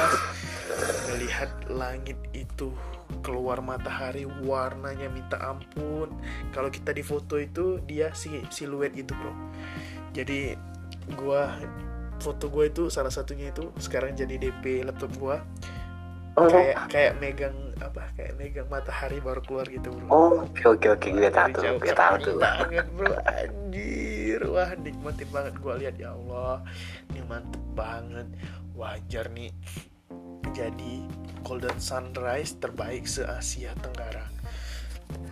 Ngelihat 1.10 1.52
langit 1.74 2.18
itu 2.32 2.72
keluar 3.20 3.60
matahari 3.60 4.24
warnanya 4.24 5.12
minta 5.12 5.36
ampun. 5.42 6.08
Kalau 6.56 6.72
kita 6.72 6.96
di 6.96 7.04
foto 7.04 7.36
itu 7.36 7.84
dia 7.84 8.16
si 8.16 8.32
siluet 8.48 8.96
gitu 8.96 9.12
bro. 9.18 9.34
Jadi 10.16 10.56
gua 11.18 11.60
foto 12.22 12.54
gue 12.54 12.70
itu 12.70 12.84
salah 12.94 13.10
satunya 13.10 13.50
itu 13.50 13.74
sekarang 13.82 14.14
jadi 14.14 14.38
DP 14.38 14.86
laptop 14.86 15.10
gua 15.18 15.42
oh. 16.38 16.48
Kayak 16.48 16.78
kayak 16.92 17.14
megang 17.20 17.58
apa 17.82 18.04
kayak 18.14 18.34
megang 18.38 18.68
matahari 18.70 19.18
baru 19.20 19.42
keluar 19.42 19.66
gitu 19.68 19.90
bro. 19.92 20.08
Oh 20.12 20.32
oke 20.46 20.64
oke 20.78 20.88
oke. 20.96 21.08
Gue 21.12 21.32
tahu 21.34 21.50
tuh 21.56 21.64
gue 21.82 21.94
tahu 21.96 22.16
tuh. 22.22 22.36
banget 22.38 22.86
bro. 22.94 23.14
Anjir. 23.42 24.40
Wah 24.48 24.72
nikmatin 24.78 25.30
banget 25.34 25.54
gua 25.60 25.74
lihat 25.82 25.96
ya 25.98 26.14
Allah. 26.14 26.62
Ini 27.12 27.22
mantep 27.26 27.64
banget. 27.74 28.28
Wajar 28.78 29.30
nih 29.34 29.52
jadi 30.52 30.94
golden 31.48 31.80
sunrise 31.80 32.60
terbaik 32.60 33.08
se 33.08 33.24
Asia 33.24 33.72
Tenggara. 33.80 34.28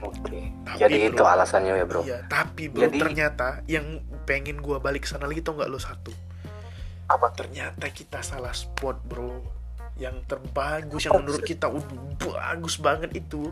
Oke. 0.03 0.51
Tapi, 0.67 0.79
jadi 0.79 0.95
bro, 1.07 1.15
itu 1.15 1.23
alasannya 1.23 1.73
ya 1.75 1.85
bro. 1.87 2.01
Iya, 2.03 2.19
tapi 2.27 2.67
bro 2.71 2.87
Jadi- 2.87 2.99
ternyata 2.99 3.63
yang 3.67 4.03
pengen 4.23 4.59
gua 4.59 4.79
balik 4.79 5.07
sana 5.07 5.27
lagi 5.27 5.43
tuh 5.43 5.55
nggak 5.55 5.69
lo 5.69 5.79
satu. 5.79 6.11
apa? 7.09 7.33
Ternyata 7.33 7.89
kita 7.89 8.21
salah 8.21 8.53
spot 8.53 9.01
bro. 9.09 9.58
Yang 9.99 10.15
terbagus 10.31 11.03
yang 11.03 11.19
menurut 11.19 11.43
kita 11.43 11.67
udah 11.67 11.99
bagus 12.17 12.79
banget 12.79 13.11
itu. 13.19 13.51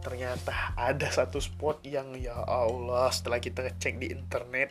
Ternyata 0.00 0.72
ada 0.78 1.10
satu 1.10 1.42
spot 1.42 1.82
yang 1.82 2.14
ya 2.14 2.38
Allah 2.46 3.10
setelah 3.10 3.42
kita 3.42 3.66
cek 3.76 3.98
di 3.98 4.14
internet 4.14 4.70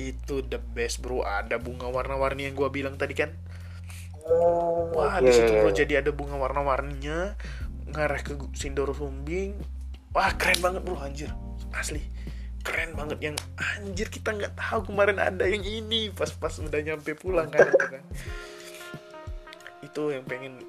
itu 0.00 0.40
the 0.46 0.56
best 0.72 1.04
bro. 1.04 1.20
Ada 1.22 1.60
bunga 1.60 1.92
warna-warni 1.92 2.48
yang 2.48 2.56
gua 2.56 2.72
bilang 2.72 2.96
tadi 2.96 3.12
kan. 3.12 3.30
oh 4.28 4.92
Wah, 4.92 5.20
oke. 5.20 5.28
di 5.28 5.32
situ 5.32 5.52
bro 5.52 5.70
jadi 5.72 6.04
ada 6.04 6.10
bunga 6.12 6.36
warna-warninya 6.36 7.36
ngarah 7.92 8.20
ke 8.24 8.32
Sindoro 8.56 8.96
Sumbing. 8.96 9.56
Wah, 10.16 10.32
keren 10.40 10.60
banget 10.64 10.80
bro 10.84 10.96
anjir. 11.00 11.30
Asli. 11.76 12.00
Keren 12.64 12.96
banget 12.96 13.18
yang 13.20 13.36
anjir 13.56 14.08
kita 14.12 14.32
nggak 14.34 14.52
tahu 14.56 14.92
kemarin 14.92 15.16
ada 15.20 15.44
yang 15.48 15.64
ini 15.64 16.12
pas-pas 16.12 16.56
udah 16.60 16.80
nyampe 16.80 17.16
pulang 17.16 17.48
kan 17.48 17.68
kan. 17.68 18.04
Itu 19.84 20.10
yang 20.10 20.24
pengen 20.26 20.60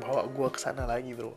bawa 0.00 0.26
gua 0.30 0.48
ke 0.48 0.58
sana 0.60 0.84
lagi, 0.88 1.12
Bro. 1.12 1.34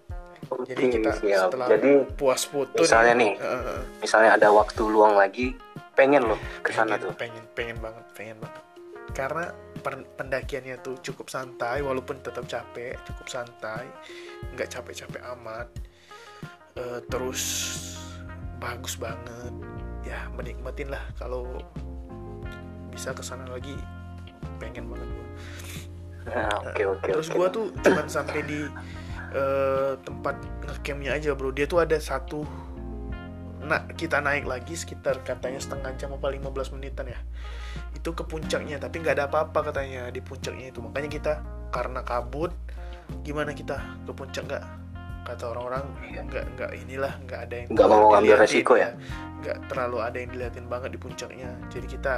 Oke, 0.53 0.69
Jadi 0.69 0.83
kita 1.01 1.11
siap. 1.17 1.49
setelah 1.49 1.67
jadi 1.67 1.91
puas 2.13 2.45
foto 2.45 2.77
misalnya 2.77 3.13
nih, 3.17 3.33
Heeh. 3.41 3.79
misalnya 4.05 4.31
ada 4.37 4.47
waktu 4.53 4.85
luang 4.85 5.17
lagi 5.17 5.57
pengen 5.97 6.29
loh 6.29 6.37
ke 6.61 6.69
sana 6.69 6.93
tuh 7.01 7.09
pengen 7.17 7.41
pengen 7.57 7.73
banget 7.81 8.05
pengen 8.13 8.37
banget 8.37 8.63
karena 9.17 9.49
pendakiannya 10.13 10.77
tuh 10.85 10.93
cukup 11.01 11.25
santai 11.25 11.81
walaupun 11.81 12.21
tetap 12.21 12.45
capek 12.45 13.01
cukup 13.09 13.25
santai 13.25 13.89
nggak 14.53 14.69
capek-capek 14.69 15.25
amat 15.33 15.65
Eh, 16.77 17.01
terus 17.09 17.41
bagus 18.61 19.01
banget 19.01 19.49
ya 20.05 20.29
menikmatin 20.37 20.93
lah 20.93 21.01
kalau 21.17 21.57
bisa 22.93 23.17
ke 23.17 23.25
sana 23.25 23.49
lagi 23.49 23.73
pengen 24.61 24.85
banget 24.85 25.09
gua. 25.09 25.27
Nah, 26.27 26.51
oke 26.61 26.83
oke 26.83 27.07
terus 27.07 27.27
oke. 27.27 27.35
gua 27.35 27.47
tuh 27.47 27.71
cuman 27.79 28.07
sampai 28.07 28.43
di 28.43 28.59
eh, 29.31 29.93
tempat 30.01 30.35
ngecampnya 30.63 31.15
aja 31.15 31.31
bro. 31.33 31.51
Dia 31.51 31.65
tuh 31.65 31.79
ada 31.79 31.95
satu 31.97 32.43
nah 33.57 33.83
kita 33.83 34.23
naik 34.23 34.47
lagi 34.47 34.79
sekitar 34.79 35.19
katanya 35.27 35.59
setengah 35.59 35.91
jam 35.99 36.15
apa 36.15 36.31
15 36.31 36.75
menitan 36.75 37.07
ya. 37.07 37.19
Itu 37.91 38.11
ke 38.11 38.23
puncaknya 38.23 38.77
tapi 38.77 39.03
nggak 39.03 39.15
ada 39.19 39.25
apa-apa 39.27 39.71
katanya 39.71 40.07
di 40.07 40.19
puncaknya 40.19 40.71
itu. 40.71 40.79
Makanya 40.79 41.09
kita 41.11 41.33
karena 41.69 41.99
kabut 42.03 42.51
gimana 43.23 43.51
kita? 43.51 43.79
Ke 44.03 44.11
puncak 44.11 44.47
nggak? 44.47 44.63
Kata 45.27 45.43
orang-orang 45.51 45.83
Iya. 46.07 46.23
nggak 46.23 46.43
nggak 46.55 46.71
inilah 46.87 47.13
nggak 47.27 47.39
ada 47.43 47.55
yang 47.59 47.67
Nggak 47.75 47.87
mau 47.91 47.99
ngambil 48.15 48.23
diliatin, 48.23 48.43
resiko 48.47 48.73
ya? 48.79 48.89
nggak 49.43 49.57
terlalu 49.67 49.97
ada 49.99 50.17
yang 50.17 50.29
diliatin 50.31 50.65
banget 50.71 50.89
di 50.95 50.99
puncaknya. 50.99 51.49
Jadi 51.67 51.87
kita 51.91 52.13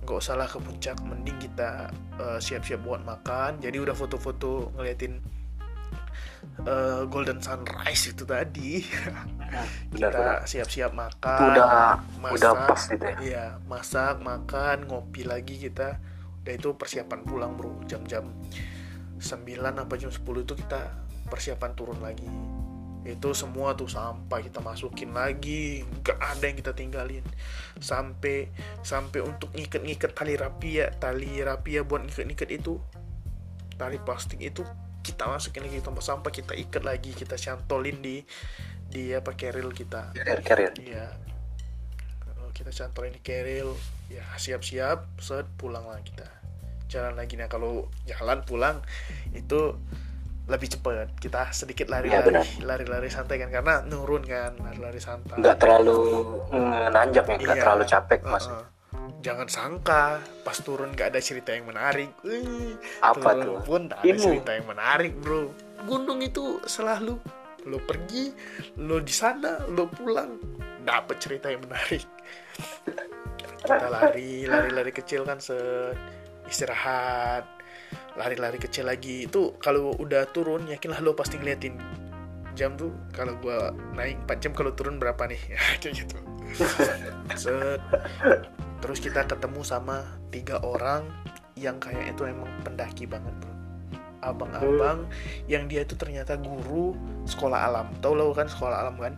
nggak 0.00 0.16
usah 0.16 0.34
lah 0.36 0.48
ke 0.48 0.58
puncak 0.58 0.96
mending 1.04 1.36
kita 1.38 1.92
eh, 2.18 2.38
siap-siap 2.40 2.80
buat 2.82 3.02
makan. 3.04 3.60
Jadi 3.60 3.76
udah 3.78 3.94
foto-foto 3.94 4.72
ngeliatin 4.76 5.20
eh, 6.64 7.02
golden 7.06 7.38
sunrise 7.40 8.12
itu 8.12 8.24
tadi. 8.24 8.80
Benar 9.92 10.10
benar 10.10 10.10
kita 10.10 10.28
siap-siap 10.48 10.90
itu 10.92 11.00
makan 11.00 11.48
udah 11.52 11.68
masak, 12.20 12.34
udah 12.36 12.52
pas 12.66 12.82
gitu 12.88 13.04
ya? 13.04 13.16
Iya 13.20 13.46
masak 13.68 14.14
makan 14.24 14.76
ngopi 14.88 15.22
lagi 15.28 15.60
kita. 15.60 16.00
Udah 16.40 16.52
itu 16.56 16.68
persiapan 16.74 17.20
pulang 17.28 17.52
bro. 17.54 17.84
Jam-jam 17.84 18.32
9 19.20 19.36
apa 19.60 19.94
jam 20.00 20.08
10 20.08 20.24
itu 20.24 20.54
kita 20.56 20.80
persiapan 21.28 21.70
turun 21.76 22.00
lagi 22.00 22.26
itu 23.00 23.32
semua 23.32 23.72
tuh 23.72 23.88
sampah 23.88 24.44
kita 24.44 24.60
masukin 24.60 25.16
lagi. 25.16 25.80
Nggak 25.84 26.18
ada 26.20 26.44
yang 26.44 26.56
kita 26.60 26.72
tinggalin. 26.76 27.24
Sampai 27.80 28.52
sampai 28.84 29.24
untuk 29.24 29.48
ngikat-ngikat 29.56 30.12
tali 30.12 30.36
rapia 30.36 30.92
tali 31.00 31.40
rapia 31.40 31.80
buat 31.80 32.04
ngikat-ngikat 32.04 32.50
itu 32.52 32.76
tali 33.80 33.96
plastik 33.96 34.44
itu 34.44 34.60
kita 35.00 35.24
masukin 35.32 35.64
lagi. 35.64 35.80
Tempat 35.80 36.04
sampah 36.04 36.32
kita 36.32 36.52
ikat 36.52 36.82
lagi 36.84 37.16
kita 37.16 37.40
cantolin 37.40 38.04
di 38.04 38.20
di 38.84 39.16
apa 39.16 39.32
keril 39.32 39.72
kita. 39.72 40.12
Keril. 40.44 40.72
iya. 40.84 41.16
Kalau 42.20 42.52
kita 42.52 42.68
cantolin 42.68 43.16
di 43.16 43.22
keril 43.24 43.72
ya 44.12 44.26
siap-siap 44.36 45.08
set 45.16 45.48
pulang 45.56 45.88
lah 45.88 46.04
kita. 46.04 46.28
Jalan 46.92 47.16
lagi. 47.16 47.40
Nah 47.40 47.48
kalau 47.48 47.88
jalan 48.04 48.44
pulang 48.44 48.84
itu 49.32 49.80
lebih 50.46 50.68
cepat 50.70 51.12
kita 51.16 51.52
sedikit 51.52 51.86
lari-lari 51.86 52.32
lari-lari 52.60 53.08
santai 53.08 53.38
kan 53.38 53.50
karena 53.50 53.84
nurun 53.84 54.22
kan 54.22 54.56
lari-lari 54.56 54.98
santai 54.98 55.36
Nggak 55.36 55.56
terlalu 55.58 55.98
nanjak 56.90 57.24
ya, 57.24 57.34
nggak 57.36 57.56
Iya. 57.56 57.62
terlalu 57.62 57.84
capek 57.84 58.20
mas. 58.24 58.46
Heeh. 58.46 58.64
jangan 59.20 59.46
sangka 59.46 60.16
pas 60.40 60.56
turun 60.56 60.90
gak 60.90 61.12
ada 61.12 61.20
cerita 61.20 61.52
yang 61.52 61.68
menarik 61.68 62.08
Wih, 62.24 62.72
Apa 62.98 63.36
turun 63.36 63.44
tuh? 63.44 63.60
pun 63.62 63.82
ada 63.86 64.00
Ini. 64.02 64.16
cerita 64.16 64.50
yang 64.50 64.66
menarik 64.66 65.12
bro 65.14 65.52
gunung 65.84 66.20
itu 66.20 66.56
selalu 66.64 67.20
lo 67.62 67.78
pergi 67.80 68.32
lo 68.78 68.96
di 68.98 69.12
sana 69.12 69.68
lo 69.68 69.84
pulang 69.86 70.40
dapet 70.80 71.20
cerita 71.20 71.52
yang 71.52 71.60
menarik 71.60 72.00
kita 73.60 73.86
lari 73.86 74.48
lari-lari 74.48 74.88
kecil 74.90 75.22
kan 75.22 75.36
set 75.36 75.92
istirahat 76.48 77.44
lari-lari 78.20 78.60
kecil 78.60 78.84
lagi. 78.84 79.24
Itu 79.24 79.56
kalau 79.56 79.96
udah 79.96 80.28
turun 80.28 80.68
yakinlah 80.68 81.00
lo 81.00 81.16
pasti 81.16 81.40
ngeliatin 81.40 81.80
jam 82.52 82.76
tuh 82.76 82.92
kalau 83.10 83.32
gua 83.40 83.72
naik 83.96 84.20
4 84.28 84.42
jam 84.42 84.52
kalau 84.52 84.76
turun 84.76 85.00
berapa 85.00 85.24
nih? 85.24 85.40
Kayak 85.80 86.04
gitu. 86.04 86.16
Set. 87.34 87.80
Terus 88.80 88.98
kita 88.98 89.24
ketemu 89.24 89.60
sama 89.62 90.04
tiga 90.28 90.60
orang 90.60 91.08
yang 91.54 91.76
kayak 91.76 92.16
itu 92.16 92.24
emang 92.24 92.48
pendaki 92.64 93.04
banget 93.04 93.32
bro. 93.38 93.52
Abang-abang 94.20 95.08
yang 95.46 95.68
dia 95.68 95.84
itu 95.84 95.96
ternyata 95.96 96.36
guru 96.36 96.96
sekolah 97.24 97.68
alam. 97.68 97.86
Tau 98.00 98.12
lo 98.12 98.32
kan 98.32 98.48
sekolah 98.48 98.76
alam 98.84 98.96
kan? 98.96 99.14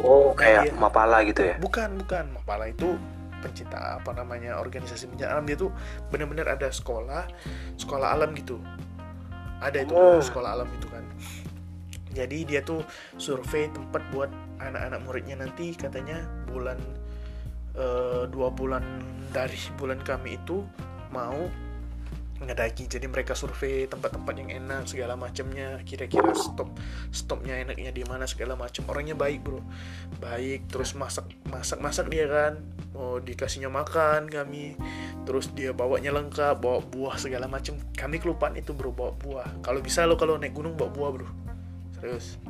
Oh 0.00 0.32
kayak 0.32 0.72
Iya. 0.72 0.72
mapala 0.76 1.20
gitu 1.24 1.44
ya? 1.44 1.56
bukan 1.60 1.96
bukan. 2.00 2.24
Mapala 2.32 2.68
itu 2.68 2.96
pencinta 3.40 3.98
apa 3.98 4.12
namanya 4.14 4.60
organisasi 4.60 5.10
pencinta 5.10 5.32
alam 5.32 5.44
dia 5.48 5.56
tuh 5.56 5.72
bener-bener 6.12 6.46
ada 6.46 6.68
sekolah 6.68 7.26
sekolah 7.76 8.14
alam 8.14 8.30
gitu 8.36 8.60
ada 9.60 9.84
itu 9.84 9.92
Oh. 9.92 10.20
sekolah 10.20 10.56
alam 10.56 10.68
itu 10.72 10.88
kan 10.88 11.04
jadi 12.10 12.38
dia 12.42 12.60
tuh 12.62 12.82
survei 13.16 13.70
tempat 13.70 14.02
buat 14.10 14.30
anak-anak 14.58 15.00
muridnya 15.06 15.36
nanti 15.40 15.72
katanya 15.74 16.26
bulan 16.50 16.76
eh, 17.78 18.24
dua 18.28 18.50
bulan 18.50 18.82
dari 19.30 19.56
bulan 19.78 20.00
kami 20.02 20.36
itu 20.36 20.66
mau 21.14 21.38
ngedaki. 22.40 22.88
Jadi 22.88 23.06
mereka 23.06 23.36
survei 23.36 23.84
tempat-tempat 23.84 24.34
yang 24.36 24.50
enak 24.50 24.88
segala 24.88 25.14
macamnya. 25.14 25.80
Kira-kira 25.84 26.32
stop 26.32 26.72
stopnya 27.12 27.60
enaknya 27.60 27.92
di 27.92 28.02
mana 28.08 28.24
segala 28.24 28.56
macam. 28.56 28.88
Orangnya 28.88 29.12
baik 29.16 29.44
bro. 29.44 29.60
Baik 30.18 30.68
terus 30.72 30.96
masak 30.96 31.28
masak 31.48 31.78
masak 31.84 32.08
dia 32.08 32.26
kan. 32.26 32.64
Mau 32.96 33.20
dikasihnya 33.20 33.68
makan 33.68 34.28
kami. 34.32 34.74
Terus 35.28 35.52
dia 35.52 35.76
bawanya 35.76 36.16
lengkap 36.16 36.60
bawa 36.60 36.80
buah 36.80 37.16
segala 37.20 37.44
macam. 37.46 37.76
Kami 37.92 38.16
kelupaan 38.16 38.56
itu 38.56 38.72
bro 38.72 38.92
bawa 38.92 39.12
buah. 39.20 39.48
Kalau 39.60 39.80
bisa 39.84 40.08
lo 40.08 40.16
kalau 40.16 40.40
naik 40.40 40.56
gunung 40.56 40.74
bawa 40.74 40.90
buah 40.90 41.10
bro. 41.12 41.28
Serius. 42.00 42.40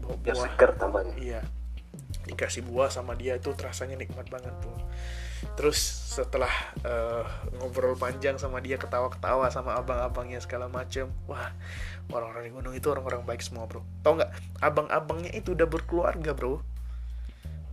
Bawa 0.00 0.16
buah. 0.20 0.36
seger 0.48 0.70
tambahnya. 0.80 1.14
iya. 1.20 1.40
Dikasih 2.24 2.64
buah 2.64 2.88
sama 2.88 3.12
dia 3.12 3.36
itu 3.36 3.52
rasanya 3.52 4.00
nikmat 4.00 4.32
banget 4.32 4.56
tuh 4.64 4.72
terus 5.54 5.78
setelah 6.10 6.50
eh, 6.80 7.22
ngobrol 7.56 7.94
panjang 7.94 8.36
sama 8.36 8.58
dia 8.58 8.74
ketawa-ketawa 8.74 9.48
sama 9.48 9.74
abang-abangnya 9.74 10.38
segala 10.38 10.66
macem 10.66 11.10
wah 11.24 11.50
orang-orang 12.08 12.44
di 12.46 12.52
gunung 12.52 12.74
itu 12.74 12.86
orang-orang 12.86 13.22
baik 13.22 13.40
semua 13.40 13.64
bro 13.64 13.82
tau 14.00 14.14
nggak 14.14 14.30
abang-abangnya 14.60 15.30
itu 15.30 15.52
udah 15.52 15.66
berkeluarga 15.66 16.32
bro 16.32 16.62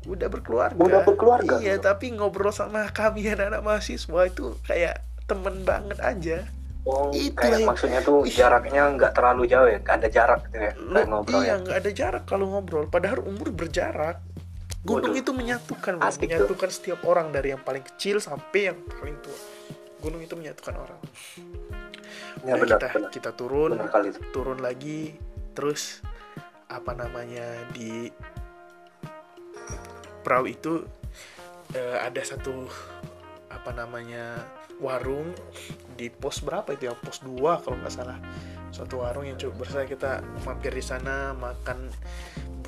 udah 0.01 0.27
berkeluarga 0.27 0.81
Udah 0.81 1.05
berkeluarga, 1.05 1.61
iya 1.61 1.77
bro. 1.77 1.85
tapi 1.85 2.09
ngobrol 2.11 2.49
sama 2.49 2.89
kami 2.89 3.21
anak-anak 3.27 3.61
mahasiswa 3.61 4.21
itu 4.25 4.57
kayak 4.65 4.99
temen 5.25 5.61
banget 5.61 5.97
aja 6.01 6.37
Oh 6.81 7.13
Itu 7.13 7.37
kayak 7.37 7.61
yang- 7.61 7.69
maksudnya 7.69 8.01
tuh 8.01 8.25
jaraknya 8.25 8.89
nggak 8.97 9.13
terlalu 9.13 9.45
jauh 9.45 9.69
ya? 9.69 9.77
Nggak 9.77 9.97
ada 10.01 10.09
jarak 10.09 10.39
gitu 10.49 10.57
ya? 10.57 10.73
Kayak 10.73 11.07
ngobrol 11.13 11.37
iya 11.37 11.45
ya? 11.45 11.55
nggak 11.61 11.77
ada 11.77 11.91
jarak 11.93 12.23
kalau 12.25 12.45
ngobrol 12.49 12.85
padahal 12.89 13.21
umur 13.21 13.53
berjarak 13.53 14.17
gunung 14.81 15.11
Waduh. 15.11 15.21
itu 15.21 15.31
menyatukan 15.31 15.93
bro. 15.95 16.03
Asik 16.03 16.17
tuh. 16.17 16.25
menyatukan 16.25 16.69
setiap 16.69 16.99
orang 17.03 17.29
dari 17.29 17.53
yang 17.53 17.61
paling 17.61 17.85
kecil 17.85 18.17
sampai 18.17 18.61
yang 18.67 18.77
paling 18.91 19.17
tua 19.19 19.37
gunung 19.99 20.19
itu 20.19 20.33
menyatukan 20.33 20.75
orang 20.75 20.99
Ya 22.41 22.57
benar 22.57 22.81
kita 22.81 22.87
benar. 22.91 23.09
kita 23.11 23.31
turun 23.31 23.71
Benar 23.71 23.87
kali 23.87 24.09
itu. 24.09 24.19
turun 24.31 24.59
lagi 24.59 25.13
terus 25.51 26.01
apa 26.67 26.91
namanya 26.91 27.43
di 27.69 28.09
perahu 30.21 30.45
itu 30.47 30.81
eh, 31.71 31.97
ada 31.99 32.19
satu 32.19 32.65
apa 33.47 33.71
namanya 33.71 34.41
warung 34.77 35.29
di 35.93 36.09
pos 36.09 36.41
berapa 36.41 36.71
itu 36.71 36.89
ya 36.89 36.95
pos 36.95 37.21
2 37.21 37.37
kalau 37.61 37.77
nggak 37.77 37.93
salah 37.93 38.17
suatu 38.71 39.03
warung 39.03 39.27
yang 39.27 39.35
cukup 39.35 39.67
besar 39.67 39.83
kita 39.83 40.23
mampir 40.47 40.71
di 40.71 40.83
sana 40.83 41.35
makan 41.35 41.91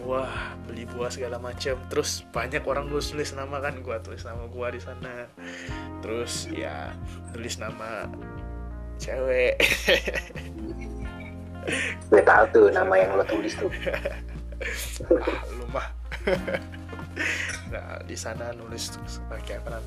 buah 0.03 0.59
beli 0.67 0.83
buah 0.83 1.07
segala 1.07 1.39
macam. 1.39 1.79
Terus 1.87 2.27
banyak 2.35 2.63
orang 2.67 2.91
nulis 2.91 3.15
tulis 3.15 3.31
nama 3.31 3.63
kan 3.63 3.79
gua 3.79 4.03
tulis 4.03 4.27
nama 4.27 4.43
gua 4.51 4.67
di 4.69 4.83
sana. 4.83 5.31
Terus 6.03 6.51
ya 6.51 6.91
tulis 7.31 7.55
nama 7.57 8.11
cewek. 8.99 9.55
Gue 12.11 12.19
tahu 12.27 12.43
tuh 12.51 12.67
nama 12.75 12.91
yang 12.99 13.15
lo 13.15 13.23
tulis 13.23 13.55
tuh. 13.55 13.71
ah, 15.15 15.39
lu 15.55 15.65
mah. 15.71 15.87
Nah 17.71 18.03
di 18.03 18.19
sana 18.19 18.51
nulis 18.51 18.99
pakai 19.31 19.63
apa 19.63 19.79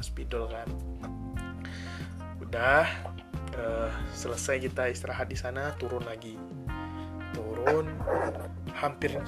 spidol 0.00 0.48
kan. 0.48 0.68
Udah 2.40 2.88
eh, 3.58 3.90
selesai 4.14 4.62
kita 4.62 4.90
istirahat 4.90 5.28
di 5.28 5.38
sana 5.38 5.74
turun 5.76 6.04
lagi. 6.06 6.38
Turun 7.34 7.86
hampir 8.74 9.18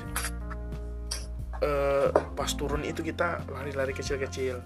eh, 1.60 2.08
pas 2.10 2.50
turun 2.56 2.82
itu 2.86 3.04
kita 3.04 3.44
lari-lari 3.50 3.92
kecil-kecil. 3.92 4.62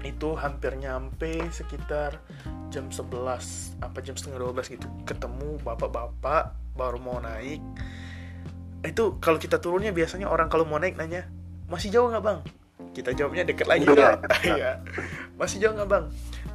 Itu 0.00 0.32
hampir 0.38 0.80
nyampe 0.80 1.52
sekitar 1.52 2.24
jam 2.72 2.88
11 2.88 3.82
apa 3.84 3.98
jam 4.00 4.16
setengah 4.16 4.40
12 4.48 4.74
gitu. 4.80 4.88
Ketemu 5.04 5.60
bapak-bapak 5.60 6.56
baru 6.78 6.98
mau 7.02 7.20
naik. 7.20 7.60
Itu 8.80 9.20
kalau 9.20 9.36
kita 9.36 9.60
turunnya 9.60 9.92
biasanya 9.92 10.30
orang 10.30 10.48
kalau 10.48 10.64
mau 10.64 10.80
naik 10.80 10.96
nanya 10.96 11.28
masih 11.68 11.92
jauh 11.92 12.08
nggak 12.08 12.24
bang? 12.24 12.38
Kita 12.96 13.12
jawabnya 13.12 13.44
deket 13.44 13.68
lagi. 13.68 13.84
Iya. 14.42 14.80
masih 15.40 15.60
jauh 15.60 15.76
nggak 15.76 15.90
bang 15.90 16.04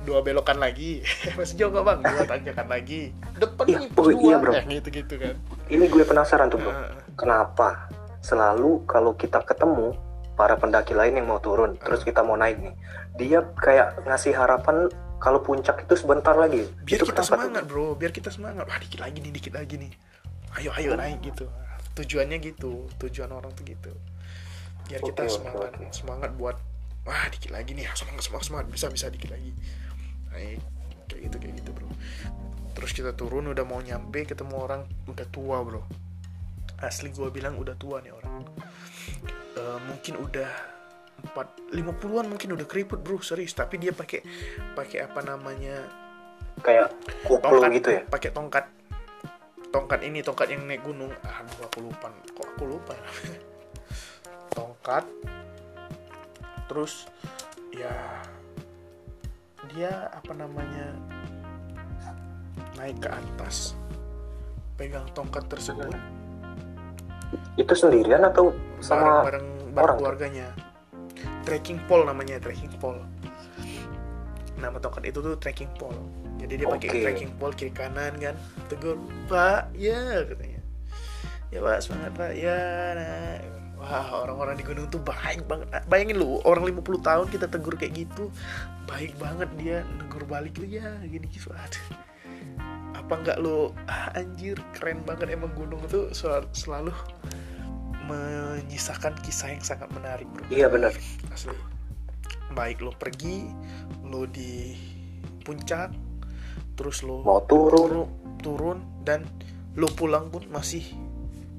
dua 0.05 0.21
belokan 0.21 0.61
lagi. 0.61 1.01
Masih 1.37 1.57
jauh 1.57 1.71
nggak 1.73 1.83
bang? 1.83 1.99
Dua 2.05 2.23
tanjakan 2.29 2.67
lagi. 2.69 3.01
Depan 3.35 3.65
Iya, 3.65 3.77
nih 3.81 3.89
pos 3.91 4.05
oh, 4.05 4.11
iya, 4.13 4.35
bro. 4.37 4.53
Eh, 4.53 4.63
gitu 4.79 4.87
gitu 4.93 5.13
kan. 5.17 5.35
Ini 5.67 5.85
gue 5.89 6.03
penasaran 6.05 6.47
tuh 6.53 6.61
bro. 6.61 6.71
Heeh. 6.71 6.89
Kenapa 7.17 7.89
selalu 8.21 8.85
kalau 8.85 9.17
kita 9.17 9.41
ketemu 9.41 9.97
para 10.37 10.53
pendaki 10.59 10.93
lain 10.93 11.17
yang 11.17 11.27
mau 11.31 11.41
turun, 11.41 11.79
terus 11.81 12.03
kita 12.03 12.19
mau 12.21 12.35
naik 12.35 12.59
nih, 12.59 12.75
dia 13.15 13.39
kayak 13.55 14.03
ngasih 14.03 14.35
harapan 14.35 14.91
kalau 15.17 15.39
puncak 15.41 15.81
itu 15.87 15.95
sebentar 15.97 16.35
lagi. 16.35 16.67
biar 16.85 16.99
Itu 17.01 17.07
kita 17.09 17.23
kenapa 17.23 17.25
tuh? 17.25 17.39
semangat 17.49 17.63
bro? 17.65 17.87
biar 17.97 18.11
kita 18.13 18.29
semangat. 18.29 18.63
Wah 18.69 18.77
dikit 18.77 18.99
lagi 19.01 19.17
nih 19.23 19.31
dikit 19.33 19.53
lagi 19.57 19.75
nih. 19.81 19.91
Ayo 20.61 20.69
ayo 20.77 20.93
naik 20.93 21.23
gitu. 21.25 21.49
Tujuannya 21.95 22.37
gitu. 22.43 22.85
Tujuan 22.99 23.31
orang 23.31 23.49
tuh 23.55 23.63
gitu. 23.65 23.91
Biar 24.85 25.01
kita 25.01 25.25
Oke, 25.25 25.31
oke, 25.31 25.33
semangat 25.33 25.71
oke. 25.73 25.85
semangat 25.95 26.31
buat 26.35 26.57
wah 27.07 27.25
dikit 27.31 27.49
lagi 27.55 27.71
nih. 27.73 27.87
Semangat 27.95 28.21
semangat 28.27 28.45
semangat. 28.45 28.67
Bisa 28.69 28.85
bisa 28.91 29.07
dikit 29.07 29.31
lagi 29.31 29.55
naik 30.35 30.59
kayak 31.07 31.21
gitu 31.31 31.35
kayak 31.39 31.53
gitu 31.63 31.69
bro. 31.71 31.87
Terus 32.75 32.91
kita 32.91 33.11
turun 33.15 33.47
udah 33.55 33.63
mau 33.63 33.79
nyampe 33.79 34.27
ketemu 34.27 34.55
orang 34.59 34.81
udah 35.07 35.27
tua 35.31 35.63
bro. 35.63 35.81
Asli 36.83 37.09
gua 37.15 37.31
bilang 37.31 37.55
udah 37.55 37.73
tua 37.79 38.03
nih 38.03 38.11
orang. 38.11 38.43
Eh, 39.55 39.79
mungkin 39.87 40.19
udah 40.19 40.75
empat 41.25 41.47
lima 41.71 41.95
puluhan 41.95 42.27
mungkin 42.27 42.53
udah 42.53 42.67
keriput 42.67 42.99
bro 42.99 43.23
serius. 43.23 43.55
Tapi 43.55 43.79
dia 43.79 43.95
pakai 43.95 44.21
pakai 44.75 45.07
apa 45.07 45.23
namanya? 45.23 45.87
Kayak 46.59 46.91
tongkat 47.23 47.71
gitu 47.79 47.89
ya? 47.95 48.01
pakai 48.11 48.29
tongkat. 48.35 48.65
Tongkat 49.71 49.99
ini 50.07 50.19
tongkat 50.23 50.47
yang 50.51 50.67
naik 50.67 50.83
gunung. 50.83 51.11
Aduh 51.23 51.59
aku 51.63 51.79
lupa. 51.83 52.11
Kok 52.11 52.47
aku 52.59 52.63
lupa 52.67 52.91
ya? 52.91 53.07
tongkat. 54.57 55.03
Terus 56.67 57.07
ya 57.71 57.95
dia 59.73 60.09
apa 60.13 60.31
namanya 60.35 60.93
naik 62.75 62.99
ke 62.99 63.09
atas 63.09 63.73
pegang 64.75 65.07
tongkat 65.15 65.47
tersebut. 65.47 65.89
Itu 67.55 67.71
sendirian 67.71 68.27
atau 68.27 68.51
sama 68.83 69.23
bareng 69.23 69.23
bareng 69.23 69.47
bareng 69.71 69.97
keluarganya. 69.99 70.47
Trekking 71.47 71.79
pole 71.87 72.03
namanya 72.03 72.41
trekking 72.43 72.73
pole. 72.77 72.99
Nama 74.59 74.75
tongkat 74.79 75.07
itu 75.07 75.19
tuh 75.23 75.35
trekking 75.39 75.71
pole. 75.79 75.97
Jadi 76.35 76.61
dia 76.61 76.67
pakai 76.67 76.89
Oke. 76.91 76.99
trekking 77.07 77.31
pole 77.39 77.53
kiri 77.55 77.71
kanan 77.71 78.13
kan. 78.19 78.35
Tegur 78.67 78.99
pak 79.31 79.71
ya 79.71 80.25
katanya. 80.27 80.61
Ya 81.53 81.59
pak 81.63 81.77
semangat 81.79 82.11
pak. 82.13 82.31
Ya 82.35 82.59
nah. 82.97 83.54
Wah 83.75 84.23
orang-orang 84.23 84.55
di 84.55 84.63
gunung 84.63 84.87
tuh 84.87 85.03
baik 85.03 85.45
banget. 85.45 85.67
Nah, 85.69 85.83
bayangin 85.85 86.17
lu 86.19 86.39
orang 86.43 86.63
50 86.63 87.03
tahun 87.03 87.25
kita 87.27 87.45
tegur 87.51 87.75
kayak 87.75 87.93
gitu 87.95 88.31
baik 88.85 89.17
banget 89.17 89.49
dia 89.57 89.77
negur 89.97 90.23
balik 90.25 90.55
lu 90.57 90.65
ya 90.65 90.95
gini 91.03 91.27
gitu. 91.27 91.51
Aduh. 91.51 91.85
Apa 92.95 93.13
nggak 93.21 93.37
lu 93.43 93.69
ah, 93.85 94.15
anjir 94.15 94.57
keren 94.73 95.03
banget 95.03 95.33
emang 95.33 95.51
gunung 95.53 95.83
itu 95.83 96.09
sel- 96.15 96.49
selalu 96.55 96.95
menyisakan 98.05 99.17
kisah 99.25 99.53
yang 99.53 99.63
sangat 99.65 99.89
menarik 99.91 100.29
bro. 100.29 100.45
Iya 100.49 100.69
benar. 100.69 100.93
asli. 101.33 101.53
Baik 102.53 102.85
lo 102.85 102.93
pergi 102.93 103.49
lo 104.05 104.29
di 104.29 104.77
puncak 105.41 105.91
terus 106.77 107.01
lo 107.01 107.21
Mau 107.25 107.41
turun. 107.45 107.75
turun 107.75 108.07
turun 108.39 108.77
dan 109.01 109.25
lo 109.75 109.89
pulang 109.91 110.29
pun 110.29 110.45
masih 110.49 110.85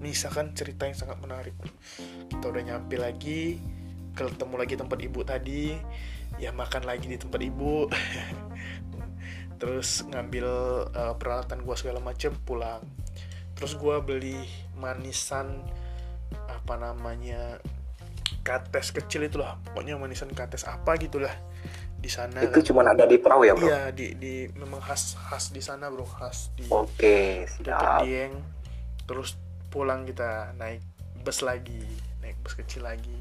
menyisakan 0.06 0.54
cerita 0.54 0.86
yang 0.86 0.94
sangat 0.94 1.18
menarik. 1.18 1.58
Kita 2.30 2.46
udah 2.46 2.62
nyampe 2.62 2.94
lagi 2.94 3.58
ketemu 4.14 4.54
lagi 4.56 4.74
tempat 4.78 4.96
ibu 5.02 5.20
tadi 5.26 5.76
ya 6.38 6.54
makan 6.54 6.86
lagi 6.86 7.10
di 7.10 7.18
tempat 7.18 7.42
ibu. 7.42 7.90
Terus 9.60 10.06
ngambil 10.06 10.46
uh, 10.94 11.14
peralatan 11.18 11.66
gua 11.66 11.74
segala 11.74 11.98
macem 11.98 12.30
pulang. 12.46 12.86
Terus 13.58 13.74
gua 13.74 13.98
beli 13.98 14.38
manisan 14.78 15.58
apa 16.46 16.78
namanya 16.78 17.58
kates 18.46 18.94
kecil 18.94 19.26
itulah 19.26 19.58
pokoknya 19.66 19.98
manisan 19.98 20.30
kates 20.30 20.66
apa 20.66 20.94
gitulah 20.98 21.30
di 21.98 22.06
sana 22.06 22.42
Itu 22.46 22.62
kan. 22.62 22.66
cuma 22.66 22.80
ada 22.86 23.06
di 23.06 23.18
perahu 23.18 23.42
ya 23.42 23.54
bro? 23.58 23.66
iya 23.66 23.90
di 23.90 24.14
di 24.14 24.46
memang 24.54 24.78
khas 24.78 25.18
khas 25.18 25.50
di 25.50 25.58
sana 25.58 25.90
bro. 25.90 26.06
Khas 26.06 26.54
di 26.54 26.66
Oke 26.70 27.46
dekat 27.58 27.74
siap. 27.74 28.00
Dieng. 28.06 28.34
Terus 29.06 29.34
pulang 29.76 30.08
kita 30.08 30.56
naik 30.56 30.80
bus 31.20 31.44
lagi 31.44 31.84
naik 32.24 32.40
bus 32.40 32.56
kecil 32.56 32.88
lagi. 32.88 33.20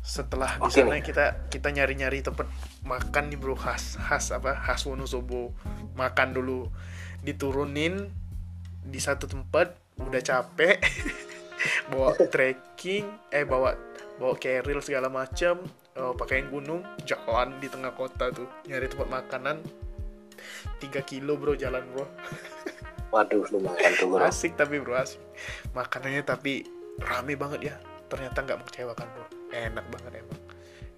Setelah 0.00 0.56
di 0.56 0.64
Oke 0.64 0.80
sana 0.80 0.96
kita 1.04 1.52
kita 1.52 1.68
nyari 1.68 2.00
nyari 2.00 2.24
tempat 2.24 2.48
makan 2.88 3.28
nih 3.28 3.36
bro. 3.36 3.52
Khas 3.52 4.00
khas 4.00 4.32
apa? 4.32 4.56
Khas 4.56 4.88
Wonosobo. 4.88 5.52
Makan 6.00 6.32
dulu. 6.32 6.72
Diturunin 7.20 8.08
di 8.80 8.96
satu 8.96 9.28
tempat 9.28 9.76
udah 10.00 10.22
capek. 10.24 10.80
Bawa 11.92 12.16
trekking 12.16 13.06
eh 13.28 13.44
bawa 13.44 13.74
bawa 14.16 14.34
carrier 14.38 14.78
segala 14.80 15.10
macam 15.10 15.60
eh, 15.98 16.12
pakaian 16.14 16.46
gunung 16.48 16.82
jalan 17.04 17.60
di 17.60 17.68
tengah 17.68 17.92
kota 17.92 18.32
tuh. 18.32 18.48
Nyari 18.64 18.88
tempat 18.88 19.08
makanan. 19.12 19.60
3 20.80 20.92
kilo 21.08 21.40
bro 21.40 21.56
jalan 21.56 21.82
bro 21.90 22.04
Waduh 23.14 23.46
lumayan 23.54 23.92
tuh 23.96 24.10
bro. 24.10 24.24
asik 24.26 24.58
tapi 24.58 24.82
bro 24.82 24.98
asik 24.98 25.22
makanannya 25.72 26.22
tapi 26.26 26.66
rame 27.00 27.38
banget 27.38 27.72
ya 27.72 27.76
ternyata 28.06 28.42
nggak 28.42 28.58
mengecewakan 28.62 29.06
bro 29.14 29.26
enak 29.54 29.86
banget 29.94 30.12
emang 30.20 30.40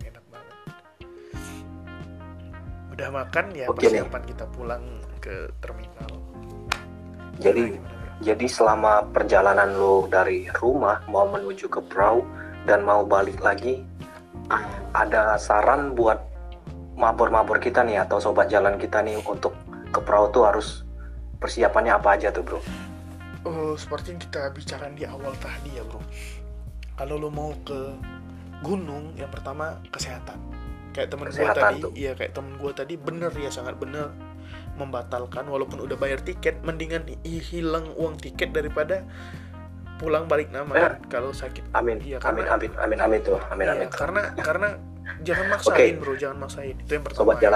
enak 0.03 0.25
banget 0.33 0.57
udah 2.97 3.09
makan 3.13 3.45
ya 3.55 3.67
Oke 3.69 3.87
nih. 3.87 4.03
persiapan 4.03 4.23
kita 4.25 4.45
pulang 4.51 4.85
ke 5.21 5.53
terminal 5.61 6.13
Jadi 7.39 7.63
Gimana, 7.79 7.87
bro? 7.87 8.19
jadi 8.19 8.47
selama 8.51 8.93
perjalanan 9.15 9.71
lo 9.79 10.11
dari 10.11 10.51
rumah 10.59 11.07
mau 11.07 11.31
menuju 11.31 11.71
ke 11.71 11.79
perahu 11.87 12.27
dan 12.67 12.83
mau 12.85 13.01
balik 13.07 13.41
lagi, 13.41 13.81
ada 14.93 15.39
saran 15.41 15.97
buat 15.97 16.21
mabur-mabur 16.99 17.63
kita 17.63 17.81
nih 17.87 18.03
atau 18.03 18.19
sobat 18.19 18.51
jalan 18.51 18.77
kita 18.77 19.01
nih 19.01 19.17
untuk 19.23 19.55
ke 19.89 20.01
perahu 20.03 20.29
tuh 20.35 20.45
harus 20.45 20.83
persiapannya 21.39 21.93
apa 21.93 22.09
aja 22.13 22.29
tuh 22.29 22.43
bro? 22.43 22.61
Oh, 23.43 23.73
seperti 23.75 24.13
yang 24.13 24.21
kita 24.21 24.51
bicarakan 24.51 24.93
di 24.93 25.05
awal 25.05 25.33
tadi 25.39 25.73
ya 25.73 25.83
bro 25.83 26.03
kalau 26.95 27.15
lo 27.17 27.31
mau 27.31 27.55
ke 27.63 27.95
gunung 28.61 29.15
yang 29.15 29.31
pertama 29.31 29.79
kesehatan 29.89 30.35
kayak 30.91 31.09
temen 31.09 31.31
gue 31.31 31.47
tadi 31.49 31.79
tuh. 31.79 31.93
iya 31.95 32.13
kayak 32.13 32.35
temen 32.35 32.59
gue 32.59 32.73
tadi 32.73 32.99
bener 32.99 33.31
ya 33.33 33.49
sangat 33.49 33.79
bener 33.79 34.11
membatalkan 34.75 35.47
walaupun 35.47 35.79
udah 35.81 35.95
bayar 35.95 36.19
tiket 36.19 36.59
mendingan 36.61 37.07
hi- 37.23 37.39
hilang 37.41 37.87
uang 37.95 38.19
tiket 38.19 38.51
daripada 38.51 39.07
pulang 39.97 40.27
balik 40.27 40.51
nama 40.51 40.71
Eh. 40.73 40.81
kan 40.81 40.95
kalau 41.09 41.31
sakit 41.31 41.71
Amin, 41.73 41.99
Iya, 41.99 42.19
amin, 42.21 42.43
karena- 42.43 42.51
amin, 42.53 42.71
amin, 42.77 42.99
amin 43.01 43.21
tuh, 43.21 43.39
amin, 43.49 43.65
Iya, 43.65 43.73
amin. 43.77 43.89
karena 43.89 44.23
karena 44.37 44.69
jangan 45.21 45.47
maksain 45.49 45.95
bro 45.99 46.15
jangan 46.15 46.39
maksain 46.41 46.75
itu 46.77 46.91
yang 46.93 47.03
pertama 47.03 47.23
Sobat 47.25 47.39
ya. 47.39 47.51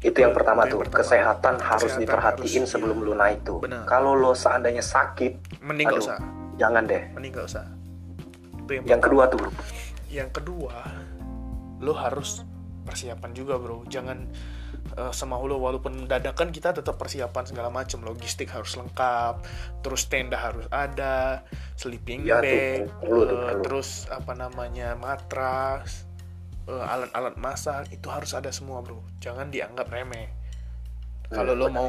Itu 0.00 0.16
yang 0.16 0.32
pertama 0.32 0.64
Itu 0.64 0.66
yang 0.66 0.72
tuh 0.72 0.80
pertama. 0.88 0.98
kesehatan 1.04 1.54
harus 1.60 1.82
Kesehatan 1.84 2.00
diperhatiin 2.02 2.62
harus, 2.64 2.72
sebelum 2.72 2.96
iya. 2.96 3.06
lu 3.06 3.12
naik 3.14 3.38
tuh. 3.44 3.58
Benar. 3.60 3.84
Kalau 3.84 4.12
lo 4.14 4.32
seandainya 4.32 4.80
sakit, 4.80 5.60
mending 5.60 5.88
Aduh. 5.88 6.00
usah 6.00 6.18
jangan 6.56 6.84
deh. 6.84 7.02
mending 7.12 7.32
gak 7.32 7.46
usah 7.46 7.64
itu 8.60 8.70
yang 8.76 8.84
Yang 8.86 9.00
kedua 9.02 9.22
tuh 9.26 9.38
bro, 9.38 9.50
yang 10.08 10.30
kedua 10.30 10.76
lo 11.78 11.92
harus 11.92 12.44
persiapan 12.82 13.30
juga 13.32 13.56
bro 13.56 13.84
jangan 13.86 14.28
eh, 14.92 15.08
semau 15.10 15.40
lo 15.44 15.56
walaupun 15.56 16.04
dadakan 16.04 16.48
kita 16.48 16.72
tetap 16.72 16.96
persiapan 16.96 17.44
segala 17.44 17.68
macam 17.68 18.02
logistik 18.02 18.50
harus 18.50 18.76
lengkap 18.76 19.40
terus 19.80 20.04
tenda 20.06 20.36
harus 20.36 20.68
ada 20.68 21.40
sleeping 21.74 22.22
Ya, 22.22 22.40
tuh, 22.40 22.44
bag 22.44 22.80
perlu 23.00 23.20
tuh, 23.22 23.36
eh, 23.38 23.40
perlu. 23.48 23.62
terus 23.64 23.88
apa 24.08 24.32
namanya 24.34 24.92
matras 24.94 26.04
eh, 26.62 26.84
alat-alat 26.84 27.34
masak 27.36 27.88
itu 27.88 28.06
harus 28.06 28.32
ada 28.32 28.50
semua 28.50 28.80
bro. 28.80 29.00
Jangan 29.18 29.48
dianggap 29.48 29.88
remeh. 29.88 30.28
Kalau 31.28 31.54
lo 31.54 31.68
mau 31.68 31.88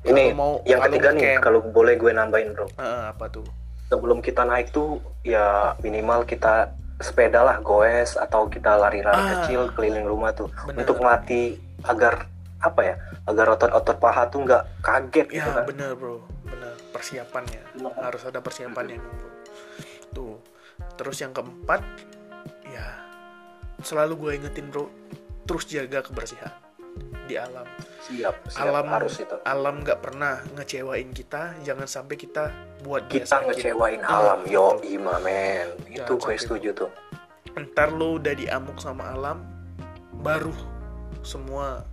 Hmm, 0.00 0.08
ini 0.08 0.32
mau 0.32 0.64
yang 0.64 0.80
ketiga 0.82 1.12
nih, 1.12 1.36
camp, 1.36 1.44
kalau 1.44 1.60
boleh 1.62 1.94
gue 1.94 2.10
nambahin 2.10 2.50
bro. 2.50 2.66
eh, 2.72 3.02
apa 3.06 3.28
tuh? 3.28 3.44
Sebelum 3.86 4.18
kita 4.18 4.42
naik 4.42 4.70
tuh 4.70 4.96
ya 5.20 5.76
minimal 5.78 6.24
kita 6.24 6.72
sepeda 6.98 7.40
lah 7.40 7.60
goes 7.60 8.14
atau 8.14 8.44
kita 8.46 8.74
lari-lari 8.74 9.14
Ah. 9.14 9.28
kecil 9.38 9.68
keliling 9.70 10.04
rumah 10.04 10.32
tuh. 10.32 10.48
Bener. 10.64 10.82
untuk 10.82 10.96
melatih 10.98 11.56
agar 11.82 12.28
apa 12.58 12.80
ya 12.82 12.94
agar 13.24 13.46
otot-otot 13.50 13.96
paha 13.96 14.24
tuh 14.26 14.40
nggak 14.42 14.62
kaget 14.80 15.26
Ya 15.28 15.34
gitu 15.38 15.50
kan. 15.50 15.64
bener 15.66 15.90
bro, 15.92 16.16
bener 16.42 16.72
persiapannya. 16.90 17.60
Harus 17.96 18.22
ada 18.22 18.38
persiapannya 18.38 18.96
bro. 18.96 19.28
Tuh, 20.10 20.34
terus 20.94 21.16
yang 21.18 21.30
keempat 21.30 21.80
selalu 23.82 24.14
gue 24.16 24.30
ingetin 24.40 24.68
bro, 24.68 24.88
terus 25.44 25.64
jaga 25.66 26.00
kebersihan 26.00 26.52
di 27.26 27.38
alam. 27.38 27.62
siap 28.02 28.42
siap. 28.50 28.66
Alam 28.66 28.86
harus 28.90 29.22
itu. 29.22 29.36
alam 29.46 29.86
nggak 29.86 30.02
pernah 30.02 30.42
ngecewain 30.58 31.14
kita, 31.14 31.54
jangan 31.62 31.86
sampai 31.86 32.18
kita 32.18 32.50
buat 32.82 33.06
dia 33.06 33.22
kita 33.22 33.38
sakit. 33.38 33.46
ngecewain 33.54 34.02
Ah, 34.02 34.34
alam. 34.34 34.38
yo 34.50 34.82
ima 34.82 35.22
men 35.22 35.70
itu 35.86 36.18
gue 36.18 36.34
setuju 36.34 36.74
tuh. 36.74 36.90
Ntar 37.54 37.94
lo 37.94 38.18
udah 38.18 38.34
diamuk 38.34 38.82
sama 38.82 39.14
alam, 39.14 39.46
baru 40.18 40.50
semua 41.22 41.86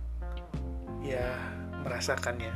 ya 0.98 1.38
merasakannya. 1.86 2.50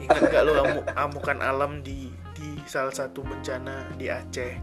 Ingat 0.00 0.22
gak 0.32 0.42
lo 0.46 0.52
amuk, 0.64 0.84
amukan 1.04 1.38
alam 1.44 1.84
di 1.84 2.08
di 2.32 2.56
salah 2.64 2.94
satu 2.94 3.20
bencana 3.20 3.84
di 4.00 4.08
Aceh 4.08 4.54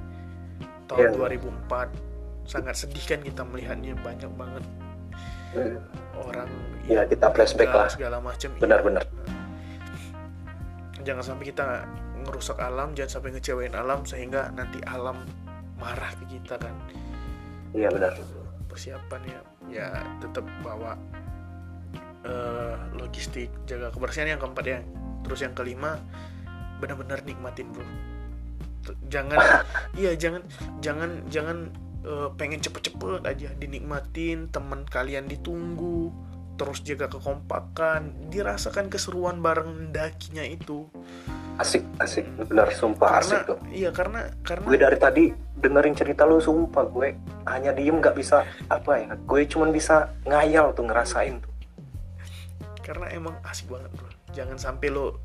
tahun 0.88 1.14
Iya. 1.14 1.38
2004 1.70 2.14
sangat 2.46 2.78
sedih 2.78 3.04
kan 3.06 3.20
kita 3.22 3.41
melihatnya 3.43 3.93
banyak 4.00 4.32
banget 4.38 4.66
Hmm, 5.56 5.80
orang 6.20 6.52
ya 6.84 7.08
kita 7.08 7.32
flashback 7.32 7.72
lah. 7.72 7.88
segala 7.88 8.20
macam. 8.20 8.52
Benar-benar. 8.60 9.08
Jangan 11.00 11.24
sampai 11.24 11.48
kita 11.48 11.88
ngerusak 12.28 12.60
alam 12.60 12.91
jangan 12.91 13.12
sampai 13.16 13.30
ngecewain 13.39 13.72
alam 13.72 14.04
sehingga 14.04 14.52
nanti 14.52 14.84
alam 14.84 15.24
marah 15.80 16.12
ke 16.20 16.28
kita 16.28 16.60
kan. 16.60 16.76
Iya 17.72 17.88
benar. 17.88 18.20
Persiapannya 18.68 19.39
ya 19.72 19.96
tetap 20.20 20.43
bawa 20.60 21.00
eh, 22.28 22.76
logistik 23.00 23.48
jaga 23.64 23.96
kebersihan 23.96 24.36
yang 24.36 24.43
keempat 24.43 24.66
ya. 24.68 24.80
Terus 25.24 25.39
yang 25.39 25.56
kelima 25.56 26.04
benar-benar 26.84 27.24
nikmatin 27.24 27.72
bro. 27.72 27.88
Jangan 29.08 29.39
iya 30.04 30.20
jangan 30.20 30.43
jangan 30.84 31.24
jangan 31.32 31.72
eh, 32.06 32.30
pengen 32.38 32.62
cepet-cepet 32.62 33.26
aja 33.26 33.49
dinikmatin 33.58 34.53
teman 34.53 34.86
kalian 34.86 35.26
ditunggu 35.26 36.14
terus 36.56 36.80
jaga 36.88 37.12
kekompakan 37.12 38.32
dirasakan 38.32 38.88
keseruan 38.88 39.43
bareng 39.43 39.91
dakinya 39.91 40.43
itu. 40.47 40.88
Asik 41.60 41.84
asik. 41.99 42.24
Benar 42.47 42.72
sumpah 42.72 43.20
karena 43.20 43.43
asik 43.43 43.47
tuh. 43.47 43.60
iya 43.72 43.89
karena 43.91 44.32
karena 44.43 44.66
gue 44.68 44.80
dari 44.80 44.97
tadi 44.99 45.24
dengerin 45.56 45.95
cerita 45.95 46.24
lu 46.24 46.39
sumpah 46.39 46.84
gue 46.88 47.16
hanya 47.47 47.72
diem 47.76 47.99
nggak 47.99 48.16
bisa 48.16 48.43
apa 48.72 48.91
ya 49.03 49.12
gue 49.20 49.41
cuman 49.47 49.70
bisa 49.72 50.16
ngayal 50.24 50.72
tuh 50.72 50.88
ngerasain 50.88 51.43
tuh. 51.43 51.51
Karena 52.80 53.12
emang 53.12 53.36
asik 53.43 53.68
banget 53.68 53.91
bro. 53.95 54.08
Jangan 54.32 54.56
sampai 54.60 54.88
lo 54.91 55.20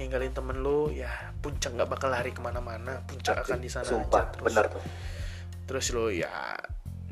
ninggalin 0.00 0.32
temen 0.32 0.64
lu 0.64 0.88
ya 0.88 1.12
puncak 1.44 1.76
nggak 1.76 1.90
bakal 1.92 2.08
lari 2.08 2.32
ke 2.32 2.40
mana-mana 2.40 3.04
puncak 3.04 3.44
akan 3.44 3.60
di 3.60 3.68
sana 3.68 3.84
Sumpah, 3.84 4.32
aja 4.32 4.32
terus. 4.32 4.44
bener 4.48 4.64
tuh. 4.72 4.82
Terus 5.70 5.94
lo 5.94 6.10
ya 6.10 6.58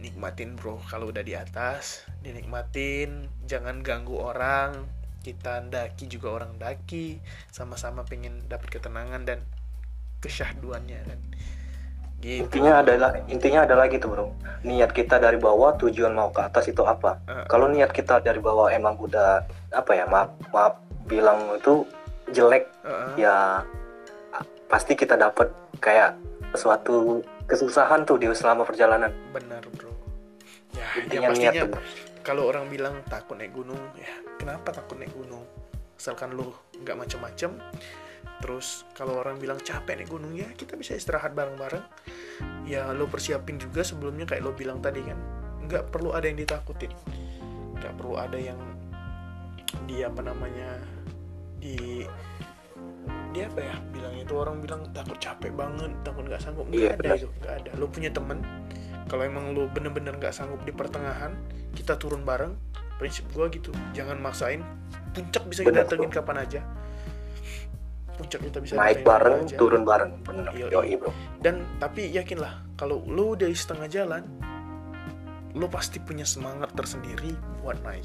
nikmatin 0.02 0.58
bro 0.58 0.82
kalau 0.90 1.14
udah 1.14 1.22
di 1.22 1.38
atas 1.38 2.02
dinikmatin 2.26 3.30
jangan 3.46 3.86
ganggu 3.86 4.18
orang 4.18 4.82
kita 5.22 5.62
daki 5.62 6.10
juga 6.10 6.42
orang 6.42 6.58
daki 6.58 7.22
sama-sama 7.54 8.02
pengen 8.02 8.42
dapat 8.50 8.66
ketenangan 8.82 9.22
dan 9.22 9.46
kesyahduannya 10.18 11.00
kan 11.06 11.20
gitu 12.18 12.50
Intinya 12.50 12.82
adalah 12.82 13.14
intinya 13.30 13.62
ada 13.62 13.78
lagi 13.78 14.02
tuh, 14.02 14.10
Bro. 14.10 14.34
Niat 14.66 14.90
kita 14.90 15.22
dari 15.22 15.38
bawah, 15.38 15.78
tujuan 15.78 16.10
mau 16.18 16.34
ke 16.34 16.42
atas 16.42 16.66
itu 16.66 16.82
apa? 16.82 17.22
Eh. 17.30 17.46
Kalau 17.46 17.70
niat 17.70 17.94
kita 17.94 18.18
dari 18.18 18.42
bawah 18.42 18.74
emang 18.74 18.98
udah 18.98 19.46
apa 19.70 19.92
ya? 19.94 20.02
Maaf, 20.10 20.34
maaf 20.50 20.82
bilang 21.06 21.54
itu 21.54 21.86
jelek 22.34 22.66
Heeh. 22.82 23.22
ya 23.22 23.62
pasti 24.66 24.98
kita 24.98 25.14
dapat 25.14 25.46
kayak 25.78 26.18
suatu 26.58 27.22
kesusahan 27.48 28.04
tuh 28.04 28.20
di 28.20 28.28
selama 28.36 28.62
perjalanan. 28.68 29.10
benar 29.32 29.64
bro. 29.72 29.90
Ya 30.76 30.86
Intinya 31.00 31.32
niat 31.32 31.32
pastinya 31.32 31.62
kalau 32.20 32.44
orang 32.44 32.68
bilang 32.68 33.00
takut 33.08 33.40
naik 33.40 33.56
gunung 33.56 33.80
ya 33.96 34.12
kenapa 34.36 34.68
takut 34.68 35.00
naik 35.00 35.16
gunung? 35.16 35.48
Asalkan 35.96 36.36
lu 36.36 36.52
nggak 36.84 36.94
macem-macem. 36.94 37.56
Terus 38.38 38.84
kalau 38.92 39.18
orang 39.18 39.40
bilang 39.40 39.58
capek 39.58 40.04
naik 40.04 40.12
gunung 40.12 40.36
ya 40.36 40.46
kita 40.52 40.76
bisa 40.76 40.92
istirahat 40.92 41.32
bareng-bareng. 41.32 41.82
Ya 42.68 42.92
lo 42.92 43.08
persiapin 43.08 43.56
juga 43.56 43.80
sebelumnya 43.80 44.28
kayak 44.28 44.44
lo 44.44 44.52
bilang 44.52 44.84
tadi 44.84 45.00
kan. 45.00 45.16
Nggak 45.64 45.88
perlu 45.88 46.12
ada 46.12 46.28
yang 46.28 46.36
ditakutin. 46.36 46.92
Nggak 47.80 47.96
perlu 47.96 48.14
ada 48.20 48.36
yang 48.36 48.60
di 49.88 50.04
apa 50.04 50.20
namanya 50.20 50.84
di 51.58 52.04
dia 53.38 53.46
apa 53.46 53.60
ya 53.62 53.76
bilangnya 53.94 54.22
itu 54.26 54.34
orang 54.34 54.56
bilang 54.58 54.80
takut 54.90 55.18
capek 55.22 55.52
banget 55.54 55.90
takut 56.02 56.26
nggak 56.26 56.40
sanggup 56.42 56.66
nggak 56.66 56.82
Iya, 56.82 56.90
ada 56.98 57.10
itu 57.14 57.28
nggak 57.38 57.54
ada 57.62 57.70
lo 57.78 57.86
punya 57.86 58.10
temen 58.10 58.38
kalau 59.06 59.22
emang 59.24 59.54
lo 59.54 59.70
bener-bener 59.70 60.12
nggak 60.18 60.34
sanggup 60.34 60.58
di 60.66 60.72
pertengahan 60.74 61.32
kita 61.72 61.94
turun 61.96 62.26
bareng 62.26 62.52
prinsip 62.98 63.24
gua 63.30 63.46
gitu 63.48 63.70
jangan 63.94 64.18
maksain 64.18 64.66
puncak 65.14 65.46
bisa 65.46 65.62
kita 65.62 65.86
datengin 65.86 66.10
kapan 66.10 66.42
aja 66.42 66.60
puncak 68.18 68.42
kita 68.42 68.58
bisa 68.58 68.74
Naik 68.74 69.06
bareng, 69.06 69.46
aja. 69.46 69.54
turun 69.54 69.86
bareng. 69.86 70.10
Bener. 70.26 70.50
Yoi. 70.50 70.74
Yoi, 70.74 70.92
Bro. 70.98 71.14
dan 71.38 71.62
tapi 71.78 72.10
yakinlah 72.10 72.66
kalau 72.74 72.98
lo 73.06 73.38
udah 73.38 73.46
di 73.46 73.54
setengah 73.54 73.86
jalan 73.86 74.26
lo 75.54 75.70
pasti 75.70 76.02
punya 76.02 76.26
semangat 76.26 76.74
tersendiri 76.74 77.30
buat 77.62 77.78
naik 77.86 78.02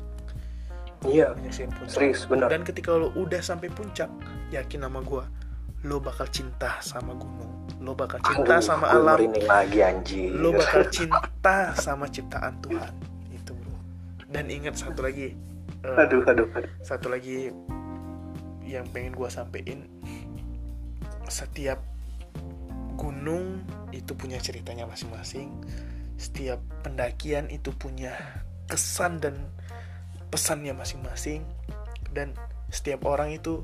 Iya, 1.03 1.35
menyaksikan 1.35 1.71
puncak 1.75 1.91
serius 1.91 2.23
bener. 2.25 2.47
dan 2.47 2.61
ketika 2.63 2.95
lo 2.95 3.11
udah 3.13 3.41
sampai 3.43 3.67
puncak 3.67 4.07
yakin 4.49 4.87
sama 4.87 5.03
gua 5.03 5.27
lo 5.83 5.99
bakal 5.99 6.23
cinta 6.31 6.79
sama 6.79 7.11
gunung. 7.11 7.51
Lo 7.83 7.91
bakal 7.91 8.23
cinta 8.23 8.55
Aduh, 8.55 8.63
sama 8.63 8.87
gue 8.87 9.03
alam. 9.03 9.19
lagi 9.43 9.79
anjir. 9.83 10.31
lo 10.31 10.55
bakal 10.55 10.87
cinta 10.87 11.75
sama 11.75 12.07
ciptaan 12.07 12.55
Tuhan. 12.63 12.93
Itu 13.35 13.51
bro. 13.51 13.75
Dan 14.31 14.47
ingat 14.47 14.79
satu 14.79 15.03
lagi 15.03 15.35
eh, 15.83 15.99
aduh, 15.99 16.23
aduh, 16.23 16.47
aduh. 16.55 16.71
satu 16.79 17.11
lagi 17.11 17.51
yang 18.63 18.87
pengen 18.95 19.11
gua 19.11 19.27
sampein. 19.27 19.91
Setiap 21.27 21.83
gunung 22.95 23.67
itu 23.91 24.15
punya 24.15 24.39
ceritanya 24.39 24.87
masing-masing. 24.87 25.51
Setiap 26.15 26.63
pendakian 26.87 27.51
itu 27.51 27.75
punya 27.75 28.15
kesan 28.71 29.19
dan 29.19 29.35
pesannya 30.33 30.73
masing-masing 30.73 31.45
dan 32.09 32.33
setiap 32.73 33.05
orang 33.05 33.29
itu 33.29 33.61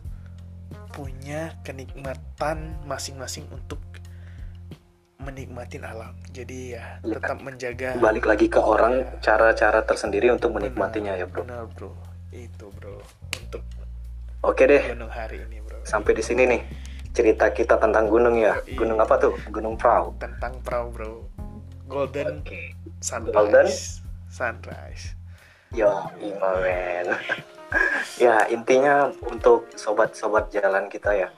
punya 0.93 1.57
kenikmatan 1.65 2.77
masing-masing 2.85 3.49
untuk 3.49 3.81
menikmatin 5.19 5.81
alam 5.83 6.13
jadi 6.29 6.57
ya 6.77 6.85
Iya. 7.01 7.17
tetap 7.17 7.37
menjaga 7.41 7.97
Balik 7.97 8.29
lagi 8.29 8.47
ke 8.47 8.61
orang 8.61 9.01
cara-cara 9.19 9.81
tersendiri 9.83 10.29
untuk 10.29 10.53
menikmatinya 10.53 11.17
ya, 11.17 11.25
Bro. 11.25 11.43
benar 11.43 11.65
bro 11.73 11.91
itu 12.29 12.69
bro 12.77 13.01
untuk 13.35 13.65
Oke 14.39 14.63
deh, 14.63 14.93
gunung 14.93 15.11
hari 15.11 15.43
ini 15.43 15.59
bro 15.59 15.81
sampai 15.83 16.15
di 16.15 16.23
sini 16.23 16.47
nih 16.47 16.61
cerita 17.11 17.49
kita 17.51 17.75
tentang 17.75 18.05
gunung 18.07 18.37
ya. 18.37 18.55
Yoi. 18.63 18.77
Gunung 18.77 19.01
apa 19.01 19.17
tuh? 19.17 19.33
Gunung 19.49 19.75
Prau. 19.75 20.13
tentang 20.21 20.55
perahu 20.63 20.87
bro 20.93 21.13
golden 21.89 22.45
Oke. 22.45 22.77
sunrise 23.01 23.33
Golden? 23.33 23.67
sunrise 24.29 25.18
Yo, 25.69 25.91
men. 26.17 27.07
ya 28.23 28.49
intinya 28.49 29.13
untuk 29.29 29.69
sobat-sobat 29.77 30.49
jalan 30.49 30.89
kita 30.89 31.13
ya. 31.13 31.29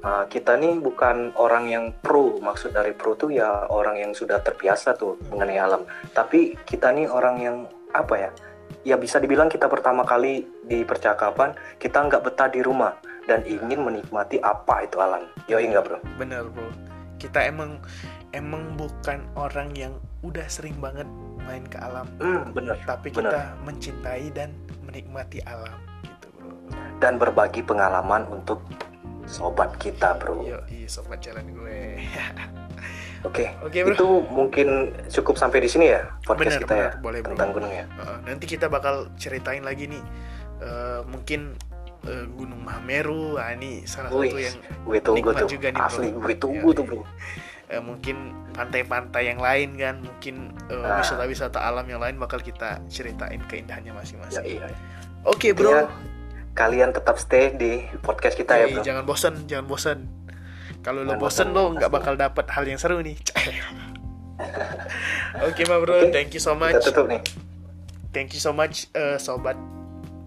uh, 0.00 0.24
kita 0.30 0.56
nih 0.56 0.80
bukan 0.80 1.36
orang 1.36 1.68
yang 1.68 1.84
pro. 2.00 2.40
Maksud 2.40 2.72
dari 2.72 2.96
pro 2.96 3.12
tuh 3.12 3.28
ya 3.28 3.68
orang 3.68 4.00
yang 4.00 4.12
sudah 4.16 4.40
terbiasa 4.40 4.96
tuh 4.96 5.20
mengenai 5.28 5.60
alam. 5.60 5.84
Tapi 6.16 6.56
kita 6.64 6.94
nih 6.96 7.12
orang 7.12 7.36
yang 7.38 7.56
apa 7.92 8.14
ya? 8.16 8.30
Ya 8.88 8.96
bisa 8.96 9.20
dibilang 9.20 9.52
kita 9.52 9.68
pertama 9.68 10.06
kali 10.08 10.48
di 10.64 10.80
percakapan 10.86 11.52
kita 11.76 12.08
nggak 12.08 12.24
betah 12.24 12.48
di 12.48 12.64
rumah 12.64 12.96
dan 13.28 13.44
ingin 13.44 13.84
menikmati 13.84 14.40
apa 14.40 14.88
itu 14.88 14.96
alam. 14.96 15.28
Yo 15.44 15.60
enggak 15.60 15.84
bro? 15.84 15.98
bener 16.16 16.48
bro 16.48 16.88
kita 17.18 17.50
emang 17.50 17.82
emang 18.30 18.78
bukan 18.78 19.26
orang 19.34 19.74
yang 19.74 19.92
udah 20.22 20.46
sering 20.46 20.78
banget 20.78 21.04
main 21.48 21.64
ke 21.64 21.78
alam 21.78 22.04
Hmm 22.18 22.52
bener. 22.52 22.76
tapi 22.84 23.08
bener. 23.08 23.32
kita 23.32 23.40
mencintai 23.62 24.28
dan 24.30 24.52
menikmati 24.82 25.40
alam 25.42 25.72
gitu 26.02 26.28
bro 26.30 26.52
Dan 26.98 27.16
berbagi 27.16 27.62
pengalaman 27.62 28.28
untuk 28.28 28.60
sobat 29.24 29.72
kita 29.76 30.12
bro. 30.14 30.40
yo 30.42 30.60
iya 30.68 30.84
sobat 30.86 31.18
jalan 31.18 31.48
gue 31.48 31.96
Oke. 33.20 33.50
Oke, 33.60 33.82
bro. 33.82 33.92
Itu 33.92 34.08
mungkin 34.30 34.68
cukup 35.08 35.34
sampai 35.34 35.58
di 35.58 35.66
sini 35.66 35.90
ya 35.90 36.06
podcast 36.22 36.54
Bener, 36.54 36.62
kita 36.62 36.74
ya 36.76 36.88
bener. 36.88 37.02
Boleh, 37.02 37.20
bro. 37.20 37.30
tentang 37.34 37.50
gunung 37.50 37.72
ya. 37.72 37.84
Uh, 37.98 38.18
nanti 38.22 38.46
kita 38.46 38.70
bakal 38.70 39.10
ceritain 39.16 39.60
lagi 39.60 39.90
nih 39.90 39.98
uh, 40.60 41.02
mungkin 41.04 41.58
uh, 42.04 42.26
Gunung 42.30 42.62
Mahameru 42.62 43.34
ah 43.34 43.50
ini 43.50 43.82
salah 43.84 44.14
Wih, 44.14 44.30
satu 44.30 44.38
yang 44.38 44.56
gue 44.86 44.98
tunggu 45.02 45.18
nikmat 45.26 45.42
tuh. 45.42 45.50
juga 45.50 45.66
nih, 45.68 45.80
bro. 45.80 45.88
Asli 45.90 46.08
gue 46.14 46.34
tunggu 46.36 46.68
Iya, 46.68 46.76
tuh 46.76 46.84
iya. 46.84 46.90
bro. 46.92 47.02
uh, 47.68 47.78
mungkin 47.78 48.34
pantai-pantai 48.50 49.22
yang 49.26 49.38
lain 49.38 49.74
kan 49.74 49.94
mungkin 49.98 50.54
uh, 50.66 50.88
Ah. 50.88 50.98
wisata-wisata 50.98 51.58
alam 51.58 51.84
yang 51.84 51.98
lain 51.98 52.16
bakal 52.16 52.38
kita 52.38 52.78
ceritain 52.86 53.38
keindahannya 53.42 53.88
Ya, 53.88 53.94
masing-masing 53.94 54.44
iya. 54.44 54.66
oke 55.22 55.46
bro 55.52 55.70
Intinya, 55.70 55.84
kalian 56.52 56.88
tetap 56.90 57.16
stay 57.16 57.52
di 57.52 57.84
podcast 57.98 58.34
kita 58.34 58.56
ya 58.56 58.64
Yoi, 58.64 58.70
bro. 58.74 58.82
jangan 58.82 59.02
bosan 59.04 59.32
jangan 59.44 59.64
bosan 59.64 59.98
kalau 60.78 61.00
lo 61.00 61.16
bosan 61.16 61.50
lo 61.50 61.72
nggak 61.72 61.88
bakal 61.88 62.12
dapet 62.14 62.44
hal 62.48 62.64
yang 62.64 62.76
seru 62.76 62.98
nih 62.98 63.14
oke 65.40 65.60
ma 65.64 65.76
bro 65.78 65.92
Oke, 66.00 66.10
thank 66.10 66.30
you 66.30 66.38
so 66.38 66.52
Kita 66.52 66.56
much 66.56 66.84
tutup 66.84 67.06
nih. 67.06 67.20
thank 68.10 68.28
you 68.30 68.38
so 68.38 68.50
much 68.50 68.86
uh, 68.92 69.16
sobat 69.16 69.54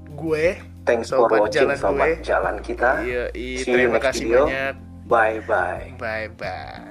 gue 0.09 0.57
Thanks 0.81 1.07
for 1.07 1.23
Sobat 1.23 1.39
watching 1.39 1.61
jalan 1.61 1.75
sobat 1.77 2.07
gue. 2.09 2.25
jalan 2.25 2.55
kita. 2.57 2.89
Iya, 3.05 3.23
iya, 3.37 3.57
terima 3.61 4.01
kasih 4.01 4.25
video. 4.25 4.49
banyak. 4.49 4.73
Bye 5.05 5.37
bye. 5.45 5.93
Bye 5.95 6.27
bye. 6.33 6.90